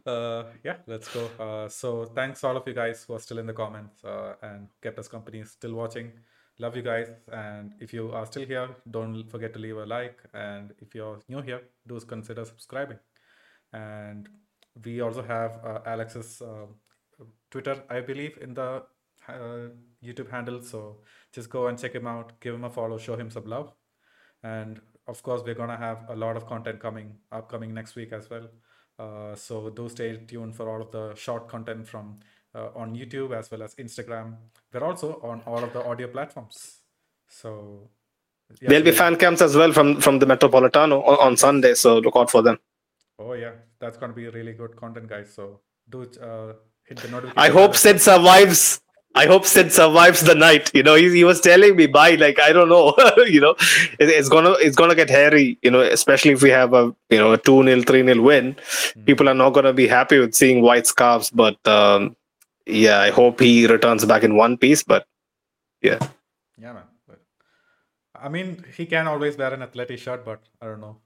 uh, 0.12 0.44
yeah, 0.64 0.76
let's 0.86 1.08
go. 1.14 1.30
Uh, 1.38 1.68
so 1.68 2.04
thanks 2.04 2.42
all 2.42 2.56
of 2.56 2.66
you 2.66 2.74
guys 2.74 3.04
who 3.04 3.14
are 3.14 3.20
still 3.20 3.38
in 3.38 3.46
the 3.46 3.52
comments 3.52 4.02
uh, 4.04 4.34
and 4.42 4.68
kept 4.82 4.98
us 4.98 5.06
company, 5.08 5.44
still 5.44 5.74
watching. 5.74 6.12
Love 6.60 6.74
you 6.74 6.82
guys, 6.82 7.08
and 7.32 7.74
if 7.78 7.92
you 7.92 8.10
are 8.10 8.26
still 8.26 8.44
here, 8.44 8.68
don't 8.90 9.30
forget 9.30 9.52
to 9.52 9.60
leave 9.60 9.76
a 9.76 9.86
like. 9.86 10.18
And 10.34 10.74
if 10.80 10.92
you're 10.92 11.20
new 11.28 11.40
here, 11.40 11.60
do 11.86 12.00
consider 12.00 12.44
subscribing. 12.44 12.98
And 13.72 14.28
we 14.84 15.00
also 15.00 15.22
have 15.22 15.60
uh, 15.64 15.78
Alex's 15.86 16.42
uh, 16.42 16.66
Twitter, 17.50 17.84
I 17.88 18.00
believe, 18.00 18.38
in 18.40 18.54
the 18.54 18.82
uh, 19.28 19.68
YouTube 20.04 20.30
handle. 20.30 20.60
So 20.62 20.98
just 21.32 21.48
go 21.48 21.68
and 21.68 21.78
check 21.78 21.94
him 21.94 22.08
out, 22.08 22.40
give 22.40 22.54
him 22.54 22.64
a 22.64 22.70
follow, 22.70 22.98
show 22.98 23.16
him 23.16 23.30
some 23.30 23.44
love. 23.44 23.72
And 24.42 24.80
of 25.06 25.22
course, 25.22 25.42
we're 25.44 25.54
gonna 25.54 25.76
have 25.76 26.06
a 26.08 26.16
lot 26.16 26.36
of 26.36 26.46
content 26.46 26.80
coming 26.80 27.18
upcoming 27.30 27.72
next 27.72 27.94
week 27.94 28.12
as 28.12 28.28
well. 28.28 28.48
Uh, 28.98 29.34
so 29.36 29.70
do 29.70 29.88
stay 29.88 30.16
tuned 30.16 30.56
for 30.56 30.68
all 30.68 30.82
of 30.82 30.90
the 30.90 31.14
short 31.14 31.48
content 31.48 31.86
from 31.86 32.18
uh, 32.54 32.68
on 32.74 32.94
YouTube 32.94 33.36
as 33.36 33.50
well 33.50 33.62
as 33.62 33.74
Instagram. 33.76 34.36
We're 34.72 34.84
also 34.84 35.20
on 35.22 35.42
all 35.46 35.62
of 35.62 35.72
the 35.72 35.84
audio 35.84 36.08
platforms. 36.08 36.80
So 37.28 37.90
yeah, 38.60 38.70
There'll 38.70 38.84
be 38.84 38.92
fan 38.92 39.16
camps 39.16 39.42
as 39.42 39.54
well 39.54 39.72
from 39.72 40.00
from 40.00 40.18
the 40.18 40.26
Metropolitano 40.26 41.06
on, 41.06 41.18
on 41.20 41.36
Sunday, 41.36 41.74
so 41.74 41.98
look 41.98 42.16
out 42.16 42.30
for 42.30 42.42
them. 42.42 42.58
Oh 43.18 43.34
yeah, 43.34 43.52
that's 43.78 43.98
gonna 43.98 44.14
be 44.14 44.28
really 44.28 44.52
good 44.52 44.74
content, 44.76 45.08
guys. 45.08 45.32
So 45.34 45.60
do 45.90 46.02
uh, 46.02 46.54
hit 46.84 46.98
the 46.98 47.08
notification. 47.08 47.34
I 47.36 47.50
hope. 47.50 47.76
Sid 47.76 48.00
survives. 48.00 48.80
I 49.14 49.26
hope 49.26 49.44
Sid 49.44 49.72
survives 49.72 50.20
the 50.20 50.34
night. 50.34 50.70
You 50.74 50.82
know, 50.82 50.94
he, 50.94 51.10
he 51.10 51.24
was 51.24 51.40
telling 51.40 51.76
me, 51.76 51.86
bye. 51.86 52.14
Like 52.14 52.40
I 52.40 52.52
don't 52.52 52.68
know. 52.70 52.94
you 53.26 53.40
know, 53.40 53.54
it, 53.98 54.08
it's 54.08 54.30
gonna 54.30 54.52
it's 54.52 54.76
gonna 54.76 54.94
get 54.94 55.10
hairy. 55.10 55.58
You 55.62 55.70
know, 55.70 55.80
especially 55.80 56.32
if 56.32 56.42
we 56.42 56.50
have 56.50 56.72
a 56.72 56.94
you 57.10 57.18
know 57.18 57.32
a 57.32 57.38
two 57.38 57.62
0 57.62 57.82
three 57.82 58.02
0 58.02 58.22
win. 58.22 58.54
Mm. 58.54 59.04
People 59.04 59.28
are 59.28 59.34
not 59.34 59.50
gonna 59.50 59.74
be 59.74 59.88
happy 59.88 60.18
with 60.18 60.34
seeing 60.34 60.62
white 60.62 60.86
scarves. 60.86 61.30
But 61.30 61.58
um, 61.68 62.16
yeah, 62.68 63.00
I 63.00 63.10
hope 63.10 63.40
he 63.40 63.66
returns 63.66 64.04
back 64.04 64.22
in 64.22 64.36
one 64.36 64.56
piece. 64.56 64.82
But 64.82 65.04
Yeah, 65.82 65.98
yeah, 66.60 66.72
man. 66.72 66.84
But, 67.06 67.20
I 68.14 68.28
mean, 68.28 68.64
he 68.76 68.86
can 68.86 69.06
always 69.06 69.36
wear 69.36 69.52
an 69.54 69.60
Atleti 69.60 69.96
shirt, 69.98 70.24
but 70.24 70.40
I 70.60 70.66
don't 70.66 70.80
know 70.80 70.96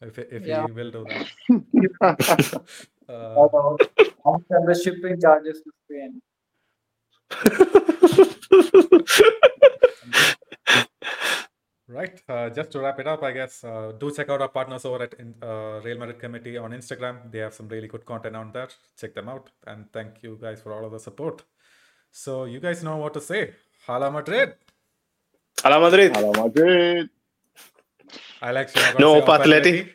if 0.00 0.18
if 0.18 0.46
Yeah. 0.46 0.66
he 0.66 0.72
will 0.72 0.90
do 0.90 1.04
that. 1.10 1.26
uh, 3.08 3.34
Although, 3.42 3.78
after 4.26 4.60
the 4.66 4.74
shipping 4.82 5.20
charges 5.20 5.62
to 5.62 5.70
Spain. 5.84 6.20
Right. 11.92 12.22
Uh, 12.26 12.48
just 12.48 12.70
to 12.72 12.80
wrap 12.80 12.98
it 13.00 13.06
up, 13.06 13.22
I 13.22 13.32
guess, 13.32 13.62
uh, 13.64 13.92
do 13.98 14.10
check 14.10 14.30
out 14.30 14.40
our 14.40 14.48
partners 14.48 14.84
over 14.86 15.02
at 15.04 15.14
in, 15.14 15.34
uh, 15.42 15.80
Real 15.84 15.98
Madrid 15.98 16.18
Committee 16.18 16.56
on 16.56 16.70
Instagram. 16.72 17.30
They 17.30 17.38
have 17.40 17.52
some 17.52 17.68
really 17.68 17.86
good 17.86 18.06
content 18.06 18.34
on 18.34 18.50
there. 18.52 18.68
Check 18.98 19.14
them 19.14 19.28
out. 19.28 19.50
And 19.66 19.92
thank 19.92 20.22
you 20.22 20.38
guys 20.40 20.62
for 20.62 20.72
all 20.72 20.86
of 20.86 20.92
the 20.92 20.98
support. 20.98 21.42
So, 22.10 22.44
you 22.44 22.60
guys 22.60 22.82
know 22.82 22.96
what 22.96 23.12
to 23.14 23.20
say. 23.20 23.52
Hala 23.86 24.10
Madrid. 24.10 24.54
Hala 25.62 25.80
Madrid. 25.80 26.16
Hala 26.16 26.44
Madrid. 26.44 27.10
I 28.40 28.50
like 28.52 28.70
No, 28.98 29.20
Patleti. 29.22 29.88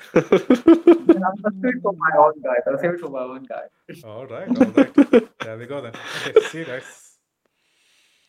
I'll 0.14 0.22
save 0.22 1.76
it 1.76 1.82
for 1.82 1.92
my 1.92 2.12
own 2.18 2.40
guys. 2.42 2.62
I'll 2.66 2.78
save 2.78 2.94
it 2.94 3.00
for 3.00 3.10
my 3.10 3.20
own 3.20 3.44
guys. 3.44 4.02
All 4.04 4.26
right, 4.26 4.48
all 4.48 4.66
right. 4.66 5.28
there 5.40 5.58
we 5.58 5.66
go 5.66 5.80
then. 5.80 5.92
Okay, 6.26 6.40
see 6.48 6.58
you 6.60 6.64
guys. 6.64 7.16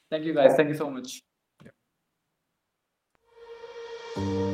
Thank 0.09 0.25
you 0.25 0.33
guys. 0.33 0.55
Thank 0.55 0.69
you 0.69 0.75
so 0.75 0.89
much. 0.89 1.21
thank 4.15 4.27
you 4.27 4.48